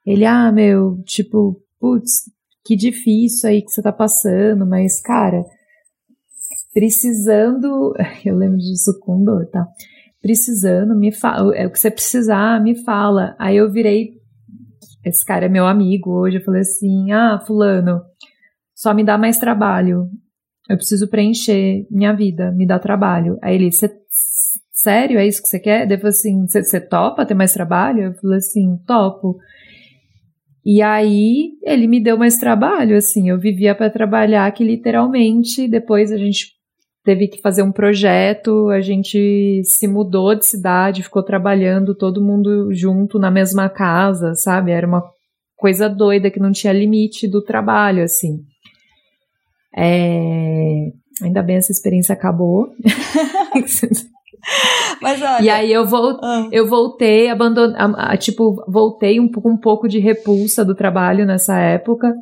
Ele, 0.06 0.26
ah, 0.26 0.52
meu, 0.52 0.98
tipo, 1.06 1.56
putz, 1.82 2.30
que 2.64 2.76
difícil 2.76 3.50
aí 3.50 3.60
que 3.60 3.72
você 3.72 3.82
tá 3.82 3.92
passando, 3.92 4.64
mas, 4.64 5.02
cara, 5.02 5.44
precisando. 6.72 7.92
Eu 8.24 8.36
lembro 8.36 8.58
disso 8.58 8.96
com 9.00 9.24
dor, 9.24 9.46
tá? 9.46 9.66
Precisando, 10.20 10.94
me 10.96 11.10
fala. 11.10 11.52
É 11.56 11.66
o 11.66 11.70
que 11.70 11.80
você 11.80 11.90
precisar, 11.90 12.62
me 12.62 12.76
fala. 12.84 13.34
Aí 13.40 13.56
eu 13.56 13.72
virei. 13.72 14.12
Esse 15.04 15.24
cara 15.24 15.46
é 15.46 15.48
meu 15.48 15.66
amigo 15.66 16.12
hoje. 16.12 16.36
Eu 16.36 16.44
falei 16.44 16.60
assim: 16.60 17.10
ah, 17.10 17.42
Fulano, 17.44 18.00
só 18.72 18.94
me 18.94 19.02
dá 19.02 19.18
mais 19.18 19.36
trabalho. 19.36 20.08
Eu 20.70 20.76
preciso 20.76 21.08
preencher 21.08 21.88
minha 21.90 22.12
vida, 22.12 22.52
me 22.52 22.64
dá 22.64 22.78
trabalho. 22.78 23.36
Aí 23.42 23.56
ele, 23.56 23.70
sério, 24.72 25.18
é 25.18 25.26
isso 25.26 25.42
que 25.42 25.48
você 25.48 25.58
quer? 25.58 25.88
Depois 25.88 26.18
assim, 26.18 26.46
você 26.46 26.80
topa 26.80 27.26
ter 27.26 27.34
mais 27.34 27.52
trabalho? 27.52 28.04
Eu 28.04 28.14
falei 28.14 28.38
assim, 28.38 28.78
topo. 28.86 29.40
E 30.64 30.80
aí 30.80 31.52
ele 31.62 31.86
me 31.86 32.00
deu 32.00 32.16
mais 32.16 32.36
trabalho, 32.36 32.96
assim, 32.96 33.28
eu 33.28 33.38
vivia 33.38 33.74
para 33.74 33.90
trabalhar 33.90 34.50
que 34.52 34.62
literalmente 34.62 35.66
depois 35.66 36.12
a 36.12 36.16
gente 36.16 36.52
teve 37.04 37.26
que 37.26 37.40
fazer 37.40 37.62
um 37.62 37.72
projeto, 37.72 38.68
a 38.70 38.80
gente 38.80 39.60
se 39.64 39.88
mudou 39.88 40.36
de 40.36 40.46
cidade, 40.46 41.02
ficou 41.02 41.22
trabalhando 41.22 41.96
todo 41.96 42.22
mundo 42.22 42.72
junto 42.72 43.18
na 43.18 43.30
mesma 43.30 43.68
casa, 43.68 44.34
sabe? 44.34 44.70
Era 44.70 44.86
uma 44.86 45.02
coisa 45.56 45.88
doida 45.88 46.30
que 46.30 46.38
não 46.38 46.52
tinha 46.52 46.72
limite 46.72 47.26
do 47.26 47.42
trabalho, 47.42 48.04
assim. 48.04 48.38
É... 49.76 50.92
Ainda 51.22 51.42
bem 51.42 51.56
essa 51.56 51.72
experiência 51.72 52.12
acabou. 52.12 52.68
Mas 55.00 55.20
olha. 55.22 55.42
E 55.42 55.48
aí 55.48 55.72
eu, 55.72 55.86
vou, 55.86 56.18
ah. 56.22 56.48
eu 56.50 56.66
voltei, 56.66 57.28
abandonei, 57.28 57.76
tipo, 58.18 58.56
voltei 58.68 59.20
um, 59.20 59.30
um 59.44 59.56
pouco 59.56 59.88
de 59.88 59.98
repulsa 59.98 60.64
do 60.64 60.74
trabalho 60.74 61.26
nessa 61.26 61.58
época. 61.58 62.12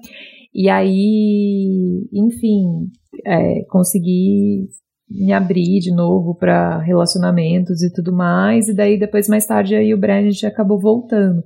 E 0.55 0.69
aí, 0.69 2.09
enfim, 2.13 2.91
é, 3.25 3.65
consegui 3.69 4.69
me 5.09 5.33
abrir 5.33 5.81
de 5.81 5.93
novo 5.93 6.35
para 6.35 6.79
relacionamentos 6.79 7.83
e 7.83 7.93
tudo 7.93 8.13
mais. 8.13 8.69
E 8.69 8.75
daí, 8.75 8.99
depois, 8.99 9.29
mais 9.29 9.47
tarde, 9.47 9.75
aí 9.75 9.93
o 9.93 9.99
Brand 9.99 10.33
acabou 10.45 10.79
voltando. 10.81 11.43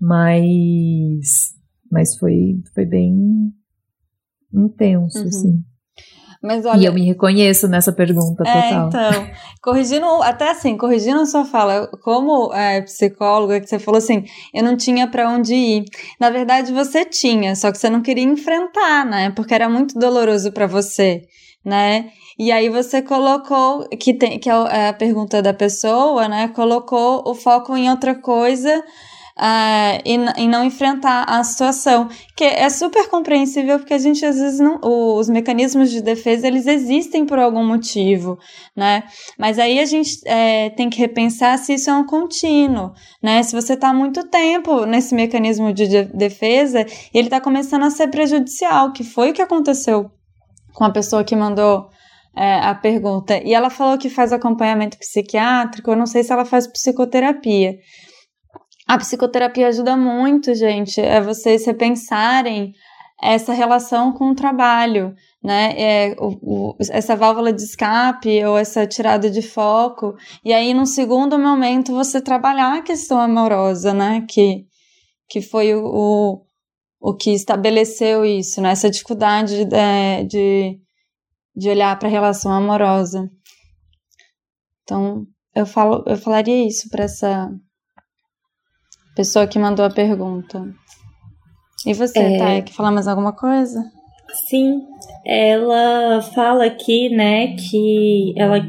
Mas, 0.00 1.54
mas 1.90 2.16
foi, 2.16 2.60
foi 2.74 2.84
bem 2.84 3.52
intenso, 4.52 5.18
uhum. 5.18 5.28
assim. 5.28 5.64
Mas 6.42 6.64
olha, 6.64 6.80
e 6.80 6.84
eu 6.84 6.92
me 6.92 7.02
reconheço 7.02 7.68
nessa 7.68 7.92
pergunta 7.92 8.44
é, 8.46 8.62
total. 8.62 8.88
Então, 8.88 9.30
corrigindo, 9.62 10.06
até 10.22 10.50
assim, 10.50 10.76
corrigindo 10.76 11.20
a 11.20 11.26
sua 11.26 11.44
fala, 11.44 11.88
como 12.02 12.52
é, 12.54 12.82
psicóloga, 12.82 13.60
que 13.60 13.68
você 13.68 13.78
falou 13.78 13.98
assim, 13.98 14.24
eu 14.54 14.62
não 14.62 14.76
tinha 14.76 15.06
para 15.06 15.28
onde 15.30 15.54
ir. 15.54 15.84
Na 16.20 16.30
verdade, 16.30 16.72
você 16.72 17.04
tinha, 17.04 17.54
só 17.56 17.72
que 17.72 17.78
você 17.78 17.90
não 17.90 18.02
queria 18.02 18.24
enfrentar, 18.24 19.04
né? 19.04 19.30
Porque 19.30 19.54
era 19.54 19.68
muito 19.68 19.98
doloroso 19.98 20.52
para 20.52 20.66
você, 20.66 21.22
né? 21.64 22.10
E 22.38 22.52
aí 22.52 22.68
você 22.68 23.00
colocou, 23.00 23.88
que, 23.88 24.12
tem, 24.12 24.38
que 24.38 24.50
é 24.50 24.88
a 24.88 24.92
pergunta 24.92 25.40
da 25.40 25.54
pessoa, 25.54 26.28
né? 26.28 26.48
Colocou 26.48 27.22
o 27.26 27.34
foco 27.34 27.76
em 27.76 27.88
outra 27.88 28.14
coisa 28.14 28.84
uh, 29.36 30.00
e, 30.04 30.42
e 30.42 30.48
não 30.48 30.64
enfrentar 30.64 31.24
a 31.28 31.42
situação, 31.44 32.08
que 32.34 32.44
é 32.44 32.68
super 32.70 33.08
compreensível 33.08 33.78
porque 33.78 33.94
a 33.94 33.98
gente 33.98 34.24
às 34.24 34.36
vezes 34.38 34.58
não, 34.58 34.80
os 34.82 35.28
mecanismos 35.28 35.90
de 35.90 36.00
defesa 36.00 36.46
eles 36.46 36.66
existem 36.66 37.26
por 37.26 37.38
algum 37.38 37.64
motivo, 37.64 38.38
né? 38.74 39.04
Mas 39.38 39.58
aí 39.58 39.78
a 39.78 39.84
gente 39.84 40.20
é, 40.24 40.70
tem 40.70 40.88
que 40.88 40.98
repensar 40.98 41.58
se 41.58 41.74
isso 41.74 41.90
é 41.90 41.94
um 41.94 42.06
contínuo, 42.06 42.92
né? 43.22 43.42
Se 43.42 43.54
você 43.54 43.74
está 43.74 43.92
muito 43.92 44.28
tempo 44.28 44.86
nesse 44.86 45.14
mecanismo 45.14 45.72
de 45.72 46.04
defesa, 46.04 46.86
ele 47.12 47.28
está 47.28 47.40
começando 47.40 47.84
a 47.84 47.90
ser 47.90 48.08
prejudicial, 48.08 48.92
que 48.92 49.04
foi 49.04 49.30
o 49.30 49.32
que 49.34 49.42
aconteceu 49.42 50.10
com 50.72 50.84
a 50.84 50.90
pessoa 50.90 51.24
que 51.24 51.34
mandou 51.34 51.88
é, 52.36 52.58
a 52.60 52.74
pergunta. 52.74 53.40
E 53.42 53.54
ela 53.54 53.70
falou 53.70 53.96
que 53.96 54.10
faz 54.10 54.32
acompanhamento 54.32 54.98
psiquiátrico, 54.98 55.90
eu 55.90 55.96
não 55.96 56.06
sei 56.06 56.22
se 56.22 56.32
ela 56.32 56.44
faz 56.44 56.66
psicoterapia. 56.66 57.76
A 58.86 58.96
psicoterapia 58.98 59.66
ajuda 59.66 59.96
muito, 59.96 60.54
gente, 60.54 61.00
é 61.00 61.20
vocês 61.20 61.66
repensarem 61.66 62.72
essa 63.20 63.52
relação 63.52 64.12
com 64.12 64.30
o 64.30 64.34
trabalho, 64.34 65.14
né? 65.42 65.74
É, 65.76 66.16
o, 66.18 66.70
o, 66.70 66.76
essa 66.90 67.16
válvula 67.16 67.52
de 67.52 67.62
escape 67.62 68.44
ou 68.44 68.56
essa 68.56 68.86
tirada 68.86 69.30
de 69.30 69.42
foco. 69.42 70.14
E 70.44 70.52
aí, 70.52 70.72
num 70.74 70.86
segundo 70.86 71.38
momento, 71.38 71.92
você 71.92 72.20
trabalhar 72.20 72.74
a 72.78 72.82
questão 72.82 73.18
amorosa, 73.18 73.92
né? 73.92 74.24
Que, 74.28 74.66
que 75.28 75.40
foi 75.40 75.74
o, 75.74 75.84
o, 75.84 76.46
o 77.00 77.14
que 77.14 77.30
estabeleceu 77.30 78.24
isso, 78.24 78.60
né? 78.60 78.70
Essa 78.70 78.90
dificuldade 78.90 79.64
de, 79.64 79.74
é, 79.74 80.24
de, 80.24 80.78
de 81.56 81.68
olhar 81.70 81.98
para 81.98 82.08
a 82.08 82.12
relação 82.12 82.52
amorosa. 82.52 83.28
Então, 84.82 85.26
eu, 85.54 85.66
falo, 85.66 86.04
eu 86.06 86.16
falaria 86.16 86.66
isso 86.66 86.88
para 86.90 87.04
essa 87.04 87.50
pessoa 89.16 89.46
que 89.46 89.58
mandou 89.58 89.84
a 89.84 89.90
pergunta. 89.90 90.62
E 91.84 91.94
você, 91.94 92.18
é... 92.18 92.38
Thay, 92.38 92.62
quer 92.62 92.72
falar 92.72 92.92
mais 92.92 93.08
alguma 93.08 93.32
coisa? 93.32 93.82
Sim, 94.48 94.82
ela 95.24 96.20
fala 96.20 96.66
aqui, 96.66 97.08
né, 97.08 97.56
que 97.56 98.34
ela 98.36 98.60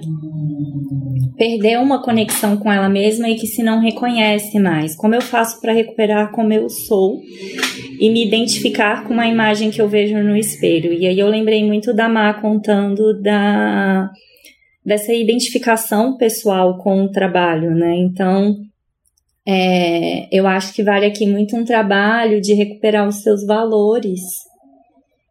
perdeu 1.35 1.81
uma 1.81 2.01
conexão 2.01 2.55
com 2.57 2.71
ela 2.71 2.87
mesma 2.87 3.29
e 3.29 3.35
que 3.35 3.45
se 3.45 3.61
não 3.61 3.79
reconhece 3.79 4.59
mais. 4.59 4.95
Como 4.95 5.13
eu 5.13 5.21
faço 5.21 5.59
para 5.59 5.73
recuperar 5.73 6.31
como 6.31 6.53
eu 6.53 6.69
sou 6.69 7.19
e 7.99 8.09
me 8.09 8.25
identificar 8.25 9.03
com 9.05 9.13
uma 9.13 9.27
imagem 9.27 9.69
que 9.69 9.81
eu 9.81 9.89
vejo 9.89 10.17
no 10.19 10.37
espelho? 10.37 10.93
E 10.93 11.05
aí 11.05 11.19
eu 11.19 11.27
lembrei 11.27 11.65
muito 11.65 11.93
da 11.93 12.07
Má 12.07 12.33
contando 12.35 13.19
da 13.21 14.09
dessa 14.85 15.13
identificação 15.13 16.15
pessoal 16.15 16.77
com 16.77 17.03
o 17.03 17.11
trabalho, 17.11 17.71
né? 17.71 17.93
Então, 17.97 18.55
é, 19.49 20.27
eu 20.29 20.45
acho 20.45 20.73
que 20.73 20.83
vale 20.83 21.05
aqui 21.05 21.25
muito 21.25 21.55
um 21.55 21.63
trabalho 21.63 22.41
de 22.41 22.53
recuperar 22.53 23.07
os 23.07 23.21
seus 23.21 23.45
valores, 23.45 24.19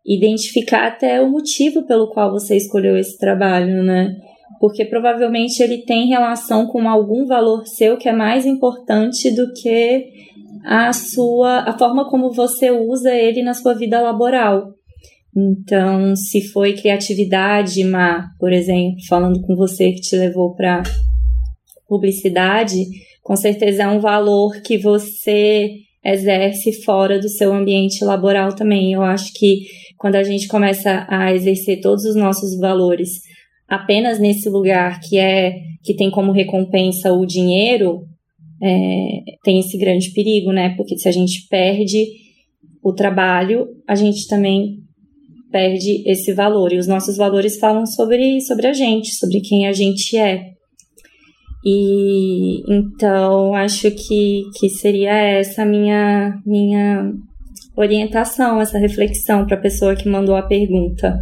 identificar 0.07 0.87
até 0.87 1.21
o 1.21 1.29
motivo 1.29 1.83
pelo 1.83 2.09
qual 2.09 2.31
você 2.31 2.57
escolheu 2.57 2.97
esse 2.97 3.19
trabalho, 3.19 3.83
né? 3.83 4.17
Porque 4.59 4.87
provavelmente 4.87 5.63
ele 5.63 5.83
tem 5.83 6.07
relação 6.07 6.67
com 6.67 6.89
algum 6.89 7.27
valor 7.27 7.67
seu 7.67 7.99
que 7.99 8.09
é 8.09 8.13
mais 8.13 8.47
importante 8.47 9.31
do 9.31 9.53
que 9.53 10.07
a 10.65 10.95
sua 10.95 11.69
a 11.69 11.77
forma 11.77 12.09
como 12.09 12.33
você 12.33 12.71
usa 12.71 13.15
ele 13.15 13.43
na 13.43 13.53
sua 13.53 13.75
vida 13.75 14.01
laboral. 14.01 14.73
Então, 15.37 16.17
se 16.17 16.41
foi 16.49 16.73
criatividade, 16.73 17.85
Má, 17.85 18.31
por 18.41 18.51
exemplo, 18.51 18.97
falando 19.07 19.43
com 19.43 19.55
você 19.55 19.93
que 19.93 20.01
te 20.01 20.17
levou 20.17 20.55
para 20.55 20.83
publicidade, 21.87 22.87
com 23.27 23.35
certeza 23.35 23.83
é 23.83 23.89
um 23.89 23.99
valor 23.99 24.63
que 24.63 24.79
você 24.79 25.81
exerce 26.05 26.85
fora 26.85 27.19
do 27.19 27.29
seu 27.29 27.53
ambiente 27.53 28.05
laboral 28.05 28.55
também. 28.55 28.93
Eu 28.93 29.03
acho 29.03 29.33
que 29.35 29.63
quando 29.99 30.15
a 30.15 30.23
gente 30.23 30.47
começa 30.47 31.05
a 31.11 31.35
exercer 31.35 31.81
todos 31.81 32.05
os 32.05 32.15
nossos 32.15 32.57
valores 32.57 33.09
apenas 33.67 34.21
nesse 34.21 34.49
lugar 34.49 35.01
que 35.01 35.19
é 35.19 35.57
que 35.83 35.97
tem 35.97 36.09
como 36.09 36.31
recompensa 36.31 37.13
o 37.13 37.27
dinheiro, 37.27 38.05
é, 38.63 39.23
tem 39.43 39.59
esse 39.59 39.77
grande 39.77 40.13
perigo, 40.13 40.53
né? 40.53 40.77
Porque 40.77 40.97
se 40.97 41.09
a 41.09 41.13
gente 41.13 41.49
perde 41.49 42.07
o 42.81 42.93
trabalho, 42.93 43.67
a 43.89 43.97
gente 43.97 44.29
também 44.29 44.77
perde 45.51 46.09
esse 46.09 46.33
valor. 46.33 46.73
E 46.73 46.79
os 46.79 46.87
nossos 46.87 47.17
valores 47.17 47.59
falam 47.59 47.87
sobre, 47.87 48.41
sobre 48.41 48.69
a 48.69 48.73
gente, 48.73 49.17
sobre 49.17 49.41
quem 49.41 49.67
a 49.67 49.73
gente 49.73 50.17
é. 50.17 50.56
E 51.69 52.63
então 52.73 53.53
acho 53.57 53.91
que, 53.91 54.45
que 54.57 54.69
seria 54.69 55.13
essa 55.13 55.65
minha 55.65 56.41
minha 56.47 57.13
orientação, 57.77 58.61
essa 58.61 58.79
reflexão 58.79 59.45
para 59.45 59.57
a 59.57 59.61
pessoa 59.61 59.97
que 59.97 60.09
mandou 60.09 60.37
a 60.37 60.47
pergunta. 60.47 61.19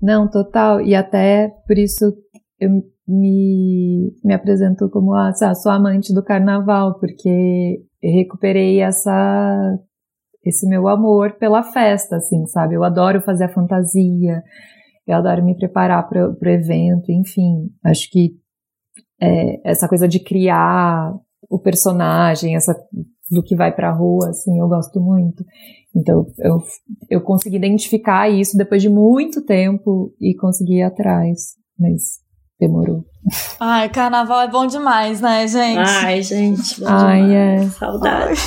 Não, 0.00 0.30
total. 0.30 0.80
E 0.80 0.94
até 0.94 1.48
por 1.66 1.76
isso 1.76 2.14
eu 2.60 2.70
me, 3.08 4.12
me 4.24 4.34
apresento 4.34 4.88
como 4.88 5.14
a, 5.14 5.30
ah, 5.30 5.54
sou 5.54 5.72
amante 5.72 6.14
do 6.14 6.22
carnaval, 6.22 6.96
porque 7.00 7.82
recuperei 8.00 8.80
essa 8.80 9.78
esse 10.44 10.68
meu 10.68 10.86
amor 10.86 11.38
pela 11.38 11.64
festa, 11.64 12.16
assim, 12.16 12.46
sabe? 12.46 12.74
Eu 12.74 12.84
adoro 12.84 13.20
fazer 13.20 13.44
a 13.44 13.52
fantasia, 13.52 14.42
eu 15.06 15.16
adoro 15.16 15.44
me 15.44 15.56
preparar 15.56 16.08
para 16.08 16.30
o 16.30 16.48
evento, 16.48 17.10
enfim. 17.10 17.68
Acho 17.84 18.08
que 18.10 18.41
é, 19.22 19.70
essa 19.70 19.88
coisa 19.88 20.08
de 20.08 20.18
criar 20.18 21.14
o 21.48 21.58
personagem, 21.58 22.56
essa 22.56 22.74
do 23.30 23.42
que 23.42 23.54
vai 23.54 23.72
pra 23.74 23.92
rua, 23.92 24.30
assim, 24.30 24.58
eu 24.58 24.68
gosto 24.68 25.00
muito. 25.00 25.44
Então, 25.94 26.26
eu, 26.38 26.62
eu 27.08 27.20
consegui 27.20 27.56
identificar 27.56 28.28
isso 28.28 28.56
depois 28.56 28.82
de 28.82 28.88
muito 28.88 29.44
tempo 29.44 30.12
e 30.20 30.34
consegui 30.34 30.78
ir 30.78 30.82
atrás, 30.82 31.54
mas 31.78 32.18
demorou. 32.58 33.04
Ai, 33.60 33.88
carnaval 33.90 34.40
é 34.40 34.50
bom 34.50 34.66
demais, 34.66 35.20
né, 35.20 35.46
gente? 35.46 35.78
Ai, 35.78 36.22
gente, 36.22 36.80
bom 36.80 36.86
Ai, 36.88 37.22
demais. 37.22 37.62
É. 37.62 37.70
Saudade. 37.78 38.40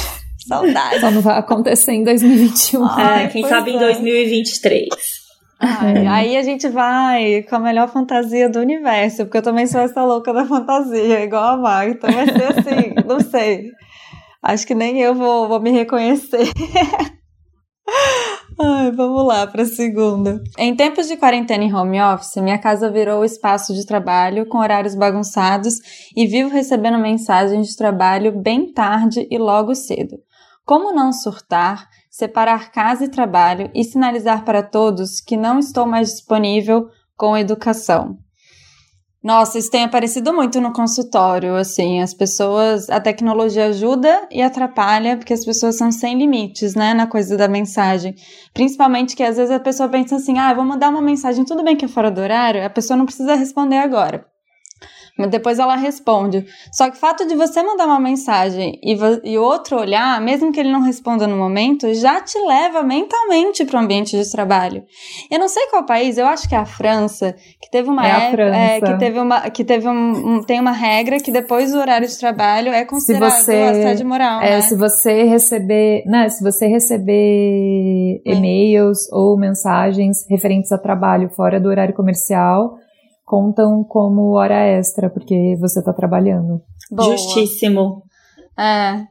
Saudade. 0.48 1.00
Só 1.00 1.12
não 1.12 1.22
vai 1.22 1.40
acontecer 1.40 1.94
em 1.94 2.04
2021. 2.04 2.84
Ai, 2.86 3.26
é, 3.26 3.28
quem 3.30 3.48
sabe 3.48 3.72
é. 3.72 3.76
em 3.76 3.80
2023. 3.80 5.25
Ai, 5.66 6.06
é. 6.06 6.08
Aí 6.08 6.38
a 6.38 6.44
gente 6.44 6.68
vai 6.70 7.42
com 7.44 7.56
a 7.56 7.60
melhor 7.60 7.90
fantasia 7.90 8.48
do 8.48 8.60
universo, 8.60 9.26
porque 9.26 9.40
eu 9.40 9.42
também 9.42 9.66
sou 9.66 9.82
essa 9.82 10.04
louca 10.04 10.32
da 10.32 10.46
fantasia, 10.46 11.24
igual 11.24 11.56
a 11.56 11.58
Mar, 11.58 11.90
então 11.90 12.12
vai 12.12 12.28
ser 12.28 12.44
assim, 12.44 12.94
não 13.06 13.20
sei. 13.20 13.72
Acho 14.44 14.68
que 14.68 14.76
nem 14.76 15.00
eu 15.02 15.16
vou, 15.16 15.48
vou 15.48 15.60
me 15.60 15.72
reconhecer. 15.72 16.48
Ai, 18.58 18.92
vamos 18.92 19.26
lá 19.26 19.46
para 19.48 19.64
a 19.64 19.66
segunda. 19.66 20.42
Em 20.58 20.76
tempos 20.76 21.08
de 21.08 21.18
quarentena 21.18 21.64
em 21.64 21.74
home 21.74 22.02
office, 22.02 22.38
minha 22.38 22.58
casa 22.58 22.90
virou 22.90 23.26
espaço 23.26 23.74
de 23.74 23.86
trabalho 23.86 24.46
com 24.48 24.60
horários 24.60 24.96
bagunçados 24.96 25.76
e 26.16 26.26
vivo 26.26 26.50
recebendo 26.50 26.98
mensagens 26.98 27.68
de 27.68 27.76
trabalho 27.76 28.32
bem 28.32 28.72
tarde 28.72 29.28
e 29.30 29.38
logo 29.38 29.76
cedo. 29.76 30.18
Como 30.64 30.94
não 30.94 31.12
surtar, 31.12 31.88
separar 32.16 32.72
casa 32.72 33.04
e 33.04 33.10
trabalho 33.10 33.70
e 33.76 33.84
sinalizar 33.84 34.46
para 34.46 34.64
todos 34.64 35.20
que 35.20 35.36
não 35.36 35.60
estou 35.60 35.86
mais 35.86 36.12
disponível 36.12 36.88
com 37.18 37.38
educação? 37.38 38.18
Nossa, 39.22 39.58
isso 39.58 39.70
tem 39.70 39.84
aparecido 39.84 40.32
muito 40.32 40.62
no 40.62 40.72
consultório, 40.72 41.56
assim, 41.56 42.00
as 42.00 42.14
pessoas, 42.14 42.90
a 42.90 43.02
tecnologia 43.02 43.66
ajuda 43.66 44.30
e 44.32 44.42
atrapalha, 44.42 45.18
porque 45.18 45.34
as 45.34 45.44
pessoas 45.44 45.78
são 45.78 45.92
sem 45.92 46.18
limites, 46.18 46.74
né, 46.74 46.94
na 46.94 47.06
coisa 47.06 47.36
da 47.36 47.50
mensagem. 47.50 48.16
Principalmente 48.54 49.14
que 49.14 49.24
às 49.24 49.36
vezes 49.36 49.52
a 49.52 49.60
pessoa 49.60 49.90
pensa 49.90 50.16
assim, 50.16 50.38
ah, 50.38 50.54
vou 50.54 50.64
mandar 50.64 50.90
uma 50.90 51.02
mensagem, 51.02 51.44
tudo 51.44 51.66
bem 51.66 51.76
que 51.76 51.84
é 51.84 51.90
fora 51.90 52.10
do 52.10 52.22
horário, 52.22 52.64
a 52.66 52.70
pessoa 52.70 52.96
não 52.96 53.06
precisa 53.06 53.36
responder 53.36 53.80
agora. 53.80 54.26
Mas 55.18 55.30
depois 55.30 55.60
ela 55.60 55.78
responde. 55.78 56.46
Só 56.74 56.90
que 56.90 56.98
o 56.98 57.00
fato 57.00 57.26
de 57.26 57.36
você 57.36 57.64
mandar 57.64 57.86
uma 57.86 58.00
mensagem 58.00 58.78
e, 58.84 58.98
e 59.24 59.38
outro 59.38 59.80
olhar, 59.80 60.20
mesmo 60.20 60.52
que 60.52 60.60
ele 60.60 60.72
não 60.72 60.82
responda 60.82 61.26
no 61.26 61.38
momento, 61.38 61.94
já 61.94 62.20
te 62.20 62.38
leva 62.40 62.84
mentalmente 62.84 63.64
para 63.64 63.80
o 63.80 63.84
ambiente 63.84 64.18
de 64.18 64.30
trabalho. 64.30 64.84
Eu 65.32 65.40
não 65.40 65.48
sei 65.48 65.68
qual 65.68 65.86
país, 65.86 66.18
eu 66.18 66.28
acho 66.28 66.50
que 66.50 66.56
é 66.56 66.58
a 66.58 66.66
França, 66.66 67.34
que 67.62 67.72
teve 67.72 67.90
uma 67.90 68.06
é 68.06 68.28
época, 68.28 68.44
é, 68.44 68.82
que 68.82 69.00
teve 69.00 69.20
uma 69.20 69.50
que 69.50 69.64
teve 69.64 69.88
um, 69.88 70.36
um, 70.36 70.44
tem 70.44 70.60
uma 70.60 70.72
regra 70.72 71.18
que 71.18 71.32
depois 71.32 71.72
do 71.72 71.80
horário 71.80 72.08
de 72.08 72.18
trabalho 72.18 72.74
é 72.74 72.84
considerado 72.84 73.32
você, 73.32 73.54
assédio 73.54 74.06
moral. 74.06 74.42
É, 74.42 74.56
né? 74.56 74.62
se 74.62 74.76
você 74.76 75.24
receber, 75.24 76.04
né, 76.06 76.28
se 76.28 76.44
você 76.44 76.68
receber 76.68 78.22
e-mails 78.26 79.10
ou 79.14 79.38
mensagens 79.38 80.26
referentes 80.30 80.74
a 80.74 80.78
trabalho 80.78 81.30
fora 81.30 81.58
do 81.58 81.70
horário 81.70 81.94
comercial, 81.94 82.78
contam 83.26 83.84
como 83.84 84.34
hora 84.36 84.68
extra, 84.68 85.10
porque 85.10 85.58
você 85.60 85.80
está 85.80 85.92
trabalhando. 85.92 86.62
Boa. 86.92 87.18
Justíssimo. 87.18 88.04
É, 88.58 89.04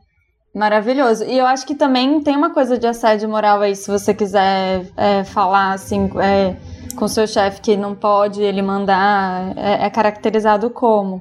maravilhoso. 0.54 1.24
E 1.24 1.36
eu 1.36 1.46
acho 1.46 1.66
que 1.66 1.74
também 1.74 2.22
tem 2.22 2.36
uma 2.36 2.54
coisa 2.54 2.78
de 2.78 2.86
assédio 2.86 3.28
moral 3.28 3.60
aí, 3.60 3.74
se 3.74 3.90
você 3.90 4.14
quiser 4.14 4.86
é, 4.96 5.24
falar 5.24 5.72
assim 5.72 6.08
é, 6.20 6.56
com 6.94 7.08
seu 7.08 7.26
chefe 7.26 7.60
que 7.60 7.76
não 7.76 7.94
pode 7.94 8.40
ele 8.40 8.62
mandar, 8.62 9.52
é, 9.58 9.86
é 9.86 9.90
caracterizado 9.90 10.70
como? 10.70 11.20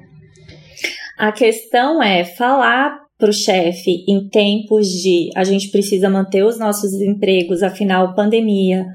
A 1.18 1.32
questão 1.32 2.02
é 2.02 2.24
falar 2.24 3.04
para 3.18 3.30
o 3.30 3.32
chefe 3.32 4.04
em 4.08 4.28
tempos 4.28 4.88
de 4.88 5.30
a 5.36 5.44
gente 5.44 5.70
precisa 5.70 6.10
manter 6.10 6.44
os 6.44 6.58
nossos 6.58 6.92
empregos, 6.94 7.62
afinal, 7.62 8.14
pandemia, 8.14 8.86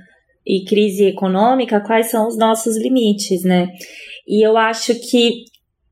e 0.49 0.65
crise 0.65 1.05
econômica, 1.05 1.79
quais 1.79 2.09
são 2.09 2.27
os 2.27 2.35
nossos 2.35 2.75
limites, 2.75 3.43
né? 3.43 3.69
E 4.27 4.43
eu 4.43 4.57
acho 4.57 4.95
que 4.95 5.43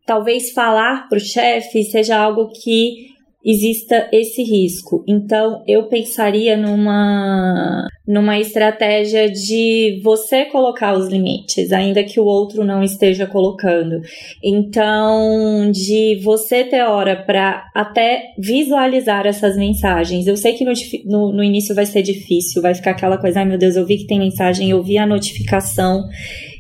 talvez 0.04 0.52
falar 0.52 1.08
para 1.08 1.18
o 1.20 1.22
chefe 1.22 1.84
seja 1.84 2.18
algo 2.18 2.50
que 2.50 3.10
exista 3.48 4.10
esse 4.12 4.44
risco. 4.44 5.06
Então, 5.08 5.64
eu 5.66 5.88
pensaria 5.88 6.58
numa, 6.58 7.88
numa 8.06 8.38
estratégia 8.38 9.32
de 9.32 10.02
você 10.04 10.44
colocar 10.44 10.98
os 10.98 11.08
limites, 11.08 11.72
ainda 11.72 12.04
que 12.04 12.20
o 12.20 12.26
outro 12.26 12.66
não 12.66 12.84
esteja 12.84 13.26
colocando. 13.26 14.02
Então, 14.44 15.72
de 15.72 16.20
você 16.22 16.66
ter 16.66 16.82
hora 16.82 17.16
para 17.16 17.64
até 17.74 18.34
visualizar 18.38 19.26
essas 19.26 19.56
mensagens. 19.56 20.28
Eu 20.28 20.36
sei 20.36 20.52
que 20.52 20.66
no, 20.66 20.74
no, 21.06 21.32
no 21.38 21.44
início 21.44 21.74
vai 21.74 21.86
ser 21.86 22.02
difícil, 22.02 22.62
vai 22.62 22.76
ficar 22.76 22.92
aquela 22.92 23.18
coisa, 23.18 23.40
ai 23.40 23.46
meu 23.46 23.58
Deus, 23.58 23.78
eu 23.78 23.86
vi 23.86 24.00
que 24.00 24.08
tem 24.08 24.20
mensagem, 24.20 24.70
eu 24.70 24.84
vi 24.84 24.98
a 24.98 25.08
notificação. 25.08 26.04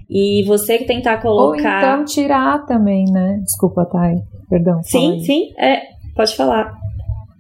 E 0.09 0.41
você 0.45 0.77
que 0.77 0.85
tentar 0.85 1.21
colocar. 1.21 1.97
Ou 1.97 2.01
então 2.01 2.05
tirar 2.05 2.65
também, 2.65 3.03
né? 3.11 3.41
Desculpa, 3.43 3.85
Thay. 3.91 4.15
Perdão. 4.49 4.81
Sim, 4.81 5.19
sim. 5.19 5.49
É, 5.57 5.96
Pode 6.18 6.36
falar. 6.36 6.76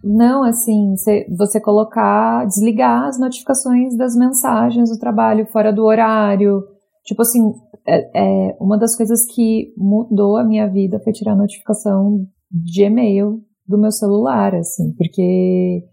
Não, 0.03 0.43
assim, 0.43 0.93
você 1.35 1.59
colocar, 1.59 2.45
desligar 2.45 3.07
as 3.07 3.19
notificações 3.19 3.97
das 3.97 4.15
mensagens 4.15 4.89
do 4.89 4.99
trabalho 4.99 5.47
fora 5.47 5.73
do 5.73 5.83
horário. 5.83 6.63
Tipo 7.03 7.23
assim, 7.23 7.53
é, 7.87 8.49
é, 8.49 8.57
uma 8.59 8.77
das 8.77 8.95
coisas 8.95 9.25
que 9.25 9.73
mudou 9.75 10.37
a 10.37 10.43
minha 10.43 10.67
vida 10.67 10.99
foi 10.99 11.11
tirar 11.11 11.33
a 11.33 11.37
notificação 11.37 12.25
de 12.51 12.83
e-mail 12.83 13.41
do 13.67 13.77
meu 13.77 13.91
celular, 13.91 14.53
assim, 14.55 14.93
porque 14.93 15.83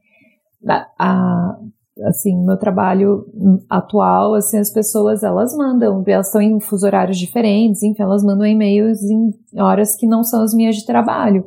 a, 0.69 0.87
a 0.99 1.59
assim, 2.07 2.45
meu 2.45 2.57
trabalho 2.57 3.25
atual, 3.71 4.35
assim, 4.35 4.59
as 4.59 4.73
pessoas, 4.73 5.23
elas 5.23 5.57
mandam, 5.57 6.03
elas 6.07 6.27
estão 6.27 6.43
em 6.43 6.61
fuso 6.61 6.87
horários 6.87 7.17
diferentes, 7.17 7.83
enfim, 7.83 8.03
elas 8.03 8.23
mandam 8.23 8.47
e-mails 8.47 9.01
em 9.03 9.33
horas 9.57 9.97
que 9.97 10.07
não 10.07 10.25
são 10.25 10.43
as 10.43 10.53
minhas 10.53 10.77
de 10.77 10.85
trabalho. 10.85 11.45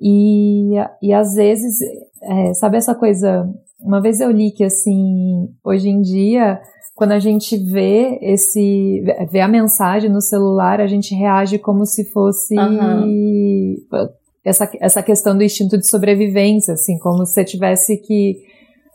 E, 0.00 0.74
e 1.02 1.12
às 1.12 1.34
vezes, 1.34 1.78
é, 2.22 2.54
sabe 2.54 2.76
essa 2.76 2.94
coisa? 2.94 3.48
Uma 3.80 4.00
vez 4.00 4.20
eu 4.20 4.30
li 4.30 4.50
que 4.52 4.64
assim, 4.64 5.48
hoje 5.64 5.88
em 5.88 6.00
dia, 6.00 6.60
quando 6.94 7.12
a 7.12 7.18
gente 7.18 7.56
vê 7.56 8.18
esse, 8.22 9.04
vê 9.30 9.40
a 9.40 9.48
mensagem 9.48 10.10
no 10.10 10.20
celular, 10.20 10.80
a 10.80 10.86
gente 10.86 11.14
reage 11.14 11.58
como 11.58 11.86
se 11.86 12.04
fosse 12.10 12.58
uhum. 12.58 13.76
essa, 14.44 14.70
essa 14.80 15.02
questão 15.02 15.36
do 15.36 15.44
instinto 15.44 15.78
de 15.78 15.88
sobrevivência, 15.88 16.74
assim, 16.74 16.98
como 16.98 17.24
se 17.24 17.34
você 17.34 17.44
tivesse 17.44 17.96
que 17.98 18.36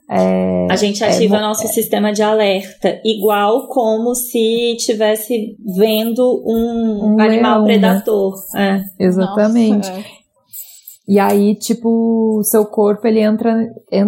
é, 0.10 0.68
a 0.70 0.76
gente 0.76 1.04
ativa 1.04 1.38
é, 1.38 1.41
nosso 1.41 1.64
é, 1.64 1.68
sistema 1.68 2.12
de 2.12 2.22
alerta, 2.22 2.99
igual 3.06 3.68
como 3.68 4.14
se 4.14 4.76
estivesse 4.76 5.56
vendo 5.78 6.43
um, 6.45 7.16
um 7.16 7.20
animal 7.20 7.64
leão, 7.64 7.66
né? 7.66 7.66
predador. 7.66 8.36
Né? 8.54 8.84
Exatamente. 8.99 9.89
Nossa, 9.89 9.99
é. 10.01 10.22
E 11.08 11.20
aí, 11.20 11.56
tipo, 11.56 12.41
seu 12.43 12.66
corpo 12.66 13.06
ele 13.06 13.20
entra, 13.20 13.70
é, 13.91 14.04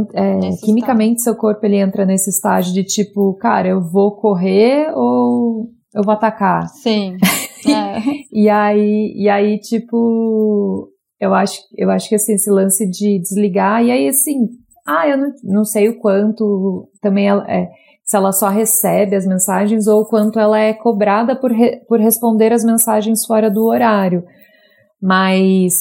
quimicamente 0.64 1.22
seu 1.22 1.36
corpo 1.36 1.66
ele 1.66 1.76
entra 1.76 2.06
nesse 2.06 2.30
estágio 2.30 2.74
de 2.74 2.84
tipo, 2.86 3.34
cara, 3.36 3.68
eu 3.68 3.82
vou 3.82 4.16
correr 4.16 4.90
ou 4.96 5.70
eu 5.94 6.04
vou 6.04 6.14
atacar? 6.14 6.68
Sim. 6.70 7.18
É. 7.68 8.00
e 8.32 8.50
aí, 8.50 9.14
e 9.14 9.28
aí, 9.28 9.60
tipo, 9.60 10.90
eu 11.20 11.34
acho, 11.34 11.60
eu 11.78 11.90
acho 11.90 12.08
que 12.08 12.16
assim, 12.16 12.34
esse 12.34 12.50
lance 12.50 12.90
de 12.90 13.20
desligar, 13.20 13.84
e 13.84 13.92
aí 13.92 14.08
assim, 14.08 14.48
ah, 14.88 15.08
eu 15.08 15.18
não, 15.18 15.34
não 15.44 15.66
sei 15.66 15.90
o 15.90 16.00
quanto 16.00 16.88
também 17.02 17.28
ela, 17.28 17.46
é, 17.52 17.68
se 18.06 18.16
ela 18.16 18.32
só 18.32 18.48
recebe 18.48 19.16
as 19.16 19.26
mensagens 19.26 19.88
ou 19.88 20.02
o 20.02 20.08
quanto 20.08 20.40
ela 20.40 20.60
é 20.60 20.74
cobrada 20.74 21.36
por, 21.36 21.52
re, 21.52 21.82
por 21.88 22.00
responder 22.00 22.54
as 22.54 22.64
mensagens 22.64 23.26
fora 23.26 23.50
do 23.50 23.66
horário. 23.66 24.24
Mas 25.02 25.74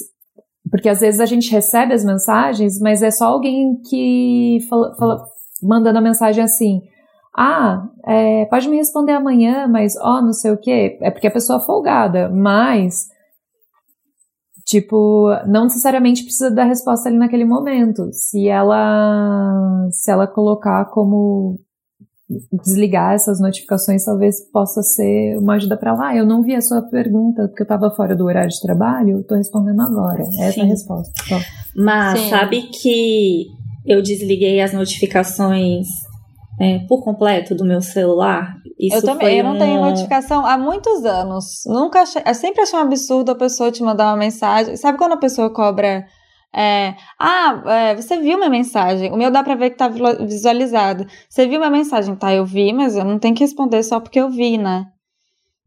porque 0.70 0.88
às 0.88 1.00
vezes 1.00 1.20
a 1.20 1.26
gente 1.26 1.50
recebe 1.50 1.92
as 1.92 2.04
mensagens, 2.04 2.80
mas 2.80 3.02
é 3.02 3.10
só 3.10 3.26
alguém 3.26 3.80
que 3.88 4.58
fala, 4.68 4.94
fala 4.96 5.24
mandando 5.62 5.98
a 5.98 6.02
mensagem 6.02 6.42
assim: 6.42 6.82
ah, 7.36 7.88
é, 8.06 8.44
pode 8.46 8.68
me 8.68 8.76
responder 8.76 9.12
amanhã, 9.12 9.66
mas 9.66 9.96
ó, 9.96 10.18
oh, 10.18 10.22
não 10.22 10.32
sei 10.32 10.52
o 10.52 10.56
quê. 10.56 10.98
É 11.02 11.10
porque 11.10 11.26
a 11.26 11.32
pessoa 11.32 11.58
é 11.58 11.64
folgada, 11.64 12.28
mas. 12.28 13.12
Tipo, 14.64 15.28
não 15.46 15.64
necessariamente 15.64 16.22
precisa 16.22 16.50
dar 16.50 16.64
resposta 16.64 17.08
ali 17.08 17.18
naquele 17.18 17.44
momento. 17.44 18.10
Se 18.12 18.48
ela 18.48 19.88
se 19.90 20.10
ela 20.10 20.26
colocar 20.26 20.86
como 20.86 21.60
desligar 22.64 23.14
essas 23.14 23.40
notificações 23.40 24.04
talvez 24.04 24.40
possa 24.50 24.82
ser 24.82 25.38
uma 25.38 25.54
ajuda 25.54 25.76
para 25.76 25.92
lá. 25.92 26.08
Ah, 26.08 26.16
eu 26.16 26.26
não 26.26 26.42
vi 26.42 26.54
a 26.54 26.60
sua 26.60 26.82
pergunta 26.82 27.48
porque 27.48 27.62
eu 27.62 27.64
estava 27.64 27.90
fora 27.90 28.14
do 28.14 28.24
horário 28.24 28.50
de 28.50 28.60
trabalho, 28.60 29.20
estou 29.20 29.38
respondendo 29.38 29.80
agora. 29.80 30.22
Essa 30.22 30.52
Sim. 30.52 30.60
é 30.60 30.64
a 30.64 30.66
resposta. 30.66 31.12
Então, 31.24 31.40
Mas 31.76 32.20
Sim. 32.20 32.30
sabe 32.30 32.62
que 32.62 33.46
eu 33.86 34.02
desliguei 34.02 34.60
as 34.60 34.72
notificações 34.72 35.86
é, 36.60 36.80
por 36.80 37.02
completo 37.02 37.54
do 37.54 37.64
meu 37.64 37.80
celular? 37.80 38.56
Isso 38.78 38.96
eu 38.96 39.02
também, 39.02 39.38
eu 39.38 39.44
não 39.44 39.54
um... 39.54 39.58
tenho 39.58 39.80
notificação 39.80 40.44
há 40.44 40.58
muitos 40.58 41.04
anos. 41.04 41.62
Nunca 41.66 42.02
achei, 42.02 42.22
eu 42.26 42.34
sempre 42.34 42.62
achei 42.62 42.78
um 42.78 42.82
absurdo 42.82 43.32
a 43.32 43.34
pessoa 43.34 43.70
te 43.70 43.82
mandar 43.82 44.10
uma 44.10 44.16
mensagem. 44.16 44.76
Sabe 44.76 44.98
quando 44.98 45.12
a 45.12 45.18
pessoa 45.18 45.50
cobra 45.50 46.04
é, 46.54 46.94
ah, 47.18 47.62
é, 47.66 47.96
você 47.96 48.18
viu 48.18 48.38
minha 48.38 48.50
mensagem? 48.50 49.10
O 49.10 49.16
meu 49.16 49.30
dá 49.30 49.42
pra 49.42 49.56
ver 49.56 49.70
que 49.70 49.76
tá 49.76 49.88
visualizado. 49.88 51.04
Você 51.28 51.46
viu 51.48 51.58
minha 51.58 51.70
mensagem? 51.70 52.14
Tá, 52.14 52.32
eu 52.32 52.46
vi, 52.46 52.72
mas 52.72 52.96
eu 52.96 53.04
não 53.04 53.18
tenho 53.18 53.34
que 53.34 53.42
responder 53.42 53.82
só 53.82 53.98
porque 53.98 54.20
eu 54.20 54.30
vi, 54.30 54.56
né? 54.56 54.86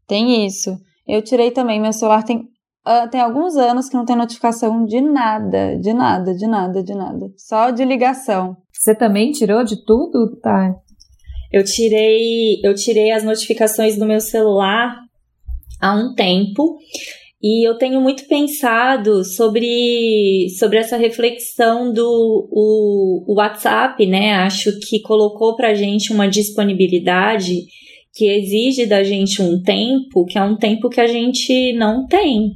Tem 0.06 0.46
isso. 0.46 0.78
Eu 1.06 1.22
tirei 1.22 1.50
também, 1.50 1.80
meu 1.80 1.92
celular 1.92 2.22
tem 2.22 2.48
uh, 2.86 3.08
tem 3.10 3.20
alguns 3.20 3.56
anos 3.56 3.88
que 3.88 3.96
não 3.96 4.06
tem 4.06 4.16
notificação 4.16 4.84
de 4.86 5.00
nada, 5.00 5.78
de 5.78 5.92
nada, 5.92 6.34
de 6.34 6.46
nada, 6.46 6.82
de 6.82 6.94
nada. 6.94 7.26
Só 7.36 7.70
de 7.70 7.84
ligação. 7.84 8.56
Você 8.72 8.94
também 8.94 9.30
tirou 9.32 9.62
de 9.62 9.84
tudo, 9.84 10.36
tá? 10.40 10.74
Eu 11.52 11.64
tirei, 11.64 12.60
eu 12.64 12.74
tirei 12.74 13.10
as 13.10 13.24
notificações 13.24 13.98
do 13.98 14.06
meu 14.06 14.20
celular 14.20 14.96
há 15.80 15.94
um 15.94 16.14
tempo 16.14 16.78
e 17.40 17.66
eu 17.66 17.78
tenho 17.78 18.00
muito 18.00 18.26
pensado 18.26 19.24
sobre, 19.24 20.48
sobre 20.58 20.78
essa 20.78 20.96
reflexão 20.96 21.92
do 21.92 22.48
o, 22.50 23.32
o 23.32 23.34
WhatsApp, 23.36 24.04
né? 24.06 24.32
Acho 24.34 24.76
que 24.80 25.00
colocou 25.00 25.54
para 25.54 25.74
gente 25.74 26.12
uma 26.12 26.26
disponibilidade 26.26 27.54
que 28.12 28.26
exige 28.26 28.86
da 28.86 29.04
gente 29.04 29.40
um 29.40 29.62
tempo, 29.62 30.24
que 30.24 30.36
é 30.36 30.42
um 30.42 30.56
tempo 30.56 30.88
que 30.88 31.00
a 31.00 31.06
gente 31.06 31.72
não 31.74 32.06
tem. 32.06 32.50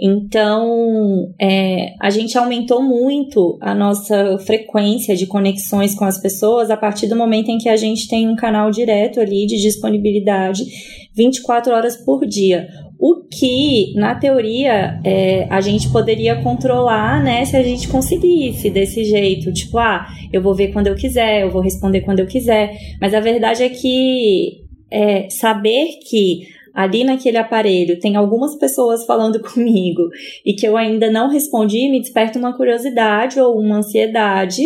Então, 0.00 1.34
é, 1.38 1.92
a 2.00 2.08
gente 2.08 2.38
aumentou 2.38 2.82
muito 2.82 3.58
a 3.60 3.74
nossa 3.74 4.38
frequência 4.38 5.14
de 5.16 5.26
conexões 5.26 5.94
com 5.94 6.04
as 6.04 6.18
pessoas 6.18 6.70
a 6.70 6.76
partir 6.76 7.08
do 7.08 7.16
momento 7.16 7.50
em 7.50 7.58
que 7.58 7.68
a 7.68 7.76
gente 7.76 8.08
tem 8.08 8.28
um 8.28 8.36
canal 8.36 8.70
direto 8.70 9.20
ali 9.20 9.44
de 9.44 9.60
disponibilidade 9.60 10.64
24 11.14 11.72
horas 11.74 11.96
por 11.96 12.24
dia. 12.24 12.68
O 12.98 13.22
que, 13.30 13.94
na 13.94 14.16
teoria, 14.16 15.00
é, 15.04 15.46
a 15.48 15.60
gente 15.60 15.88
poderia 15.90 16.42
controlar, 16.42 17.22
né, 17.22 17.44
se 17.44 17.56
a 17.56 17.62
gente 17.62 17.86
conseguisse 17.86 18.70
desse 18.70 19.04
jeito. 19.04 19.52
Tipo, 19.52 19.78
ah, 19.78 20.04
eu 20.32 20.42
vou 20.42 20.54
ver 20.54 20.72
quando 20.72 20.88
eu 20.88 20.96
quiser, 20.96 21.42
eu 21.42 21.50
vou 21.50 21.62
responder 21.62 22.00
quando 22.00 22.18
eu 22.18 22.26
quiser. 22.26 22.76
Mas 23.00 23.14
a 23.14 23.20
verdade 23.20 23.62
é 23.62 23.68
que 23.68 24.64
é, 24.90 25.30
saber 25.30 26.00
que 26.08 26.48
ali 26.74 27.04
naquele 27.04 27.36
aparelho 27.36 27.98
tem 28.00 28.16
algumas 28.16 28.56
pessoas 28.56 29.04
falando 29.04 29.40
comigo 29.48 30.08
e 30.44 30.54
que 30.54 30.66
eu 30.66 30.76
ainda 30.76 31.10
não 31.10 31.30
respondi, 31.30 31.88
me 31.88 32.00
desperta 32.00 32.38
uma 32.38 32.56
curiosidade 32.56 33.40
ou 33.40 33.58
uma 33.58 33.78
ansiedade, 33.78 34.64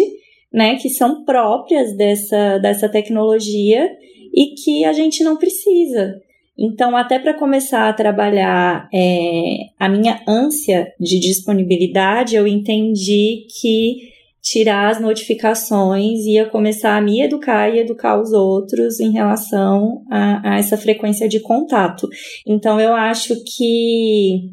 né, 0.52 0.76
que 0.76 0.88
são 0.88 1.24
próprias 1.24 1.96
dessa, 1.96 2.58
dessa 2.58 2.88
tecnologia 2.88 3.90
e 4.34 4.54
que 4.54 4.84
a 4.84 4.92
gente 4.92 5.22
não 5.22 5.36
precisa. 5.36 6.20
Então, 6.62 6.96
até 6.96 7.18
para 7.18 7.34
começar 7.34 7.88
a 7.88 7.92
trabalhar 7.92 8.88
é, 8.94 9.56
a 9.80 9.88
minha 9.88 10.22
ânsia 10.28 10.92
de 11.00 11.18
disponibilidade, 11.18 12.36
eu 12.36 12.46
entendi 12.46 13.48
que 13.60 14.12
tirar 14.40 14.90
as 14.90 15.00
notificações, 15.00 16.24
ia 16.24 16.46
começar 16.46 16.96
a 16.96 17.00
me 17.00 17.20
educar 17.20 17.68
e 17.68 17.80
educar 17.80 18.20
os 18.20 18.32
outros 18.32 19.00
em 19.00 19.10
relação 19.10 20.04
a, 20.10 20.54
a 20.54 20.58
essa 20.58 20.76
frequência 20.76 21.28
de 21.28 21.40
contato. 21.40 22.08
Então 22.46 22.80
eu 22.80 22.92
acho 22.92 23.34
que 23.44 24.50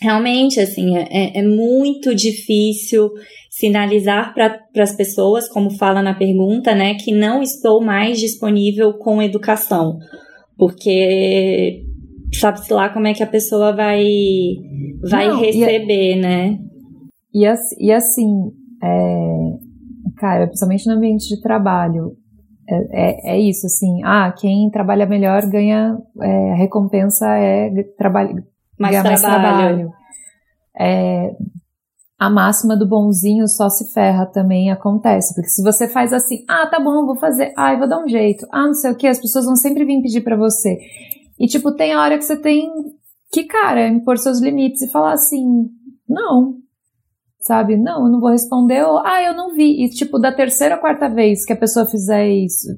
realmente 0.00 0.58
assim 0.58 0.96
é, 0.96 1.06
é, 1.10 1.38
é 1.38 1.42
muito 1.42 2.12
difícil 2.14 3.10
sinalizar 3.50 4.34
para 4.34 4.82
as 4.82 4.96
pessoas, 4.96 5.48
como 5.48 5.70
fala 5.70 6.02
na 6.02 6.14
pergunta, 6.14 6.74
né, 6.74 6.94
que 6.94 7.12
não 7.12 7.42
estou 7.42 7.80
mais 7.80 8.18
disponível 8.18 8.94
com 8.94 9.22
educação, 9.22 9.98
porque 10.60 11.82
sabe-se 12.38 12.70
lá 12.72 12.90
como 12.90 13.06
é 13.06 13.14
que 13.14 13.22
a 13.22 13.26
pessoa 13.26 13.74
vai 13.74 14.04
vai 15.10 15.28
não, 15.28 15.40
receber, 15.40 16.16
e, 16.16 16.20
né? 16.20 16.58
E, 17.34 17.46
e 17.78 17.90
assim, 17.90 18.52
é, 18.82 19.38
cara, 20.18 20.46
principalmente 20.46 20.86
no 20.86 20.96
ambiente 20.96 21.34
de 21.34 21.40
trabalho, 21.40 22.12
é, 22.68 22.74
é, 22.92 23.32
é, 23.32 23.40
isso, 23.40 23.66
assim, 23.66 24.04
ah, 24.04 24.32
quem 24.38 24.68
trabalha 24.70 25.06
melhor 25.06 25.48
ganha, 25.48 25.96
é, 26.20 26.52
a 26.52 26.56
recompensa 26.56 27.26
é 27.38 27.70
trabalho, 27.96 28.44
mais 28.78 28.92
ganhar 28.92 29.18
trabalho. 29.18 29.32
mais 29.32 29.42
trabalho. 29.42 29.92
A 32.20 32.28
máxima 32.28 32.76
do 32.76 32.86
bonzinho 32.86 33.48
só 33.48 33.70
se 33.70 33.90
ferra 33.94 34.26
também 34.26 34.70
acontece, 34.70 35.34
porque 35.34 35.48
se 35.48 35.62
você 35.62 35.88
faz 35.88 36.12
assim, 36.12 36.44
ah, 36.46 36.66
tá 36.66 36.78
bom, 36.78 37.06
vou 37.06 37.16
fazer, 37.16 37.54
eu 37.56 37.78
vou 37.78 37.88
dar 37.88 38.04
um 38.04 38.06
jeito, 38.06 38.46
ah, 38.52 38.66
não 38.66 38.74
sei 38.74 38.90
o 38.90 38.94
que, 38.94 39.06
as 39.06 39.18
pessoas 39.18 39.46
vão 39.46 39.56
sempre 39.56 39.86
vir 39.86 40.02
pedir 40.02 40.20
para 40.20 40.36
você. 40.36 40.78
E, 41.38 41.46
tipo, 41.46 41.72
tem 41.72 41.94
a 41.94 42.02
hora 42.02 42.18
que 42.18 42.24
você 42.24 42.36
tem 42.36 42.70
que, 43.32 43.44
cara, 43.44 43.88
impor 43.88 44.18
seus 44.18 44.38
limites 44.38 44.82
e 44.82 44.90
falar 44.90 45.14
assim, 45.14 45.70
não, 46.06 46.56
sabe? 47.40 47.78
Não, 47.78 48.04
eu 48.04 48.12
não 48.12 48.20
vou 48.20 48.28
responder, 48.28 48.84
ou, 48.84 48.98
ah, 48.98 49.22
eu 49.22 49.34
não 49.34 49.54
vi. 49.54 49.82
E, 49.82 49.88
tipo, 49.88 50.18
da 50.18 50.30
terceira 50.30 50.74
ou 50.74 50.80
quarta 50.82 51.08
vez 51.08 51.46
que 51.46 51.54
a 51.54 51.56
pessoa 51.56 51.86
fizer 51.86 52.28
isso 52.28 52.68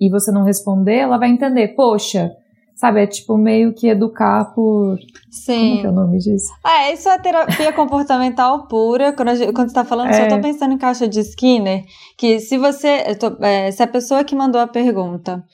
e 0.00 0.08
você 0.08 0.32
não 0.32 0.44
responder, 0.44 0.96
ela 0.96 1.18
vai 1.18 1.28
entender, 1.28 1.76
poxa, 1.76 2.32
sabe? 2.74 3.02
É 3.02 3.06
tipo 3.06 3.36
meio 3.36 3.74
que 3.74 3.88
educar 3.88 4.52
por. 4.54 4.98
Sim. 5.30 5.70
Como 5.70 5.80
que 5.80 5.86
é 5.86 5.90
o 5.90 5.92
nome 5.92 6.18
disso? 6.18 6.52
É, 6.66 6.92
isso 6.92 7.08
é 7.08 7.18
terapia 7.18 7.72
comportamental 7.72 8.66
pura. 8.66 9.12
Quando, 9.12 9.34
gente, 9.34 9.52
quando 9.52 9.68
você 9.68 9.74
tá 9.74 9.84
falando, 9.84 10.10
é. 10.10 10.12
só 10.12 10.36
tô 10.36 10.42
pensando 10.42 10.74
em 10.74 10.78
caixa 10.78 11.08
de 11.08 11.20
Skinner, 11.20 11.84
que 12.16 12.40
se 12.40 12.58
você. 12.58 13.14
Tô, 13.16 13.36
é, 13.44 13.70
se 13.70 13.82
a 13.82 13.86
pessoa 13.86 14.24
que 14.24 14.34
mandou 14.34 14.60
a 14.60 14.66
pergunta 14.66 15.44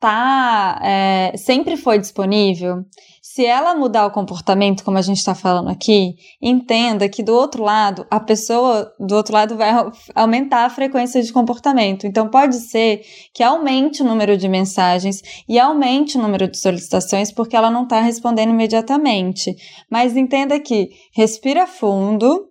tá. 0.00 0.80
É, 0.82 1.32
sempre 1.36 1.76
foi 1.76 1.98
disponível 1.98 2.84
se 3.34 3.44
ela 3.44 3.74
mudar 3.74 4.06
o 4.06 4.12
comportamento, 4.12 4.84
como 4.84 4.96
a 4.96 5.02
gente 5.02 5.16
está 5.16 5.34
falando 5.34 5.68
aqui, 5.68 6.14
entenda 6.40 7.08
que 7.08 7.20
do 7.20 7.34
outro 7.34 7.64
lado, 7.64 8.06
a 8.08 8.20
pessoa 8.20 8.94
do 9.00 9.16
outro 9.16 9.34
lado 9.34 9.56
vai 9.56 9.72
aumentar 10.14 10.64
a 10.64 10.70
frequência 10.70 11.20
de 11.20 11.32
comportamento. 11.32 12.06
Então, 12.06 12.28
pode 12.28 12.54
ser 12.54 13.02
que 13.34 13.42
aumente 13.42 14.02
o 14.02 14.04
número 14.04 14.36
de 14.36 14.46
mensagens 14.46 15.20
e 15.48 15.58
aumente 15.58 16.16
o 16.16 16.22
número 16.22 16.46
de 16.48 16.56
solicitações 16.56 17.32
porque 17.32 17.56
ela 17.56 17.72
não 17.72 17.82
está 17.82 18.00
respondendo 18.00 18.50
imediatamente. 18.50 19.56
Mas 19.90 20.16
entenda 20.16 20.60
que 20.60 20.90
respira 21.12 21.66
fundo, 21.66 22.46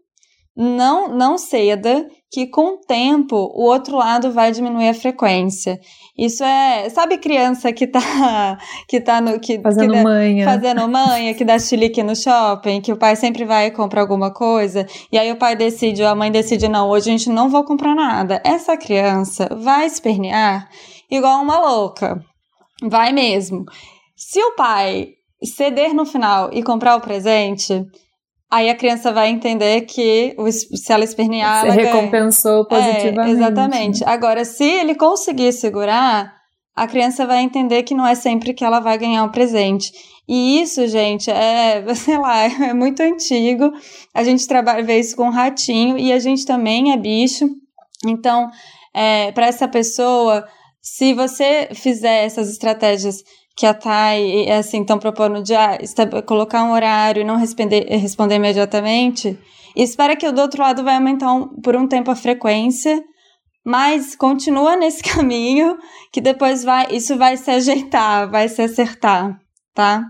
não, 0.53 1.07
não 1.07 1.37
ceda, 1.37 2.05
que 2.33 2.47
com 2.47 2.73
o 2.73 2.77
tempo 2.77 3.35
o 3.35 3.61
outro 3.61 3.95
lado 3.95 4.31
vai 4.31 4.51
diminuir 4.51 4.89
a 4.89 4.93
frequência. 4.95 5.79
Isso 6.17 6.43
é, 6.43 6.89
sabe 6.89 7.19
criança 7.19 7.71
que 7.71 7.85
tá 7.85 7.99
que 8.89 8.99
tá 8.99 9.21
no 9.21 9.39
que 9.39 9.61
fazendo 9.61 9.93
que 9.93 10.01
manha, 10.01 10.43
fazendo 10.43 10.87
manha, 10.87 11.35
que 11.35 11.45
dá 11.45 11.59
chilique 11.59 12.01
no 12.01 12.15
shopping, 12.15 12.81
que 12.81 12.91
o 12.91 12.97
pai 12.97 13.15
sempre 13.15 13.45
vai 13.45 13.69
comprar 13.69 14.01
alguma 14.01 14.33
coisa 14.33 14.87
e 15.11 15.17
aí 15.19 15.31
o 15.31 15.35
pai 15.35 15.55
decide 15.55 16.01
ou 16.01 16.07
a 16.07 16.15
mãe 16.15 16.31
decide 16.31 16.67
não, 16.67 16.89
hoje 16.89 17.09
a 17.09 17.11
gente 17.11 17.29
não 17.29 17.49
vai 17.49 17.63
comprar 17.63 17.93
nada. 17.93 18.41
Essa 18.43 18.75
criança 18.75 19.47
vai 19.55 19.85
espernear 19.85 20.67
igual 21.11 21.39
uma 21.39 21.59
louca. 21.59 22.19
Vai 22.81 23.13
mesmo. 23.13 23.63
Se 24.17 24.41
o 24.43 24.55
pai 24.55 25.09
ceder 25.43 25.93
no 25.93 26.03
final 26.03 26.49
e 26.51 26.63
comprar 26.63 26.95
o 26.95 27.01
presente, 27.01 27.85
Aí 28.53 28.69
a 28.69 28.75
criança 28.75 29.11
vai 29.11 29.29
entender 29.29 29.81
que 29.81 30.35
se 30.51 30.93
ela 30.93 31.03
espernear. 31.03 31.61
Você 31.61 31.71
ela 31.71 31.75
recompensou 31.75 32.67
ganha. 32.67 32.83
positivamente. 32.83 33.27
É, 33.27 33.31
exatamente. 33.31 34.03
Agora, 34.05 34.45
se 34.45 34.63
ele 34.63 34.93
conseguir 34.93 35.51
segurar, 35.53 36.31
a 36.75 36.85
criança 36.85 37.25
vai 37.25 37.39
entender 37.41 37.81
que 37.81 37.95
não 37.95 38.05
é 38.05 38.13
sempre 38.13 38.53
que 38.53 38.63
ela 38.63 38.79
vai 38.79 38.95
ganhar 38.95 39.23
o 39.23 39.25
um 39.25 39.31
presente. 39.31 39.91
E 40.29 40.61
isso, 40.61 40.87
gente, 40.87 41.31
é, 41.31 41.83
sei 41.95 42.19
lá, 42.19 42.43
é 42.43 42.75
muito 42.75 43.01
antigo. 43.01 43.71
A 44.13 44.23
gente 44.23 44.47
trabalha, 44.47 44.83
vê 44.83 44.99
isso 44.99 45.15
com 45.15 45.31
ratinho 45.31 45.97
e 45.97 46.13
a 46.13 46.19
gente 46.19 46.45
também 46.45 46.91
é 46.91 46.97
bicho. 46.97 47.49
Então, 48.05 48.51
é, 48.93 49.31
para 49.31 49.47
essa 49.47 49.67
pessoa, 49.67 50.45
se 50.79 51.11
você 51.15 51.69
fizer 51.73 52.23
essas 52.25 52.51
estratégias 52.51 53.23
que 53.55 53.65
a 53.65 53.73
Thay, 53.73 54.51
assim, 54.51 54.81
estão 54.81 54.97
propondo 54.97 55.43
de 55.43 55.53
ah, 55.53 55.77
colocar 56.25 56.63
um 56.63 56.71
horário 56.71 57.21
e 57.21 57.25
não 57.25 57.37
responder, 57.37 57.85
responder 57.89 58.35
imediatamente, 58.35 59.37
espera 59.75 60.15
que 60.15 60.27
o 60.27 60.31
do 60.31 60.41
outro 60.41 60.61
lado 60.61 60.83
vai 60.83 60.95
aumentar 60.95 61.31
um, 61.31 61.47
por 61.61 61.75
um 61.75 61.87
tempo 61.87 62.09
a 62.09 62.15
frequência, 62.15 63.03
mas 63.65 64.15
continua 64.15 64.75
nesse 64.77 65.03
caminho 65.03 65.77
que 66.11 66.19
depois 66.19 66.63
vai, 66.63 66.87
isso 66.91 67.17
vai 67.17 67.37
se 67.37 67.51
ajeitar, 67.51 68.29
vai 68.29 68.49
se 68.49 68.61
acertar, 68.61 69.37
tá? 69.73 70.03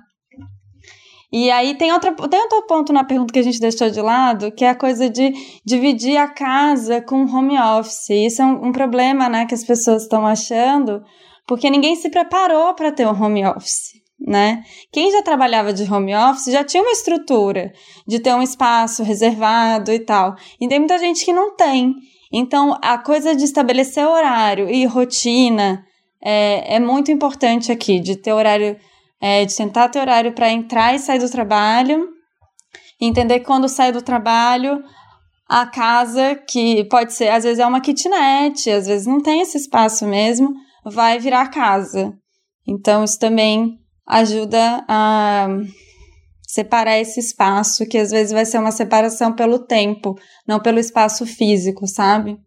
E 1.36 1.50
aí 1.50 1.76
tem, 1.76 1.92
outra, 1.92 2.14
tem 2.14 2.40
outro 2.42 2.62
ponto 2.68 2.94
na 2.94 3.04
pergunta 3.04 3.34
que 3.34 3.40
a 3.40 3.44
gente 3.44 3.60
deixou 3.60 3.90
de 3.90 4.00
lado, 4.00 4.52
que 4.52 4.64
é 4.64 4.70
a 4.70 4.76
coisa 4.76 5.10
de 5.10 5.34
dividir 5.66 6.16
a 6.16 6.28
casa 6.28 7.02
com 7.02 7.26
home 7.26 7.58
office. 7.60 8.12
Isso 8.12 8.40
é 8.44 8.46
um, 8.46 8.68
um 8.68 8.72
problema, 8.72 9.28
né, 9.28 9.48
que 9.48 9.56
as 9.56 9.64
pessoas 9.64 10.04
estão 10.04 10.28
achando, 10.28 11.02
porque 11.48 11.70
ninguém 11.70 11.96
se 11.96 12.10
preparou 12.10 12.74
para 12.74 12.92
ter 12.92 13.08
um 13.08 13.24
home 13.24 13.46
office. 13.46 13.94
Né? 14.26 14.64
Quem 14.92 15.12
já 15.12 15.22
trabalhava 15.22 15.74
de 15.74 15.84
home 15.92 16.16
office 16.16 16.52
já 16.52 16.64
tinha 16.64 16.82
uma 16.82 16.92
estrutura 16.92 17.74
de 18.08 18.20
ter 18.20 18.34
um 18.34 18.42
espaço 18.42 19.04
reservado 19.04 19.92
e 19.92 20.00
tal. 20.00 20.36
E 20.62 20.68
tem 20.68 20.80
muita 20.80 20.98
gente 20.98 21.26
que 21.26 21.34
não 21.34 21.56
tem. 21.56 21.94
Então, 22.32 22.78
a 22.82 22.98
coisa 22.98 23.36
de 23.36 23.44
estabelecer 23.44 24.08
horário 24.08 24.70
e 24.70 24.86
rotina 24.86 25.84
é, 26.24 26.76
é 26.76 26.80
muito 26.80 27.12
importante 27.12 27.72
aqui, 27.72 28.00
de 28.00 28.16
ter 28.16 28.32
horário, 28.32 28.78
é, 29.22 29.44
de 29.44 29.56
tentar 29.56 29.90
ter 29.90 30.00
horário 30.00 30.32
para 30.32 30.50
entrar 30.50 30.96
e 30.96 31.00
sair 31.00 31.20
do 31.20 31.30
trabalho, 31.30 32.08
entender 33.00 33.40
que 33.40 33.46
quando 33.46 33.68
sai 33.68 33.92
do 33.92 34.02
trabalho, 34.02 34.82
a 35.48 35.68
casa, 35.68 36.36
que 36.50 36.86
pode 36.86 37.14
ser, 37.14 37.28
às 37.28 37.44
vezes 37.44 37.60
é 37.60 37.66
uma 37.66 37.82
kitnet, 37.82 38.72
às 38.72 38.88
vezes 38.88 39.06
não 39.06 39.22
tem 39.22 39.42
esse 39.42 39.58
espaço 39.58 40.08
mesmo, 40.08 40.56
vai 40.86 41.20
virar 41.20 41.50
casa. 41.50 42.14
Então, 42.68 43.04
isso 43.04 43.20
também 43.20 43.80
ajuda 44.08 44.86
a 44.88 45.48
separar 46.48 47.00
esse 47.00 47.20
espaço, 47.20 47.86
que 47.88 47.98
às 47.98 48.12
vezes 48.12 48.32
vai 48.32 48.46
ser 48.46 48.60
uma 48.60 48.72
separação 48.72 49.34
pelo 49.34 49.60
tempo, 49.60 50.16
não 50.48 50.60
pelo 50.60 50.80
espaço 50.80 51.26
físico, 51.26 51.88
sabe? 51.88 52.38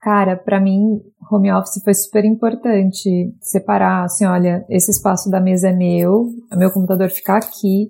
Cara, 0.00 0.36
para 0.36 0.60
mim, 0.60 1.00
home 1.32 1.50
office 1.50 1.82
foi 1.82 1.94
super 1.94 2.24
importante 2.24 3.34
separar, 3.40 4.04
assim, 4.04 4.26
olha, 4.26 4.64
esse 4.68 4.90
espaço 4.90 5.30
da 5.30 5.40
mesa 5.40 5.70
é 5.70 5.72
meu, 5.72 6.28
o 6.52 6.58
meu 6.58 6.70
computador 6.70 7.08
fica 7.10 7.36
aqui, 7.36 7.88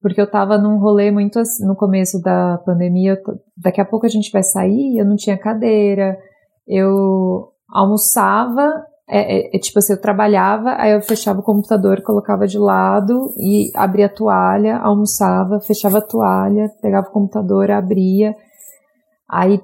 porque 0.00 0.20
eu 0.20 0.30
tava 0.30 0.56
num 0.56 0.78
rolê 0.78 1.10
muito 1.10 1.40
assim, 1.40 1.66
no 1.66 1.74
começo 1.74 2.20
da 2.22 2.58
pandemia, 2.64 3.20
daqui 3.56 3.80
a 3.80 3.84
pouco 3.84 4.06
a 4.06 4.08
gente 4.08 4.30
vai 4.30 4.44
sair, 4.44 4.96
eu 4.96 5.04
não 5.04 5.16
tinha 5.16 5.36
cadeira, 5.36 6.16
eu 6.66 7.52
almoçava, 7.68 8.84
é, 9.08 9.38
é, 9.38 9.56
é, 9.56 9.58
tipo 9.58 9.78
assim, 9.78 9.92
eu 9.92 10.00
trabalhava, 10.00 10.74
aí 10.78 10.92
eu 10.92 11.00
fechava 11.00 11.40
o 11.40 11.44
computador, 11.44 12.02
colocava 12.02 12.46
de 12.46 12.58
lado 12.58 13.32
e 13.38 13.70
abria 13.74 14.06
a 14.06 14.14
toalha, 14.14 14.78
almoçava, 14.78 15.60
fechava 15.60 15.98
a 15.98 16.02
toalha, 16.02 16.68
pegava 16.82 17.08
o 17.08 17.12
computador, 17.12 17.70
abria, 17.70 18.34
aí 19.28 19.60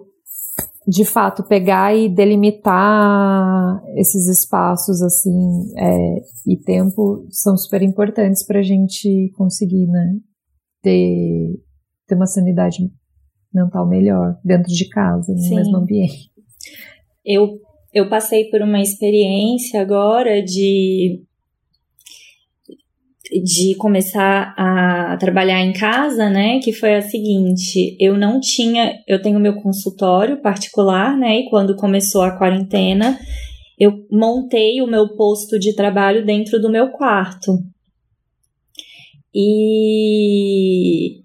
de 0.86 1.05
fato 1.05 1.44
pegar 1.44 1.94
e 1.94 2.09
delimitar 2.09 3.82
esses 3.96 4.26
espaços 4.26 5.00
assim 5.00 5.72
é, 5.78 6.16
e 6.46 6.57
tempo 6.57 7.24
são 7.30 7.57
super 7.57 7.82
importantes 7.82 8.44
para 8.44 8.59
a 8.59 8.62
gente 8.62 9.32
conseguir 9.36 9.86
né 9.86 10.16
ter 10.82 11.61
ter 12.09 12.16
uma 12.16 12.26
sanidade 12.26 12.90
mental 13.55 13.86
melhor 13.86 14.36
dentro 14.44 14.72
de 14.72 14.88
casa 14.88 15.32
no 15.32 15.38
Sim. 15.38 15.55
mesmo 15.55 15.76
ambiente 15.76 16.31
eu 17.24 17.60
eu 17.94 18.08
passei 18.08 18.44
por 18.44 18.62
uma 18.62 18.80
experiência 18.80 19.80
agora 19.80 20.42
de 20.42 21.22
de 23.44 23.74
começar 23.76 24.54
a 24.58 25.16
trabalhar 25.16 25.60
em 25.60 25.72
casa, 25.72 26.28
né, 26.28 26.58
que 26.58 26.72
foi 26.72 26.96
a 26.96 27.02
seguinte, 27.02 27.96
eu 27.98 28.16
não 28.16 28.38
tinha, 28.40 28.98
eu 29.08 29.22
tenho 29.22 29.40
meu 29.40 29.54
consultório 29.54 30.42
particular, 30.42 31.16
né, 31.16 31.38
e 31.38 31.48
quando 31.48 31.76
começou 31.76 32.22
a 32.22 32.36
quarentena, 32.36 33.18
eu 33.78 34.06
montei 34.10 34.82
o 34.82 34.86
meu 34.86 35.16
posto 35.16 35.58
de 35.58 35.74
trabalho 35.74 36.26
dentro 36.26 36.60
do 36.60 36.70
meu 36.70 36.90
quarto. 36.90 37.58
E 39.34 41.22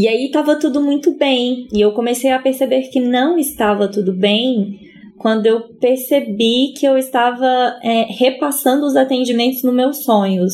e 0.00 0.08
aí 0.08 0.24
estava 0.28 0.58
tudo 0.58 0.80
muito 0.80 1.14
bem, 1.18 1.68
e 1.70 1.78
eu 1.78 1.92
comecei 1.92 2.30
a 2.30 2.38
perceber 2.38 2.84
que 2.84 2.98
não 2.98 3.36
estava 3.38 3.86
tudo 3.86 4.14
bem 4.14 4.80
quando 5.18 5.44
eu 5.44 5.60
percebi 5.78 6.72
que 6.74 6.86
eu 6.86 6.96
estava 6.96 7.78
é, 7.82 8.06
repassando 8.08 8.86
os 8.86 8.96
atendimentos 8.96 9.62
nos 9.62 9.74
meus 9.74 10.02
sonhos. 10.02 10.52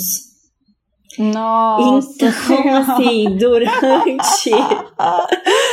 Nossa! 1.16 2.26
Então, 2.26 2.74
assim, 2.76 3.36
durante. 3.36 4.50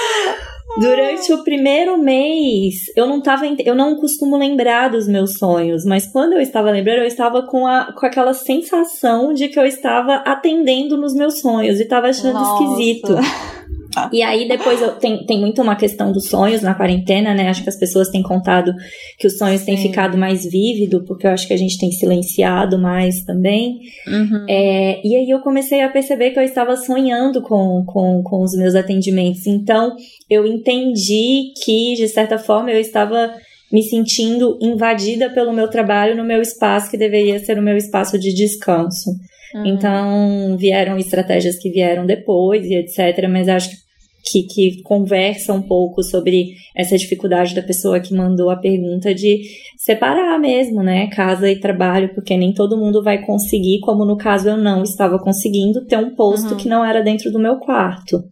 Durante 0.77 1.31
o 1.31 1.43
primeiro 1.43 1.97
mês, 1.97 2.75
eu 2.95 3.05
não 3.05 3.21
tava. 3.21 3.45
Eu 3.63 3.75
não 3.75 3.95
costumo 3.95 4.37
lembrar 4.37 4.89
dos 4.89 5.07
meus 5.07 5.37
sonhos, 5.37 5.85
mas 5.85 6.07
quando 6.07 6.33
eu 6.33 6.41
estava 6.41 6.71
lembrando, 6.71 6.99
eu 6.99 7.07
estava 7.07 7.43
com, 7.43 7.67
a, 7.67 7.93
com 7.93 8.05
aquela 8.05 8.33
sensação 8.33 9.33
de 9.33 9.49
que 9.49 9.59
eu 9.59 9.65
estava 9.65 10.15
atendendo 10.15 10.97
nos 10.97 11.13
meus 11.13 11.39
sonhos 11.39 11.79
e 11.79 11.83
estava 11.83 12.07
achando 12.07 12.33
Nossa. 12.33 12.63
esquisito. 12.63 13.15
E 14.11 14.21
aí 14.21 14.47
depois 14.47 14.81
eu, 14.81 14.93
tem, 14.93 15.25
tem 15.25 15.39
muito 15.39 15.61
uma 15.61 15.75
questão 15.75 16.11
dos 16.11 16.27
sonhos 16.27 16.61
na 16.61 16.73
quarentena, 16.73 17.33
né? 17.33 17.49
Acho 17.49 17.63
que 17.63 17.69
as 17.69 17.77
pessoas 17.77 18.09
têm 18.09 18.21
contado 18.21 18.73
que 19.17 19.27
os 19.27 19.37
sonhos 19.37 19.63
têm 19.63 19.77
ficado 19.77 20.17
mais 20.17 20.45
vívido, 20.45 21.03
porque 21.05 21.27
eu 21.27 21.31
acho 21.31 21.47
que 21.47 21.53
a 21.53 21.57
gente 21.57 21.77
tem 21.77 21.91
silenciado 21.91 22.79
mais 22.79 23.23
também. 23.23 23.79
Uhum. 24.07 24.45
É, 24.49 25.01
e 25.05 25.15
aí 25.15 25.29
eu 25.29 25.39
comecei 25.39 25.81
a 25.81 25.89
perceber 25.89 26.31
que 26.31 26.39
eu 26.39 26.43
estava 26.43 26.75
sonhando 26.75 27.41
com, 27.41 27.83
com, 27.85 28.21
com 28.23 28.43
os 28.43 28.53
meus 28.55 28.75
atendimentos. 28.75 29.45
Então 29.47 29.95
eu 30.29 30.45
entendi 30.45 31.53
que, 31.63 31.95
de 31.95 32.07
certa 32.07 32.37
forma, 32.37 32.71
eu 32.71 32.79
estava 32.79 33.33
me 33.71 33.81
sentindo 33.81 34.57
invadida 34.61 35.31
pelo 35.31 35.51
meu 35.51 35.67
trabalho 35.67 36.15
no 36.15 36.23
meu 36.23 36.41
espaço, 36.41 36.91
que 36.91 36.97
deveria 36.97 37.39
ser 37.39 37.57
o 37.57 37.63
meu 37.63 37.75
espaço 37.75 38.19
de 38.19 38.31
descanso. 38.31 39.09
Uhum. 39.53 39.65
Então, 39.65 40.57
vieram 40.57 40.97
estratégias 40.97 41.57
que 41.57 41.71
vieram 41.71 42.05
depois 42.05 42.65
e 42.65 42.75
etc. 42.75 43.27
Mas 43.29 43.47
acho 43.47 43.69
que 43.69 43.82
que, 44.23 44.43
que 44.43 44.81
conversa 44.83 45.53
um 45.53 45.61
pouco 45.61 46.01
sobre 46.01 46.55
essa 46.75 46.97
dificuldade 46.97 47.53
da 47.53 47.61
pessoa 47.61 47.99
que 47.99 48.13
mandou 48.13 48.49
a 48.49 48.55
pergunta 48.55 49.13
de 49.13 49.41
separar 49.77 50.39
mesmo, 50.39 50.81
né, 50.81 51.07
casa 51.07 51.49
e 51.49 51.59
trabalho, 51.59 52.13
porque 52.15 52.37
nem 52.37 52.53
todo 52.53 52.77
mundo 52.77 53.03
vai 53.03 53.25
conseguir, 53.25 53.81
como 53.81 54.05
no 54.05 54.17
caso 54.17 54.49
eu 54.49 54.57
não 54.57 54.83
estava 54.83 55.19
conseguindo, 55.19 55.85
ter 55.85 55.97
um 55.97 56.15
posto 56.15 56.51
uhum. 56.51 56.57
que 56.57 56.69
não 56.69 56.85
era 56.85 57.03
dentro 57.03 57.31
do 57.31 57.39
meu 57.39 57.57
quarto. 57.57 58.23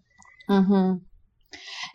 Uhum. 0.50 1.00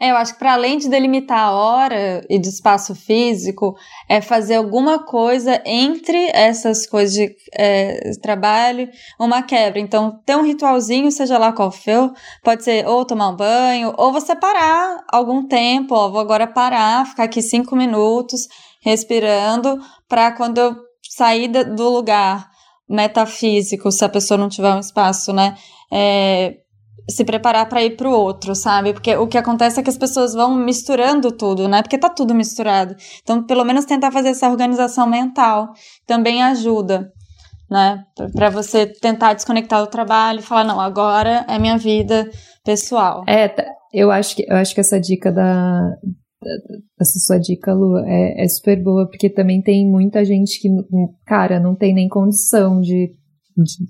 É, 0.00 0.10
eu 0.10 0.16
acho 0.16 0.34
que 0.34 0.38
para 0.38 0.52
além 0.52 0.78
de 0.78 0.88
delimitar 0.88 1.38
a 1.38 1.52
hora 1.52 2.24
e 2.28 2.38
do 2.38 2.48
espaço 2.48 2.94
físico, 2.94 3.74
é 4.08 4.20
fazer 4.20 4.56
alguma 4.56 5.04
coisa 5.04 5.62
entre 5.64 6.30
essas 6.34 6.86
coisas 6.86 7.14
de 7.14 7.34
é, 7.54 8.12
trabalho, 8.22 8.88
uma 9.18 9.42
quebra. 9.42 9.80
Então, 9.80 10.20
ter 10.24 10.36
um 10.36 10.42
ritualzinho, 10.42 11.10
seja 11.10 11.38
lá 11.38 11.52
qual 11.52 11.70
for, 11.70 12.12
pode 12.42 12.64
ser 12.64 12.86
ou 12.86 13.04
tomar 13.04 13.30
um 13.30 13.36
banho, 13.36 13.94
ou 13.96 14.12
você 14.12 14.36
parar 14.36 15.04
algum 15.10 15.46
tempo, 15.46 15.94
ó, 15.94 16.10
vou 16.10 16.20
agora 16.20 16.46
parar, 16.46 17.06
ficar 17.06 17.24
aqui 17.24 17.40
cinco 17.40 17.74
minutos 17.74 18.48
respirando, 18.82 19.80
para 20.08 20.30
quando 20.32 20.58
eu 20.58 20.76
sair 21.02 21.48
do 21.48 21.88
lugar 21.88 22.48
metafísico, 22.88 23.90
se 23.90 24.04
a 24.04 24.08
pessoa 24.08 24.38
não 24.38 24.48
tiver 24.48 24.72
um 24.74 24.80
espaço, 24.80 25.32
né? 25.32 25.56
É, 25.92 26.54
se 27.08 27.24
preparar 27.24 27.68
para 27.68 27.82
ir 27.82 27.96
para 27.96 28.08
o 28.08 28.12
outro, 28.12 28.54
sabe? 28.54 28.92
Porque 28.92 29.14
o 29.16 29.26
que 29.26 29.38
acontece 29.38 29.78
é 29.78 29.82
que 29.82 29.90
as 29.90 29.98
pessoas 29.98 30.34
vão 30.34 30.54
misturando 30.56 31.30
tudo, 31.30 31.68
né? 31.68 31.82
Porque 31.82 31.98
tá 31.98 32.10
tudo 32.10 32.34
misturado. 32.34 32.96
Então, 33.22 33.44
pelo 33.44 33.64
menos 33.64 33.84
tentar 33.84 34.10
fazer 34.10 34.30
essa 34.30 34.48
organização 34.48 35.06
mental 35.06 35.68
também 36.06 36.42
ajuda, 36.42 37.12
né? 37.70 38.02
Para 38.34 38.50
você 38.50 38.86
tentar 38.86 39.34
desconectar 39.34 39.80
do 39.80 39.90
trabalho 39.90 40.42
falar 40.42 40.64
não, 40.64 40.80
agora 40.80 41.44
é 41.48 41.58
minha 41.58 41.78
vida 41.78 42.28
pessoal. 42.64 43.24
É, 43.28 43.54
eu 43.92 44.10
acho 44.10 44.34
que 44.34 44.44
eu 44.48 44.56
acho 44.56 44.74
que 44.74 44.80
essa 44.80 45.00
dica 45.00 45.30
da 45.30 45.92
essa 47.00 47.18
sua 47.18 47.38
dica, 47.38 47.72
Lu, 47.72 47.98
é, 47.98 48.44
é 48.44 48.48
super 48.48 48.82
boa, 48.82 49.08
porque 49.08 49.28
também 49.28 49.60
tem 49.62 49.88
muita 49.88 50.24
gente 50.24 50.60
que, 50.60 50.68
cara, 51.26 51.58
não 51.58 51.74
tem 51.74 51.94
nem 51.94 52.08
condição 52.08 52.80
de, 52.80 53.14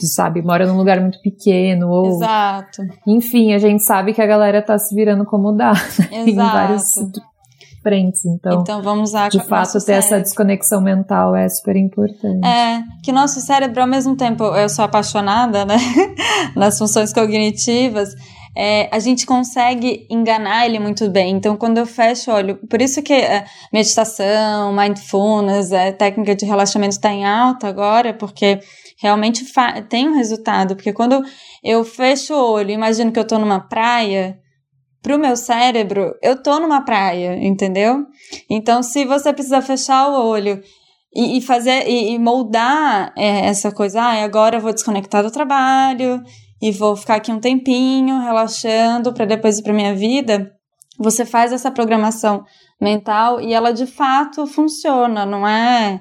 sabe, 0.00 0.42
mora 0.42 0.66
num 0.66 0.76
lugar 0.76 1.00
muito 1.00 1.20
pequeno 1.20 1.88
ou 1.88 2.08
Exato. 2.08 2.82
Enfim, 3.06 3.52
a 3.52 3.58
gente 3.58 3.82
sabe 3.82 4.12
que 4.12 4.22
a 4.22 4.26
galera 4.26 4.62
tá 4.62 4.78
se 4.78 4.94
virando 4.94 5.24
como 5.24 5.52
dá 5.52 5.72
né? 6.10 6.24
em 6.26 6.34
vários 6.34 6.94
frentes, 7.82 8.24
então. 8.24 8.62
Então 8.62 8.82
vamos 8.82 9.10
usar 9.10 9.28
De 9.28 9.38
fato 9.44 9.74
ter 9.74 9.80
cérebro. 9.80 10.06
essa 10.06 10.20
desconexão 10.20 10.80
mental 10.80 11.36
é 11.36 11.48
super 11.48 11.76
importante. 11.76 12.44
É, 12.44 12.82
que 13.02 13.12
nosso 13.12 13.40
cérebro 13.40 13.80
ao 13.80 13.86
mesmo 13.86 14.16
tempo, 14.16 14.42
eu 14.42 14.68
sou 14.68 14.84
apaixonada, 14.84 15.64
né, 15.64 15.76
nas 16.56 16.76
funções 16.78 17.12
cognitivas, 17.12 18.14
é, 18.56 18.88
a 18.90 18.98
gente 18.98 19.26
consegue 19.26 20.06
enganar 20.10 20.64
ele 20.64 20.78
muito 20.78 21.10
bem. 21.10 21.36
Então, 21.36 21.56
quando 21.56 21.76
eu 21.76 21.86
fecho 21.86 22.30
o 22.30 22.34
olho, 22.34 22.56
por 22.68 22.80
isso 22.80 23.02
que 23.02 23.12
é, 23.12 23.44
meditação, 23.70 24.72
mindfulness, 24.72 25.70
é, 25.72 25.92
técnica 25.92 26.34
de 26.34 26.46
relaxamento 26.46 26.92
está 26.92 27.12
em 27.12 27.26
alta 27.26 27.68
agora, 27.68 28.14
porque 28.14 28.58
realmente 29.00 29.44
tem 29.88 30.08
um 30.08 30.16
resultado. 30.16 30.74
Porque 30.76 30.92
quando 30.92 31.22
eu 31.62 31.84
fecho 31.84 32.34
o 32.34 32.52
olho, 32.52 32.70
imagino 32.70 33.12
que 33.12 33.18
eu 33.18 33.22
estou 33.22 33.38
numa 33.38 33.60
praia, 33.60 34.38
pro 35.06 35.20
meu 35.20 35.36
cérebro, 35.36 36.14
eu 36.20 36.42
tô 36.42 36.58
numa 36.58 36.84
praia, 36.84 37.36
entendeu? 37.36 38.04
Então, 38.50 38.82
se 38.82 39.04
você 39.04 39.32
precisa 39.32 39.62
fechar 39.62 40.08
o 40.08 40.26
olho 40.26 40.60
e, 41.14 41.38
e 41.38 41.40
fazer 41.40 41.88
e, 41.88 42.14
e 42.14 42.18
moldar 42.18 43.12
é, 43.16 43.46
essa 43.46 43.70
coisa, 43.70 44.02
ah, 44.02 44.24
agora 44.24 44.56
eu 44.56 44.60
vou 44.60 44.72
desconectar 44.72 45.22
do 45.22 45.30
trabalho 45.30 46.20
e 46.60 46.72
vou 46.72 46.96
ficar 46.96 47.16
aqui 47.16 47.30
um 47.30 47.38
tempinho 47.38 48.18
relaxando 48.18 49.12
para 49.12 49.24
depois 49.24 49.58
ir 49.58 49.62
para 49.62 49.72
minha 49.72 49.94
vida, 49.94 50.50
você 50.98 51.24
faz 51.24 51.52
essa 51.52 51.70
programação 51.70 52.44
mental 52.80 53.40
e 53.40 53.52
ela 53.52 53.72
de 53.72 53.86
fato 53.86 54.46
funciona, 54.46 55.24
não 55.24 55.46
é? 55.46 56.00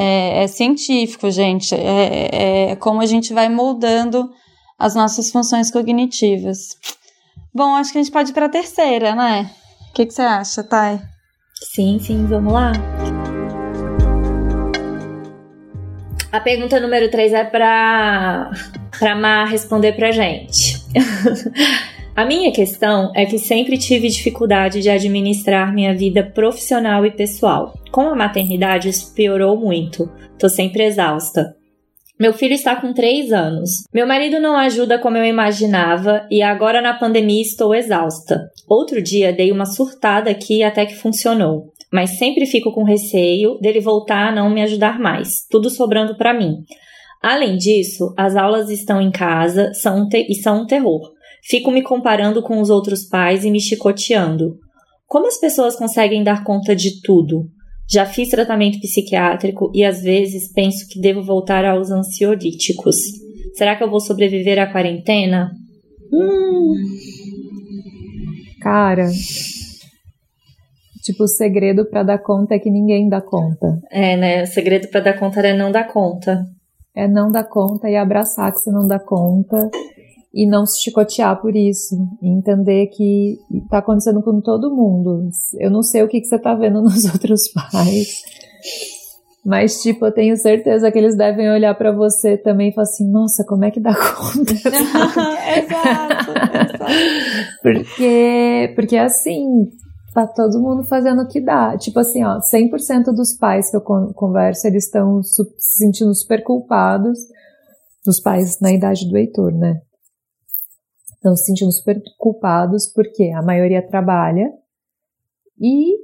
É, 0.00 0.44
é 0.44 0.46
científico, 0.46 1.28
gente. 1.28 1.74
É, 1.74 2.70
é 2.70 2.76
como 2.76 3.00
a 3.00 3.06
gente 3.06 3.34
vai 3.34 3.48
moldando 3.48 4.30
as 4.78 4.94
nossas 4.94 5.30
funções 5.32 5.72
cognitivas. 5.72 6.76
Bom, 7.52 7.74
acho 7.74 7.90
que 7.90 7.98
a 7.98 8.02
gente 8.02 8.12
pode 8.12 8.30
ir 8.30 8.34
para 8.34 8.46
a 8.46 8.50
terceira, 8.50 9.16
né? 9.16 9.50
O 9.90 9.94
que, 9.94 10.08
você 10.08 10.22
acha, 10.22 10.62
Thay? 10.62 11.00
Sim, 11.54 11.98
sim, 11.98 12.26
vamos 12.26 12.52
lá. 12.52 12.70
A 16.30 16.40
pergunta 16.40 16.78
número 16.78 17.10
3 17.10 17.32
é 17.32 17.44
para 17.44 18.52
para 18.98 19.16
Mar 19.16 19.48
responder 19.48 19.92
pra 19.92 20.12
gente. 20.12 20.78
A 22.18 22.24
minha 22.24 22.50
questão 22.50 23.12
é 23.14 23.24
que 23.24 23.38
sempre 23.38 23.78
tive 23.78 24.08
dificuldade 24.08 24.82
de 24.82 24.90
administrar 24.90 25.72
minha 25.72 25.94
vida 25.94 26.28
profissional 26.28 27.06
e 27.06 27.12
pessoal. 27.12 27.72
Com 27.92 28.08
a 28.08 28.16
maternidade, 28.16 28.88
isso 28.88 29.14
piorou 29.14 29.56
muito. 29.56 30.10
Tô 30.36 30.48
sempre 30.48 30.82
exausta. 30.82 31.54
Meu 32.18 32.32
filho 32.32 32.54
está 32.54 32.74
com 32.74 32.92
3 32.92 33.32
anos. 33.32 33.70
Meu 33.94 34.04
marido 34.04 34.40
não 34.40 34.56
ajuda 34.56 34.98
como 34.98 35.16
eu 35.16 35.24
imaginava 35.24 36.26
e 36.28 36.42
agora 36.42 36.82
na 36.82 36.92
pandemia 36.92 37.40
estou 37.40 37.72
exausta. 37.72 38.50
Outro 38.68 39.00
dia 39.00 39.32
dei 39.32 39.52
uma 39.52 39.64
surtada 39.64 40.28
aqui 40.28 40.64
até 40.64 40.84
que 40.84 40.96
funcionou. 40.96 41.72
Mas 41.92 42.18
sempre 42.18 42.46
fico 42.46 42.72
com 42.72 42.82
receio 42.82 43.60
dele 43.60 43.78
voltar 43.78 44.30
a 44.30 44.34
não 44.34 44.50
me 44.50 44.60
ajudar 44.62 44.98
mais, 44.98 45.46
tudo 45.48 45.70
sobrando 45.70 46.16
para 46.16 46.34
mim. 46.34 46.64
Além 47.22 47.56
disso, 47.56 48.12
as 48.16 48.34
aulas 48.34 48.70
estão 48.70 49.00
em 49.00 49.12
casa 49.12 49.72
são 49.72 50.08
e 50.12 50.34
são 50.34 50.62
um 50.62 50.66
terror. 50.66 51.16
Fico 51.42 51.70
me 51.70 51.82
comparando 51.82 52.42
com 52.42 52.60
os 52.60 52.70
outros 52.70 53.04
pais 53.04 53.44
e 53.44 53.50
me 53.50 53.60
chicoteando. 53.60 54.58
Como 55.06 55.26
as 55.26 55.38
pessoas 55.38 55.76
conseguem 55.76 56.22
dar 56.22 56.44
conta 56.44 56.76
de 56.76 57.00
tudo? 57.00 57.46
Já 57.90 58.04
fiz 58.04 58.28
tratamento 58.28 58.78
psiquiátrico 58.80 59.72
e 59.74 59.82
às 59.82 60.02
vezes 60.02 60.52
penso 60.52 60.86
que 60.86 61.00
devo 61.00 61.22
voltar 61.22 61.64
aos 61.64 61.90
ansiolíticos. 61.90 62.96
Será 63.54 63.74
que 63.74 63.82
eu 63.82 63.90
vou 63.90 64.00
sobreviver 64.00 64.58
à 64.58 64.70
quarentena? 64.70 65.50
Hum. 66.12 66.74
Cara, 68.60 69.08
tipo, 71.02 71.24
o 71.24 71.28
segredo 71.28 71.86
para 71.86 72.02
dar 72.02 72.18
conta 72.18 72.54
é 72.54 72.58
que 72.58 72.70
ninguém 72.70 73.08
dá 73.08 73.22
conta. 73.22 73.80
É, 73.90 74.16
né? 74.16 74.42
O 74.42 74.46
segredo 74.46 74.88
para 74.88 75.00
dar 75.00 75.18
conta 75.18 75.40
é 75.40 75.56
não 75.56 75.72
dar 75.72 75.84
conta. 75.84 76.46
É 76.94 77.08
não 77.08 77.32
dar 77.32 77.44
conta 77.44 77.88
e 77.88 77.96
abraçar 77.96 78.52
que 78.52 78.58
você 78.58 78.70
não 78.70 78.86
dá 78.86 78.98
conta 78.98 79.70
e 80.32 80.46
não 80.46 80.66
se 80.66 80.82
chicotear 80.82 81.40
por 81.40 81.56
isso. 81.56 81.96
E 82.22 82.28
entender 82.28 82.86
que 82.88 83.38
está 83.50 83.78
acontecendo 83.78 84.22
com 84.22 84.40
todo 84.40 84.74
mundo. 84.74 85.28
Eu 85.58 85.70
não 85.70 85.82
sei 85.82 86.02
o 86.02 86.08
que, 86.08 86.20
que 86.20 86.26
você 86.26 86.36
está 86.36 86.54
vendo 86.54 86.80
nos 86.82 87.04
outros 87.04 87.48
pais. 87.52 88.22
Mas, 89.44 89.80
tipo, 89.80 90.04
eu 90.04 90.12
tenho 90.12 90.36
certeza 90.36 90.90
que 90.90 90.98
eles 90.98 91.16
devem 91.16 91.50
olhar 91.50 91.74
para 91.74 91.90
você 91.90 92.36
também 92.36 92.68
e 92.68 92.74
falar 92.74 92.82
assim: 92.82 93.10
nossa, 93.10 93.44
como 93.46 93.64
é 93.64 93.70
que 93.70 93.80
dá 93.80 93.94
conta? 93.94 94.52
exato, 95.56 96.30
exato. 96.30 96.84
Porque, 97.62 98.72
porque 98.74 98.96
assim, 98.96 99.70
tá 100.12 100.26
todo 100.26 100.60
mundo 100.60 100.84
fazendo 100.84 101.22
o 101.22 101.28
que 101.28 101.40
dá. 101.40 101.78
Tipo 101.78 102.00
assim, 102.00 102.22
ó, 102.24 102.40
100% 102.40 103.04
dos 103.14 103.36
pais 103.38 103.70
que 103.70 103.76
eu 103.76 103.80
converso, 103.80 104.66
eles 104.66 104.84
estão 104.84 105.22
se 105.22 105.42
sentindo 105.58 106.14
super 106.14 106.42
culpados, 106.42 107.18
dos 108.04 108.20
pais 108.20 108.60
na 108.60 108.72
idade 108.72 109.08
do 109.08 109.16
Heitor, 109.16 109.52
né? 109.52 109.80
Estão 111.18 111.36
se 111.36 111.46
sentindo 111.46 111.72
super 111.72 112.00
culpados 112.16 112.86
porque 112.92 113.30
a 113.30 113.42
maioria 113.42 113.86
trabalha 113.86 114.52
e 115.60 115.96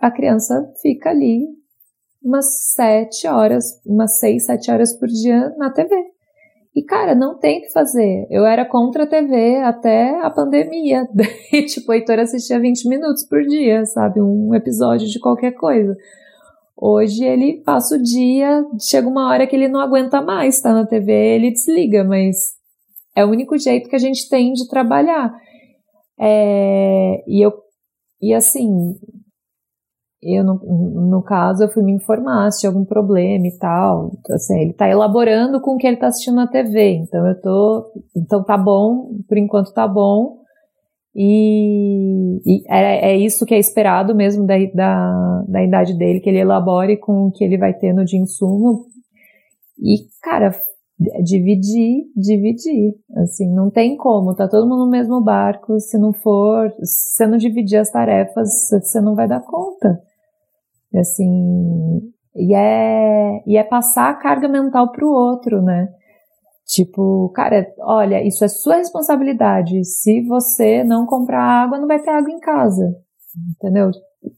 a 0.00 0.10
criança 0.10 0.72
fica 0.80 1.10
ali 1.10 1.46
umas 2.22 2.72
sete 2.72 3.26
horas, 3.26 3.80
umas 3.84 4.18
seis, 4.18 4.46
sete 4.46 4.70
horas 4.70 4.92
por 4.98 5.08
dia 5.08 5.50
na 5.56 5.70
TV. 5.70 5.94
E, 6.74 6.82
cara, 6.82 7.14
não 7.14 7.38
tem 7.38 7.58
o 7.58 7.62
que 7.62 7.72
fazer. 7.72 8.26
Eu 8.30 8.46
era 8.46 8.64
contra 8.64 9.02
a 9.02 9.06
TV 9.06 9.56
até 9.58 10.18
a 10.20 10.30
pandemia. 10.30 11.06
E, 11.52 11.66
tipo, 11.66 11.92
o 11.92 11.94
Heitor 11.94 12.18
assistia 12.18 12.58
20 12.58 12.88
minutos 12.88 13.24
por 13.24 13.42
dia, 13.42 13.84
sabe? 13.84 14.22
Um 14.22 14.54
episódio 14.54 15.06
de 15.06 15.20
qualquer 15.20 15.52
coisa. 15.52 15.94
Hoje 16.74 17.22
ele 17.24 17.62
passa 17.62 17.96
o 17.96 18.02
dia, 18.02 18.64
chega 18.80 19.06
uma 19.06 19.28
hora 19.28 19.46
que 19.46 19.54
ele 19.54 19.68
não 19.68 19.80
aguenta 19.80 20.22
mais 20.22 20.56
estar 20.56 20.72
na 20.72 20.86
TV, 20.86 21.12
ele 21.12 21.50
desliga, 21.50 22.02
mas 22.02 22.54
é 23.14 23.24
o 23.24 23.30
único 23.30 23.58
jeito 23.58 23.88
que 23.88 23.96
a 23.96 23.98
gente 23.98 24.28
tem 24.28 24.52
de 24.52 24.68
trabalhar. 24.68 25.32
É, 26.18 27.22
e 27.26 27.44
eu 27.44 27.52
e 28.20 28.32
assim, 28.32 28.94
eu 30.22 30.44
no, 30.44 30.54
no, 31.10 31.22
caso 31.22 31.64
eu 31.64 31.68
fui 31.68 31.82
me 31.82 31.92
informar 31.92 32.50
se 32.52 32.60
tinha 32.60 32.70
algum 32.70 32.84
problema 32.84 33.46
e 33.46 33.58
tal. 33.58 34.12
Assim, 34.30 34.60
ele 34.60 34.70
está 34.70 34.88
elaborando 34.88 35.60
com 35.60 35.74
o 35.74 35.76
que 35.76 35.86
ele 35.86 35.96
está 35.96 36.06
assistindo 36.06 36.36
na 36.36 36.46
TV. 36.46 36.94
Então 36.94 37.26
eu 37.26 37.40
tô, 37.40 37.92
então 38.16 38.44
tá 38.44 38.56
bom, 38.56 39.18
por 39.28 39.36
enquanto 39.36 39.72
tá 39.72 39.88
bom. 39.88 40.40
E, 41.14 42.40
e 42.46 42.64
é, 42.68 43.12
é, 43.12 43.16
isso 43.16 43.44
que 43.44 43.54
é 43.54 43.58
esperado 43.58 44.14
mesmo 44.14 44.46
da, 44.46 44.54
da, 44.72 45.44
da 45.46 45.62
idade 45.62 45.98
dele, 45.98 46.20
que 46.20 46.30
ele 46.30 46.38
elabore 46.38 46.96
com 46.96 47.26
o 47.26 47.32
que 47.32 47.44
ele 47.44 47.58
vai 47.58 47.74
ter 47.74 47.92
no 47.92 48.04
de 48.04 48.16
insumo. 48.16 48.86
E, 49.78 49.96
cara, 50.22 50.54
dividir, 51.22 52.04
dividir. 52.16 52.94
Assim, 53.16 53.52
não 53.52 53.70
tem 53.70 53.96
como, 53.96 54.34
tá 54.34 54.48
todo 54.48 54.68
mundo 54.68 54.84
no 54.84 54.90
mesmo 54.90 55.20
barco. 55.22 55.78
Se 55.80 55.98
não 55.98 56.12
for, 56.12 56.70
se 56.82 57.16
você 57.16 57.26
não 57.26 57.38
dividir 57.38 57.78
as 57.78 57.90
tarefas, 57.90 58.48
você 58.70 59.00
não 59.00 59.14
vai 59.14 59.28
dar 59.28 59.40
conta. 59.40 60.00
Assim, 60.94 62.00
e 62.36 62.54
é, 62.54 63.42
e 63.46 63.56
é 63.56 63.64
passar 63.64 64.10
a 64.10 64.14
carga 64.14 64.48
mental 64.48 64.90
pro 64.92 65.08
outro, 65.08 65.62
né? 65.62 65.88
Tipo, 66.66 67.30
cara, 67.34 67.66
olha, 67.80 68.26
isso 68.26 68.44
é 68.44 68.48
sua 68.48 68.76
responsabilidade. 68.76 69.84
Se 69.84 70.22
você 70.22 70.84
não 70.84 71.06
comprar 71.06 71.42
água, 71.42 71.78
não 71.78 71.88
vai 71.88 72.00
ter 72.00 72.10
água 72.10 72.30
em 72.30 72.38
casa. 72.40 72.94
Entendeu? 73.56 73.90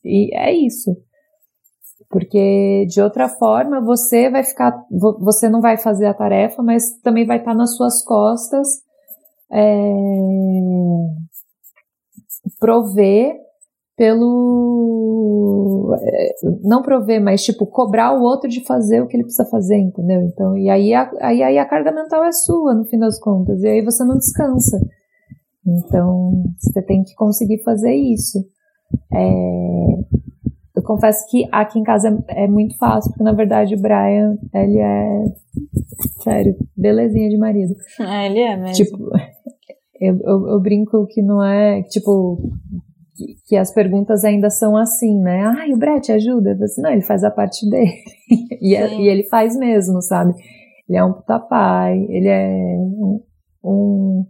E 0.04 0.34
é 0.34 0.52
isso. 0.52 0.96
Porque 2.14 2.86
de 2.88 3.00
outra 3.00 3.28
forma 3.28 3.80
você 3.80 4.30
vai 4.30 4.44
ficar, 4.44 4.72
você 5.18 5.48
não 5.48 5.60
vai 5.60 5.76
fazer 5.76 6.06
a 6.06 6.14
tarefa, 6.14 6.62
mas 6.62 6.96
também 7.02 7.26
vai 7.26 7.38
estar 7.38 7.56
nas 7.56 7.74
suas 7.74 8.04
costas 8.04 8.68
é, 9.52 9.92
prover 12.60 13.34
pelo 13.96 15.92
é, 16.00 16.34
não 16.62 16.82
prover, 16.82 17.20
mas 17.20 17.42
tipo 17.42 17.66
cobrar 17.66 18.16
o 18.16 18.22
outro 18.22 18.48
de 18.48 18.64
fazer 18.64 19.00
o 19.00 19.08
que 19.08 19.16
ele 19.16 19.24
precisa 19.24 19.50
fazer, 19.50 19.78
entendeu? 19.78 20.22
Então, 20.22 20.56
e 20.56 20.70
aí 20.70 20.94
a, 20.94 21.10
aí, 21.20 21.42
aí 21.42 21.58
a 21.58 21.66
carga 21.66 21.90
mental 21.90 22.22
é 22.22 22.30
sua 22.30 22.74
no 22.74 22.84
fim 22.84 22.98
das 23.00 23.18
contas, 23.18 23.60
e 23.60 23.66
aí 23.66 23.82
você 23.84 24.04
não 24.04 24.16
descansa. 24.16 24.78
Então, 25.66 26.44
você 26.60 26.80
tem 26.80 27.02
que 27.02 27.16
conseguir 27.16 27.60
fazer 27.64 27.92
isso. 27.92 28.38
É, 29.12 30.24
confesso 30.84 31.26
que 31.30 31.46
aqui 31.50 31.78
em 31.78 31.82
casa 31.82 32.16
é, 32.28 32.46
muito 32.46 32.76
fácil, 32.78 33.10
porque 33.10 33.24
na 33.24 33.32
verdade 33.32 33.74
o 33.74 33.80
Brian, 33.80 34.36
ele 34.52 34.78
é, 34.78 35.24
sério, 36.22 36.56
belezinha 36.76 37.28
de 37.28 37.36
marido. 37.36 37.74
É, 38.00 38.26
ele 38.26 38.40
é 38.40 38.56
mesmo. 38.56 38.84
Tipo, 38.84 39.10
eu, 40.00 40.18
eu, 40.22 40.48
eu 40.48 40.60
brinco 40.60 41.06
que 41.06 41.22
não 41.22 41.42
é, 41.42 41.82
tipo, 41.82 42.38
que, 43.14 43.36
que, 43.46 43.56
as 43.56 43.72
perguntas 43.72 44.24
ainda 44.24 44.50
são 44.50 44.76
assim, 44.76 45.20
né? 45.20 45.42
Ai, 45.58 45.72
o 45.72 45.78
Brett 45.78 46.12
ajuda? 46.12 46.56
Eu 46.58 46.64
assim, 46.64 46.82
não, 46.82 46.90
ele 46.90 47.02
faz 47.02 47.24
a 47.24 47.30
parte 47.30 47.68
dele. 47.68 47.92
e, 48.60 48.74
é, 48.74 48.94
e, 48.94 49.08
ele 49.08 49.24
faz 49.24 49.56
mesmo, 49.56 50.00
sabe? 50.02 50.34
Ele 50.88 50.98
é 50.98 51.04
um 51.04 51.12
puta 51.12 51.38
pai, 51.38 52.06
ele 52.08 52.28
é 52.28 52.76
um, 52.78 53.20
um 53.64 54.26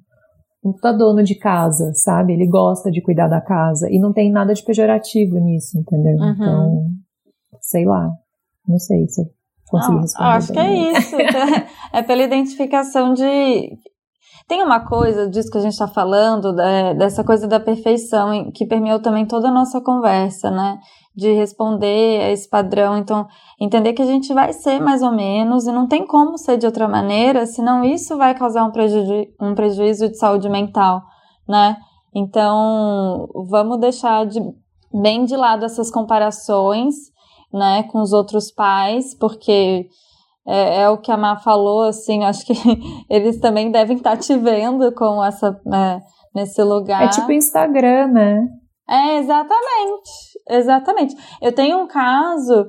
um 0.64 0.72
puta 0.72 0.92
dono 0.92 1.22
de 1.22 1.34
casa, 1.34 1.92
sabe? 1.94 2.32
Ele 2.32 2.46
gosta 2.46 2.90
de 2.90 3.02
cuidar 3.02 3.28
da 3.28 3.40
casa 3.40 3.90
e 3.90 3.98
não 3.98 4.12
tem 4.12 4.32
nada 4.32 4.54
de 4.54 4.64
pejorativo 4.64 5.38
nisso, 5.38 5.78
entendeu? 5.78 6.16
Uhum. 6.16 6.30
Então, 6.32 6.86
sei 7.60 7.84
lá, 7.84 8.10
não 8.66 8.78
sei 8.78 9.06
se 9.08 9.20
eu 9.20 9.26
consegui 9.68 10.00
responder. 10.00 10.28
Acho 10.28 10.52
que 10.52 10.58
é 10.58 10.92
isso. 10.92 11.16
é 11.92 12.02
pela 12.02 12.22
identificação 12.22 13.12
de 13.12 13.76
tem 14.46 14.62
uma 14.62 14.80
coisa 14.80 15.28
disso 15.28 15.50
que 15.50 15.56
a 15.56 15.60
gente 15.60 15.72
está 15.72 15.88
falando, 15.88 16.54
dessa 16.98 17.24
coisa 17.24 17.48
da 17.48 17.58
perfeição, 17.58 18.50
que 18.52 18.66
permeou 18.66 19.00
também 19.00 19.26
toda 19.26 19.48
a 19.48 19.52
nossa 19.52 19.80
conversa, 19.80 20.50
né? 20.50 20.78
De 21.14 21.32
responder 21.32 22.22
a 22.22 22.30
esse 22.30 22.48
padrão. 22.48 22.98
Então, 22.98 23.26
entender 23.60 23.92
que 23.92 24.02
a 24.02 24.06
gente 24.06 24.32
vai 24.34 24.52
ser 24.52 24.80
mais 24.80 25.02
ou 25.02 25.12
menos 25.12 25.66
e 25.66 25.72
não 25.72 25.86
tem 25.86 26.06
como 26.06 26.36
ser 26.36 26.58
de 26.58 26.66
outra 26.66 26.88
maneira, 26.88 27.46
senão 27.46 27.84
isso 27.84 28.16
vai 28.16 28.34
causar 28.34 28.64
um, 28.64 28.70
preju 28.70 29.04
um 29.40 29.54
prejuízo 29.54 30.08
de 30.08 30.18
saúde 30.18 30.48
mental, 30.48 31.02
né? 31.48 31.76
Então, 32.14 33.28
vamos 33.48 33.78
deixar 33.80 34.24
de, 34.26 34.40
bem 34.92 35.24
de 35.24 35.36
lado 35.36 35.64
essas 35.64 35.90
comparações, 35.90 36.94
né, 37.52 37.82
com 37.84 38.00
os 38.00 38.12
outros 38.12 38.50
pais, 38.52 39.14
porque 39.14 39.88
é, 40.46 40.82
é, 40.82 40.88
o 40.88 40.98
que 40.98 41.10
a 41.10 41.16
Má 41.16 41.36
falou, 41.36 41.82
assim, 41.82 42.24
acho 42.24 42.44
que 42.46 42.54
eles 43.10 43.40
também 43.40 43.70
devem 43.70 43.96
estar 43.96 44.16
te 44.16 44.36
vendo 44.36 44.92
com 44.92 45.24
essa, 45.24 45.60
né, 45.64 46.02
nesse 46.34 46.62
lugar. 46.62 47.04
É 47.04 47.08
tipo 47.08 47.32
Instagram, 47.32 48.08
né? 48.08 48.48
É, 48.88 49.18
exatamente, 49.18 50.10
exatamente. 50.48 51.16
Eu 51.40 51.54
tenho 51.54 51.78
um 51.78 51.86
caso 51.86 52.66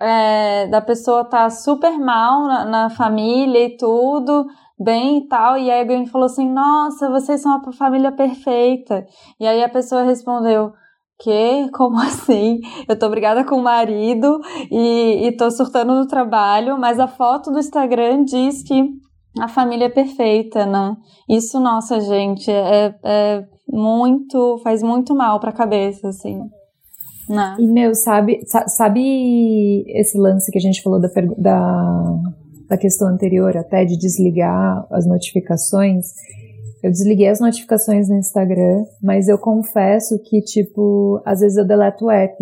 é, 0.00 0.66
da 0.68 0.80
pessoa 0.80 1.24
tá 1.24 1.48
super 1.50 1.98
mal 1.98 2.46
na, 2.46 2.64
na, 2.64 2.90
família 2.90 3.66
e 3.66 3.76
tudo, 3.76 4.46
bem 4.78 5.18
e 5.18 5.28
tal, 5.28 5.56
e 5.56 5.70
aí 5.70 5.80
alguém 5.80 6.06
falou 6.06 6.26
assim, 6.26 6.50
nossa, 6.50 7.10
vocês 7.10 7.42
são 7.42 7.56
a 7.56 7.72
família 7.72 8.10
perfeita. 8.10 9.06
E 9.38 9.46
aí 9.46 9.62
a 9.62 9.68
pessoa 9.68 10.02
respondeu, 10.02 10.72
que? 11.18 11.70
Como 11.72 11.98
assim? 12.00 12.60
Eu 12.88 12.98
tô 12.98 13.08
brigada 13.08 13.44
com 13.44 13.56
o 13.56 13.62
marido 13.62 14.40
e, 14.70 15.26
e 15.26 15.36
tô 15.36 15.50
surtando 15.50 15.94
no 15.94 16.06
trabalho, 16.06 16.78
mas 16.78 16.98
a 16.98 17.06
foto 17.06 17.50
do 17.50 17.58
Instagram 17.58 18.24
diz 18.24 18.62
que 18.62 18.82
a 19.40 19.48
família 19.48 19.86
é 19.86 19.90
perfeita, 19.90 20.64
né? 20.64 20.96
Isso, 21.28 21.58
nossa, 21.60 22.00
gente, 22.00 22.50
é, 22.50 22.94
é 23.02 23.53
muito, 23.68 24.58
faz 24.62 24.82
muito 24.82 25.14
mal 25.14 25.40
pra 25.40 25.52
cabeça, 25.52 26.08
assim. 26.08 26.40
Né? 27.28 27.56
E, 27.58 27.66
meu, 27.66 27.94
sabe, 27.94 28.40
sabe 28.68 29.84
esse 29.88 30.18
lance 30.18 30.50
que 30.50 30.58
a 30.58 30.60
gente 30.60 30.82
falou 30.82 31.00
da, 31.00 31.08
da, 31.38 32.16
da 32.68 32.76
questão 32.76 33.08
anterior, 33.08 33.56
até 33.56 33.84
de 33.84 33.96
desligar 33.96 34.86
as 34.90 35.06
notificações, 35.06 36.06
eu 36.84 36.90
desliguei 36.90 37.28
as 37.28 37.40
notificações 37.40 38.10
no 38.10 38.16
Instagram, 38.16 38.84
mas 39.02 39.26
eu 39.26 39.38
confesso 39.38 40.18
que, 40.22 40.42
tipo, 40.42 41.18
às 41.24 41.40
vezes 41.40 41.56
eu 41.56 41.66
deleto 41.66 42.04
o 42.04 42.10
app. 42.10 42.36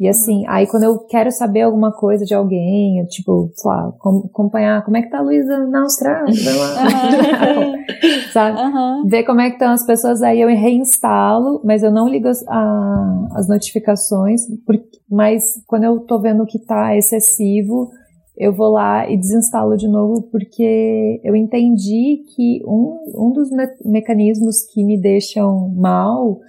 E 0.00 0.08
assim, 0.08 0.44
aí 0.48 0.66
quando 0.66 0.82
eu 0.82 0.98
quero 1.06 1.30
saber 1.30 1.62
alguma 1.62 1.92
coisa 1.92 2.24
de 2.24 2.34
alguém, 2.34 3.04
tipo, 3.06 3.52
sei 3.54 3.70
lá, 3.70 3.88
acompanhar 3.88 4.84
como 4.84 4.96
é 4.96 5.02
que 5.02 5.10
tá 5.10 5.18
a 5.18 5.22
Luísa 5.22 5.66
na 5.66 5.82
Austrália, 5.82 6.34
sabe? 8.32 8.60
Uhum. 8.60 9.06
Ver 9.06 9.22
como 9.22 9.40
é 9.40 9.48
que 9.48 9.56
estão 9.56 9.70
as 9.70 9.86
pessoas, 9.86 10.22
aí 10.22 10.40
eu 10.40 10.48
reinstalo, 10.48 11.60
mas 11.64 11.82
eu 11.82 11.92
não 11.92 12.08
ligo 12.08 12.26
as, 12.26 12.42
a, 12.48 13.28
as 13.34 13.48
notificações, 13.48 14.40
porque, 14.66 14.98
mas 15.08 15.44
quando 15.66 15.84
eu 15.84 16.00
tô 16.00 16.20
vendo 16.20 16.46
que 16.46 16.58
tá 16.58 16.96
excessivo, 16.96 17.90
eu 18.36 18.52
vou 18.52 18.70
lá 18.70 19.08
e 19.08 19.16
desinstalo 19.16 19.76
de 19.76 19.86
novo, 19.86 20.22
porque 20.32 21.20
eu 21.22 21.36
entendi 21.36 22.24
que 22.34 22.60
um, 22.66 22.98
um 23.14 23.32
dos 23.32 23.50
me 23.50 23.68
mecanismos 23.84 24.62
que 24.72 24.82
me 24.84 25.00
deixam 25.00 25.68
mal 25.76 26.40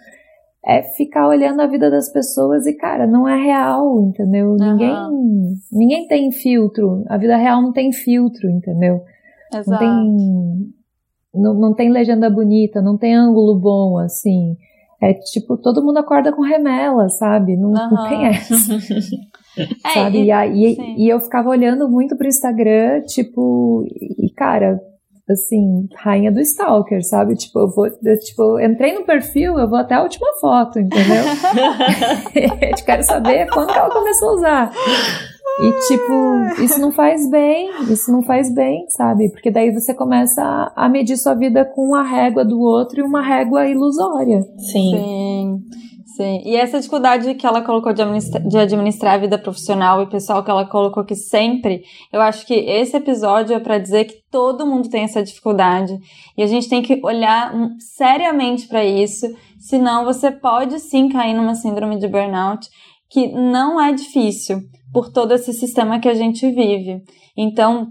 é 0.66 0.82
ficar 0.82 1.28
olhando 1.28 1.62
a 1.62 1.68
vida 1.68 1.92
das 1.92 2.12
pessoas 2.12 2.66
e, 2.66 2.74
cara, 2.74 3.06
não 3.06 3.28
é 3.28 3.36
real, 3.36 4.00
entendeu? 4.02 4.52
Uhum. 4.52 4.58
Ninguém, 4.58 4.96
ninguém 5.72 6.08
tem 6.08 6.32
filtro. 6.32 7.04
A 7.08 7.18
vida 7.18 7.36
real 7.36 7.62
não 7.62 7.74
tem 7.74 7.92
filtro, 7.92 8.50
entendeu? 8.50 9.02
Exato. 9.54 9.70
Não 9.70 9.78
tem, 9.78 10.74
não, 11.34 11.54
não 11.54 11.74
tem 11.74 11.90
legenda 11.90 12.30
bonita, 12.30 12.82
não 12.82 12.98
tem 12.98 13.14
ângulo 13.14 13.60
bom, 13.60 13.98
assim. 13.98 14.56
É 15.02 15.14
tipo, 15.14 15.58
todo 15.58 15.84
mundo 15.84 15.98
acorda 15.98 16.32
com 16.32 16.42
remela, 16.42 17.10
sabe? 17.10 17.58
Não, 17.58 17.70
uhum. 17.70 17.90
não 17.92 18.08
tem 18.08 18.28
essa. 18.28 18.54
é, 19.86 19.90
sabe? 19.94 20.20
E, 20.20 20.32
e, 20.32 21.06
e, 21.06 21.10
eu 21.10 21.20
ficava 21.20 21.50
olhando 21.50 21.90
muito 21.90 22.16
pro 22.16 22.26
Instagram, 22.26 23.02
tipo, 23.02 23.86
e 23.86 24.32
cara, 24.34 24.80
assim, 25.30 25.88
rainha 25.96 26.32
do 26.32 26.40
stalker, 26.42 27.04
sabe? 27.08 27.36
Tipo, 27.36 27.60
eu 27.60 27.70
vou, 27.70 27.88
eu, 27.88 28.20
tipo, 28.20 28.60
eu 28.60 28.72
entrei 28.72 28.94
no 28.94 29.06
perfil, 29.06 29.58
eu 29.58 29.70
vou 29.70 29.80
até 29.80 29.96
a 29.96 30.04
última 30.04 30.28
foto, 30.42 30.80
entendeu? 30.80 31.24
eu 32.36 32.86
quero 32.86 33.04
saber 33.04 33.48
quando 33.50 33.72
ela 33.72 33.90
começou 33.90 34.30
a 34.30 34.34
usar. 34.34 34.72
E, 35.62 35.88
tipo, 35.88 36.64
isso 36.64 36.82
não 36.82 36.92
faz 36.92 37.30
bem, 37.30 37.70
isso 37.90 38.12
não 38.12 38.24
faz 38.24 38.54
bem, 38.54 38.86
sabe? 38.90 39.30
Porque 39.30 39.52
daí 39.52 39.72
você 39.72 39.94
começa 39.94 40.42
a, 40.42 40.86
a 40.86 40.90
medir 40.90 41.16
sua 41.16 41.36
vida 41.36 41.64
com 41.64 41.94
a 41.94 42.02
régua 42.02 42.44
do 42.44 42.60
outro 42.60 43.00
e 43.00 43.04
uma 43.04 43.22
régua 43.22 43.68
ilusória. 43.68 44.42
Sim. 44.58 44.92
Sim. 44.92 45.62
Sim, 46.16 46.44
e 46.46 46.56
essa 46.56 46.78
dificuldade 46.78 47.34
que 47.34 47.44
ela 47.44 47.64
colocou 47.64 47.92
de 47.92 48.04
administrar, 48.04 48.48
de 48.48 48.56
administrar 48.56 49.14
a 49.16 49.18
vida 49.18 49.36
profissional 49.36 50.00
e 50.00 50.06
pessoal 50.06 50.44
que 50.44 50.52
ela 50.52 50.64
colocou 50.64 51.02
aqui 51.02 51.16
sempre, 51.16 51.82
eu 52.12 52.22
acho 52.22 52.46
que 52.46 52.54
esse 52.54 52.96
episódio 52.96 53.56
é 53.56 53.60
para 53.60 53.80
dizer 53.80 54.06
que 54.06 54.22
todo 54.30 54.66
mundo 54.68 54.90
tem 54.90 55.06
essa 55.06 55.24
dificuldade. 55.24 55.92
E 56.38 56.44
a 56.44 56.46
gente 56.46 56.70
tem 56.70 56.84
que 56.84 57.02
olhar 57.04 57.52
seriamente 57.80 58.68
para 58.68 58.86
isso, 58.86 59.26
senão 59.58 60.06
você 60.06 60.30
pode 60.30 60.80
sim 60.80 61.10
cair 61.10 61.34
numa 61.34 61.56
síndrome 61.56 61.98
de 61.98 62.08
burnout, 62.08 62.70
que 63.10 63.30
não 63.30 63.82
é 63.82 63.92
difícil 63.92 64.60
por 64.94 65.12
todo 65.12 65.34
esse 65.34 65.52
sistema 65.52 66.00
que 66.00 66.10
a 66.10 66.14
gente 66.14 66.46
vive. 66.52 67.02
Então, 67.36 67.88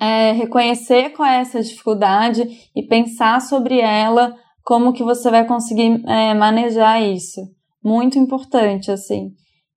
é, 0.00 0.32
reconhecer 0.32 1.10
qual 1.10 1.28
é 1.28 1.38
essa 1.38 1.62
dificuldade 1.62 2.42
e 2.74 2.82
pensar 2.82 3.40
sobre 3.40 3.78
ela, 3.78 4.34
como 4.64 4.92
que 4.92 5.04
você 5.04 5.30
vai 5.30 5.46
conseguir 5.46 6.02
é, 6.08 6.34
manejar 6.34 7.00
isso 7.00 7.59
muito 7.82 8.18
importante, 8.18 8.90
assim. 8.90 9.30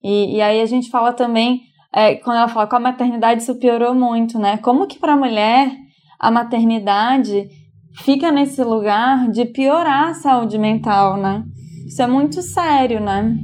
E, 0.04 0.38
e 0.38 0.42
aí 0.42 0.62
a 0.62 0.66
gente 0.66 0.90
fala 0.90 1.14
também, 1.14 1.62
é, 1.94 2.16
quando 2.16 2.38
ela 2.38 2.48
fala 2.48 2.68
com 2.68 2.76
a 2.76 2.80
maternidade, 2.80 3.42
isso 3.42 3.56
piorou 3.56 3.96
muito, 3.96 4.38
né? 4.38 4.58
Como 4.58 4.88
que 4.88 5.00
para 5.00 5.14
a 5.14 5.18
mulher 5.18 5.72
a 6.20 6.32
maternidade 6.32 7.48
fica 7.96 8.32
nesse 8.32 8.64
lugar 8.64 9.30
de 9.30 9.46
piorar 9.46 10.10
a 10.10 10.14
saúde 10.14 10.58
mental, 10.58 11.18
né? 11.18 11.44
Isso 11.86 12.02
é 12.02 12.08
muito 12.08 12.42
sério, 12.42 13.00
né? 13.00 13.38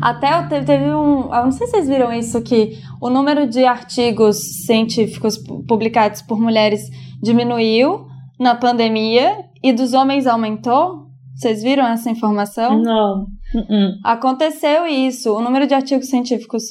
Até 0.00 0.42
teve, 0.44 0.64
teve 0.64 0.94
um. 0.94 1.34
Eu 1.34 1.44
não 1.44 1.50
sei 1.50 1.66
se 1.66 1.72
vocês 1.72 1.88
viram 1.88 2.12
isso, 2.12 2.40
que 2.42 2.78
o 3.00 3.10
número 3.10 3.46
de 3.48 3.64
artigos 3.64 4.36
científicos 4.64 5.36
publicados 5.66 6.22
por 6.22 6.40
mulheres 6.40 6.82
diminuiu 7.22 8.06
na 8.38 8.54
pandemia 8.54 9.44
e 9.62 9.72
dos 9.72 9.92
homens 9.92 10.26
aumentou. 10.26 11.04
Vocês 11.34 11.62
viram 11.62 11.86
essa 11.86 12.10
informação? 12.10 12.80
Não. 12.80 13.26
Uh-uh. 13.54 14.00
Aconteceu 14.02 14.86
isso. 14.86 15.32
O 15.32 15.40
número 15.40 15.66
de 15.66 15.74
artigos 15.74 16.08
científicos 16.08 16.64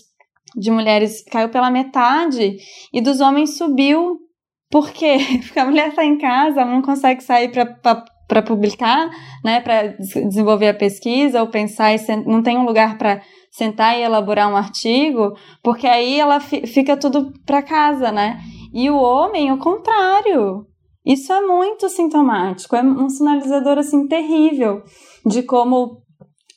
de 0.55 0.69
mulheres 0.69 1.23
caiu 1.31 1.49
pela 1.49 1.71
metade 1.71 2.57
e 2.91 3.01
dos 3.01 3.21
homens 3.21 3.57
subiu. 3.57 4.19
Por 4.69 4.91
quê? 4.91 5.17
Porque 5.43 5.59
a 5.59 5.65
mulher 5.65 5.89
está 5.89 6.03
em 6.03 6.17
casa, 6.17 6.65
não 6.65 6.81
consegue 6.81 7.23
sair 7.23 7.49
para 7.49 8.41
publicar, 8.41 9.09
né, 9.43 9.61
para 9.61 9.95
desenvolver 9.97 10.69
a 10.69 10.73
pesquisa 10.73 11.41
ou 11.41 11.47
pensar 11.47 11.93
e 11.93 11.97
não 12.25 12.41
tem 12.41 12.57
um 12.57 12.65
lugar 12.65 12.97
para 12.97 13.21
sentar 13.51 13.97
e 13.97 14.01
elaborar 14.01 14.51
um 14.51 14.57
artigo, 14.57 15.37
porque 15.63 15.85
aí 15.85 16.19
ela 16.19 16.39
fica 16.39 16.97
tudo 16.97 17.31
para 17.45 17.61
casa, 17.61 18.11
né? 18.11 18.39
E 18.73 18.89
o 18.89 18.95
homem, 18.95 19.51
o 19.51 19.59
contrário. 19.59 20.65
Isso 21.05 21.31
é 21.31 21.41
muito 21.41 21.87
sintomático, 21.89 22.75
é 22.75 22.81
um 22.81 23.09
sinalizador 23.09 23.77
assim 23.77 24.07
terrível 24.07 24.81
de 25.25 25.43
como 25.43 26.02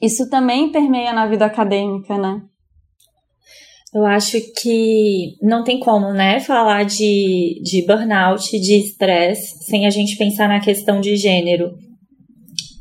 isso 0.01 0.28
também 0.28 0.70
permeia 0.70 1.12
na 1.12 1.26
vida 1.26 1.47
acadêmica, 1.47 2.16
né? 2.18 2.40
Eu 3.94 4.05
acho 4.05 4.38
que 4.61 5.36
não 5.40 5.64
tem 5.64 5.80
como, 5.80 6.12
né, 6.12 6.38
falar 6.40 6.84
de, 6.84 7.62
de 7.62 7.86
burnout, 7.86 8.51
de 8.61 8.74
estresse, 8.78 9.64
sem 9.64 9.86
a 9.86 9.90
gente 9.90 10.16
pensar 10.16 10.49
na 10.49 10.61
questão 10.61 11.01
de 11.01 11.16
gênero. 11.16 11.72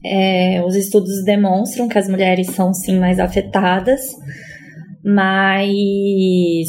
É, 0.03 0.61
os 0.65 0.75
estudos 0.75 1.23
demonstram 1.23 1.87
que 1.87 1.97
as 1.97 2.09
mulheres 2.09 2.47
são 2.47 2.73
sim 2.73 2.99
mais 2.99 3.17
afetadas, 3.17 4.01
mas 5.03 6.67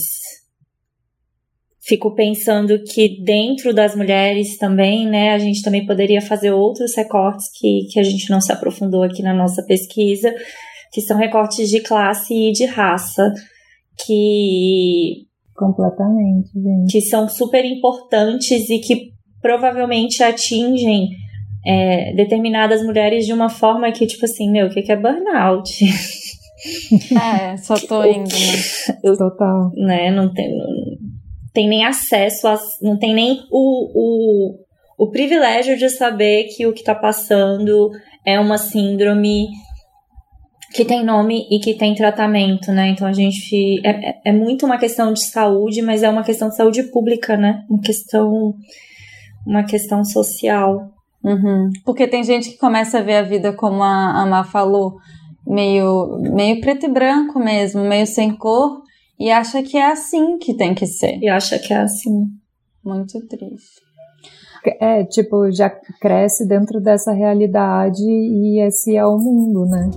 fico 1.87 2.15
pensando 2.15 2.83
que 2.83 3.23
dentro 3.23 3.73
das 3.73 3.95
mulheres 3.95 4.59
também, 4.59 5.07
né, 5.07 5.33
a 5.33 5.39
gente 5.39 5.63
também 5.63 5.87
poderia 5.87 6.21
fazer 6.21 6.51
outros 6.51 6.97
recortes 6.97 7.47
que, 7.57 7.87
que 7.93 8.01
a 8.01 8.03
gente 8.03 8.29
não 8.29 8.41
se 8.41 8.53
aprofundou 8.53 9.05
aqui 9.05 9.23
na 9.23 9.33
nossa 9.33 9.63
pesquisa, 9.63 10.35
que 10.93 11.01
são 11.01 11.17
recortes 11.17 11.71
de 11.71 11.81
classe 11.81 12.35
e 12.35 12.53
de 12.53 12.65
raça, 12.65 13.33
que. 14.05 15.27
Completamente, 15.55 16.51
gente. 16.55 16.93
Que 16.93 17.01
são 17.01 17.29
super 17.29 17.65
importantes 17.65 18.69
e 18.69 18.79
que 18.81 19.13
provavelmente 19.41 20.23
atingem 20.23 21.09
é, 21.65 22.13
determinadas 22.15 22.85
mulheres 22.85 23.25
de 23.25 23.33
uma 23.33 23.49
forma 23.49 23.91
que, 23.93 24.07
tipo 24.07 24.25
assim, 24.25 24.51
meu, 24.51 24.67
o 24.67 24.71
que, 24.71 24.83
que 24.83 24.93
é 24.93 24.97
burnout? 24.97 25.85
É, 27.13 27.57
só 27.59 27.75
tô 27.75 28.05
indo, 28.05 28.29
né? 28.29 28.99
Eu, 29.05 29.17
Total. 29.17 29.71
Né, 29.77 30.11
não 30.11 30.33
tem 30.33 30.51
tem 31.57 31.67
nem 31.67 31.87
acesso, 31.87 32.47
a, 32.47 32.61
não 32.83 32.99
tem 32.99 33.15
nem 33.15 33.41
o, 33.51 33.89
o, 33.95 34.59
o 34.99 35.11
privilégio 35.11 35.75
de 35.79 35.89
saber 35.89 36.49
que 36.55 36.67
o 36.67 36.73
que 36.75 36.81
está 36.81 36.95
passando 36.95 37.91
é 38.27 38.39
uma 38.39 38.59
síndrome 38.59 39.47
que 40.75 40.85
tem 40.85 41.03
nome 41.03 41.47
e 41.51 41.59
que 41.59 41.73
tem 41.73 41.95
tratamento, 41.95 42.71
né? 42.73 42.89
Então 42.89 43.09
a 43.09 43.13
gente. 43.15 43.81
É, 43.83 44.11
é, 44.11 44.21
é 44.27 44.33
muito 44.33 44.67
uma 44.67 44.77
questão 44.77 45.15
de 45.15 45.25
saúde, 45.25 45.81
mas 45.81 46.03
é 46.03 46.11
uma 46.11 46.23
questão 46.23 46.51
de 46.51 46.57
saúde 46.57 46.83
pública, 46.91 47.39
né? 47.39 47.65
Uma 47.71 47.81
questão. 47.81 48.53
Uma 49.47 49.65
questão 49.65 50.05
social. 50.05 50.91
Uhum. 51.25 51.71
Porque 51.87 52.07
tem 52.07 52.23
gente 52.23 52.51
que 52.51 52.59
começa 52.59 52.99
a 52.99 53.03
ver 53.03 53.17
a 53.17 53.23
vida 53.23 53.55
como 53.55 53.83
a, 53.83 54.21
a 54.21 54.27
Má 54.27 54.45
falou, 54.45 54.97
meio, 55.47 56.19
meio 56.35 56.61
preto 56.61 56.85
e 56.85 56.91
branco 56.91 57.39
mesmo, 57.39 57.83
meio 57.83 58.07
sem 58.07 58.37
cor, 58.37 58.83
e 59.19 59.31
acha 59.31 59.63
que 59.63 59.77
é 59.77 59.91
assim 59.91 60.39
que 60.39 60.55
tem 60.55 60.75
que 60.75 60.87
ser. 60.87 61.19
E 61.21 61.29
acha 61.29 61.59
que 61.59 61.73
é 61.73 61.79
assim. 61.79 62.27
Muito 62.85 63.21
triste. 63.27 63.87
É, 64.81 65.05
tipo, 65.05 65.51
já 65.53 65.71
cresce 65.71 66.47
dentro 66.47 66.81
dessa 66.81 67.13
realidade 67.13 68.03
e 68.03 68.61
esse 68.61 68.97
é 68.97 69.05
o 69.07 69.17
mundo, 69.17 69.65
né? 69.67 69.91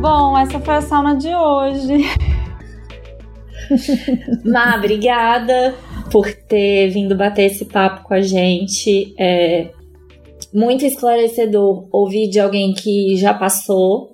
Bom, 0.00 0.36
essa 0.36 0.58
foi 0.60 0.74
a 0.74 0.80
sauna 0.82 1.16
de 1.16 1.34
hoje. 1.34 2.04
Má, 4.44 4.76
obrigada 4.76 5.74
por 6.10 6.30
ter 6.32 6.90
vindo 6.90 7.16
bater 7.16 7.44
esse 7.44 7.64
papo 7.64 8.04
com 8.04 8.14
a 8.14 8.20
gente. 8.20 9.14
É 9.18 9.70
muito 10.52 10.84
esclarecedor 10.84 11.88
ouvir 11.90 12.28
de 12.28 12.38
alguém 12.38 12.74
que 12.74 13.16
já 13.16 13.32
passou 13.32 14.13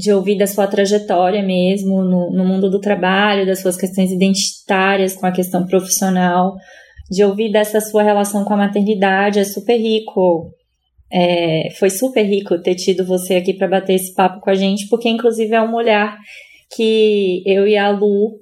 de 0.00 0.12
ouvir 0.12 0.38
da 0.38 0.46
sua 0.46 0.66
trajetória 0.66 1.42
mesmo 1.42 2.02
no, 2.02 2.30
no 2.30 2.44
mundo 2.44 2.70
do 2.70 2.80
trabalho, 2.80 3.46
das 3.46 3.60
suas 3.60 3.76
questões 3.76 4.10
identitárias 4.10 5.14
com 5.14 5.26
a 5.26 5.32
questão 5.32 5.66
profissional, 5.66 6.54
de 7.10 7.22
ouvir 7.22 7.52
dessa 7.52 7.80
sua 7.80 8.02
relação 8.02 8.44
com 8.44 8.54
a 8.54 8.58
maternidade, 8.58 9.38
é 9.38 9.44
super 9.44 9.76
rico. 9.76 10.50
É, 11.12 11.68
foi 11.78 11.90
super 11.90 12.22
rico 12.22 12.62
ter 12.62 12.76
tido 12.76 13.04
você 13.04 13.34
aqui 13.34 13.52
para 13.52 13.68
bater 13.68 13.94
esse 13.94 14.14
papo 14.14 14.40
com 14.40 14.50
a 14.50 14.54
gente, 14.54 14.88
porque 14.88 15.08
inclusive 15.08 15.54
é 15.54 15.60
um 15.60 15.74
olhar 15.74 16.16
que 16.74 17.42
eu 17.44 17.66
e 17.66 17.76
a 17.76 17.90
Lu 17.90 18.38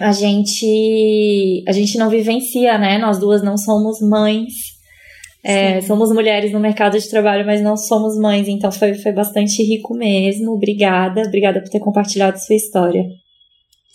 a 0.00 0.12
gente 0.12 1.62
a 1.68 1.72
gente 1.72 1.98
não 1.98 2.08
vivencia, 2.08 2.78
né? 2.78 2.96
Nós 2.96 3.18
duas 3.18 3.42
não 3.42 3.58
somos 3.58 4.00
mães. 4.00 4.79
É, 5.42 5.80
somos 5.80 6.12
mulheres 6.12 6.52
no 6.52 6.60
mercado 6.60 6.98
de 6.98 7.08
trabalho, 7.08 7.46
mas 7.46 7.62
não 7.62 7.76
somos 7.76 8.16
mães, 8.18 8.46
então 8.46 8.70
foi, 8.70 8.94
foi 8.94 9.12
bastante 9.12 9.62
rico 9.62 9.94
mesmo. 9.94 10.52
Obrigada, 10.52 11.22
obrigada 11.22 11.60
por 11.60 11.70
ter 11.70 11.80
compartilhado 11.80 12.38
sua 12.38 12.56
história. 12.56 13.04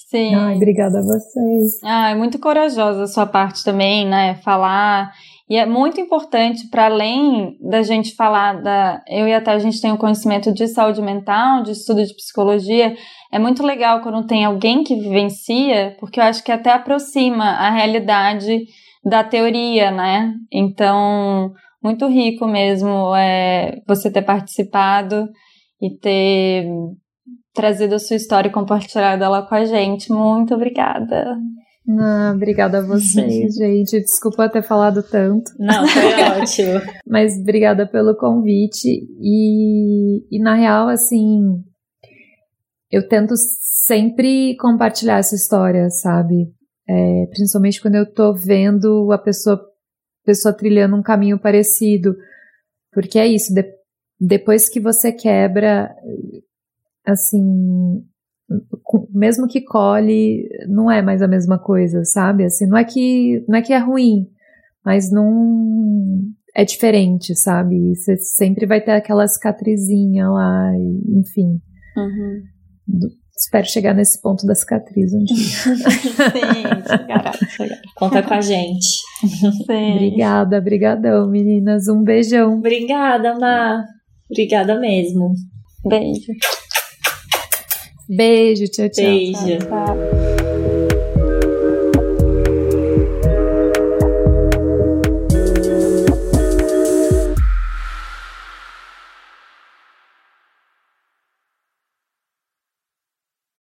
Sim. 0.09 0.33
Ai, 0.33 0.55
obrigada 0.55 0.99
a 0.99 1.01
vocês. 1.01 1.79
Ah, 1.83 2.11
é 2.11 2.15
muito 2.15 2.39
corajosa 2.39 3.03
a 3.03 3.07
sua 3.07 3.25
parte 3.25 3.63
também, 3.63 4.07
né? 4.07 4.35
Falar. 4.43 5.11
E 5.47 5.57
é 5.57 5.65
muito 5.65 6.01
importante, 6.01 6.67
para 6.69 6.85
além 6.85 7.55
da 7.61 7.83
gente 7.83 8.15
falar 8.15 8.61
da. 8.63 9.03
Eu 9.07 9.27
e 9.27 9.33
até 9.33 9.51
a 9.51 9.59
gente 9.59 9.79
tem 9.79 9.91
o 9.91 9.97
conhecimento 9.97 10.51
de 10.51 10.67
saúde 10.67 11.01
mental, 11.01 11.61
de 11.61 11.71
estudo 11.71 12.03
de 12.03 12.15
psicologia. 12.15 12.95
É 13.31 13.37
muito 13.37 13.63
legal 13.63 14.01
quando 14.01 14.25
tem 14.25 14.45
alguém 14.45 14.83
que 14.83 14.95
vivencia, 14.95 15.95
porque 15.99 16.19
eu 16.19 16.23
acho 16.23 16.43
que 16.43 16.51
até 16.51 16.71
aproxima 16.71 17.45
a 17.45 17.69
realidade 17.69 18.65
da 19.05 19.23
teoria, 19.23 19.91
né? 19.91 20.33
Então, 20.51 21.53
muito 21.83 22.07
rico 22.07 22.47
mesmo 22.47 23.15
é, 23.15 23.79
você 23.87 24.11
ter 24.11 24.23
participado 24.23 25.29
e 25.79 25.95
ter 25.99 26.65
trazido 27.53 27.95
a 27.95 27.99
sua 27.99 28.15
história 28.15 28.49
e 28.49 28.51
compartilhado 28.51 29.23
ela 29.23 29.47
com 29.47 29.55
a 29.55 29.63
gente. 29.63 30.11
Muito 30.11 30.55
obrigada. 30.55 31.37
Ah, 31.87 32.33
obrigada 32.35 32.79
a 32.79 32.85
vocês, 32.85 33.53
gente. 33.53 33.99
Desculpa 33.99 34.49
ter 34.49 34.63
falado 34.63 35.03
tanto. 35.03 35.51
Não, 35.59 35.87
foi 35.87 36.13
ótimo. 36.41 36.81
Mas 37.07 37.37
obrigada 37.39 37.87
pelo 37.87 38.17
convite. 38.17 38.89
E, 39.21 40.35
e 40.35 40.39
na 40.41 40.55
real, 40.55 40.87
assim, 40.87 41.61
eu 42.91 43.07
tento 43.07 43.35
sempre 43.37 44.55
compartilhar 44.57 45.19
essa 45.19 45.35
história, 45.35 45.87
sabe? 45.91 46.47
É, 46.87 47.25
principalmente 47.31 47.81
quando 47.81 47.95
eu 47.95 48.11
tô 48.11 48.33
vendo 48.33 49.11
a 49.11 49.17
pessoa, 49.17 49.59
pessoa 50.23 50.53
trilhando 50.53 50.95
um 50.95 51.01
caminho 51.01 51.39
parecido. 51.39 52.15
Porque 52.91 53.19
é 53.19 53.27
isso, 53.27 53.53
de, 53.53 53.63
depois 54.19 54.69
que 54.69 54.79
você 54.79 55.11
quebra, 55.11 55.93
assim, 57.05 58.03
mesmo 59.11 59.47
que 59.47 59.61
colhe, 59.61 60.47
não 60.67 60.89
é 60.89 61.01
mais 61.01 61.21
a 61.21 61.27
mesma 61.27 61.59
coisa, 61.59 62.03
sabe? 62.05 62.45
Assim, 62.45 62.65
não 62.67 62.77
é 62.77 62.83
que 62.83 63.43
não 63.47 63.57
é 63.57 63.61
que 63.61 63.73
é 63.73 63.77
ruim, 63.77 64.27
mas 64.83 65.11
não 65.11 66.31
é 66.55 66.63
diferente, 66.63 67.35
sabe? 67.35 67.95
Você 67.95 68.17
sempre 68.17 68.65
vai 68.65 68.81
ter 68.81 68.91
aquela 68.91 69.27
cicatrizinha 69.27 70.29
lá, 70.29 70.71
enfim. 71.09 71.59
Uhum. 71.97 73.11
Espero 73.37 73.65
chegar 73.67 73.93
nesse 73.93 74.21
ponto 74.21 74.45
da 74.47 74.55
cicatriz 74.55 75.13
um 75.13 75.23
dia. 75.23 75.35
Sim, 75.35 75.75
chegará, 76.87 77.33
chegará. 77.33 77.81
Conta 77.95 78.23
com 78.23 78.33
a 78.33 78.41
gente. 78.41 78.85
Sim. 79.65 79.93
Obrigada, 79.93 80.61
brigadão, 80.61 81.27
meninas. 81.29 81.87
Um 81.89 82.01
beijão. 82.01 82.59
Obrigada, 82.59 83.37
Má. 83.37 83.83
Obrigada 84.31 84.79
mesmo. 84.79 85.33
Beijo. 85.85 86.31
Beijo, 88.07 88.65
tchau, 88.65 88.89
tchau. 88.89 89.03
Beijo. 89.03 89.59
Tchau. 89.59 90.34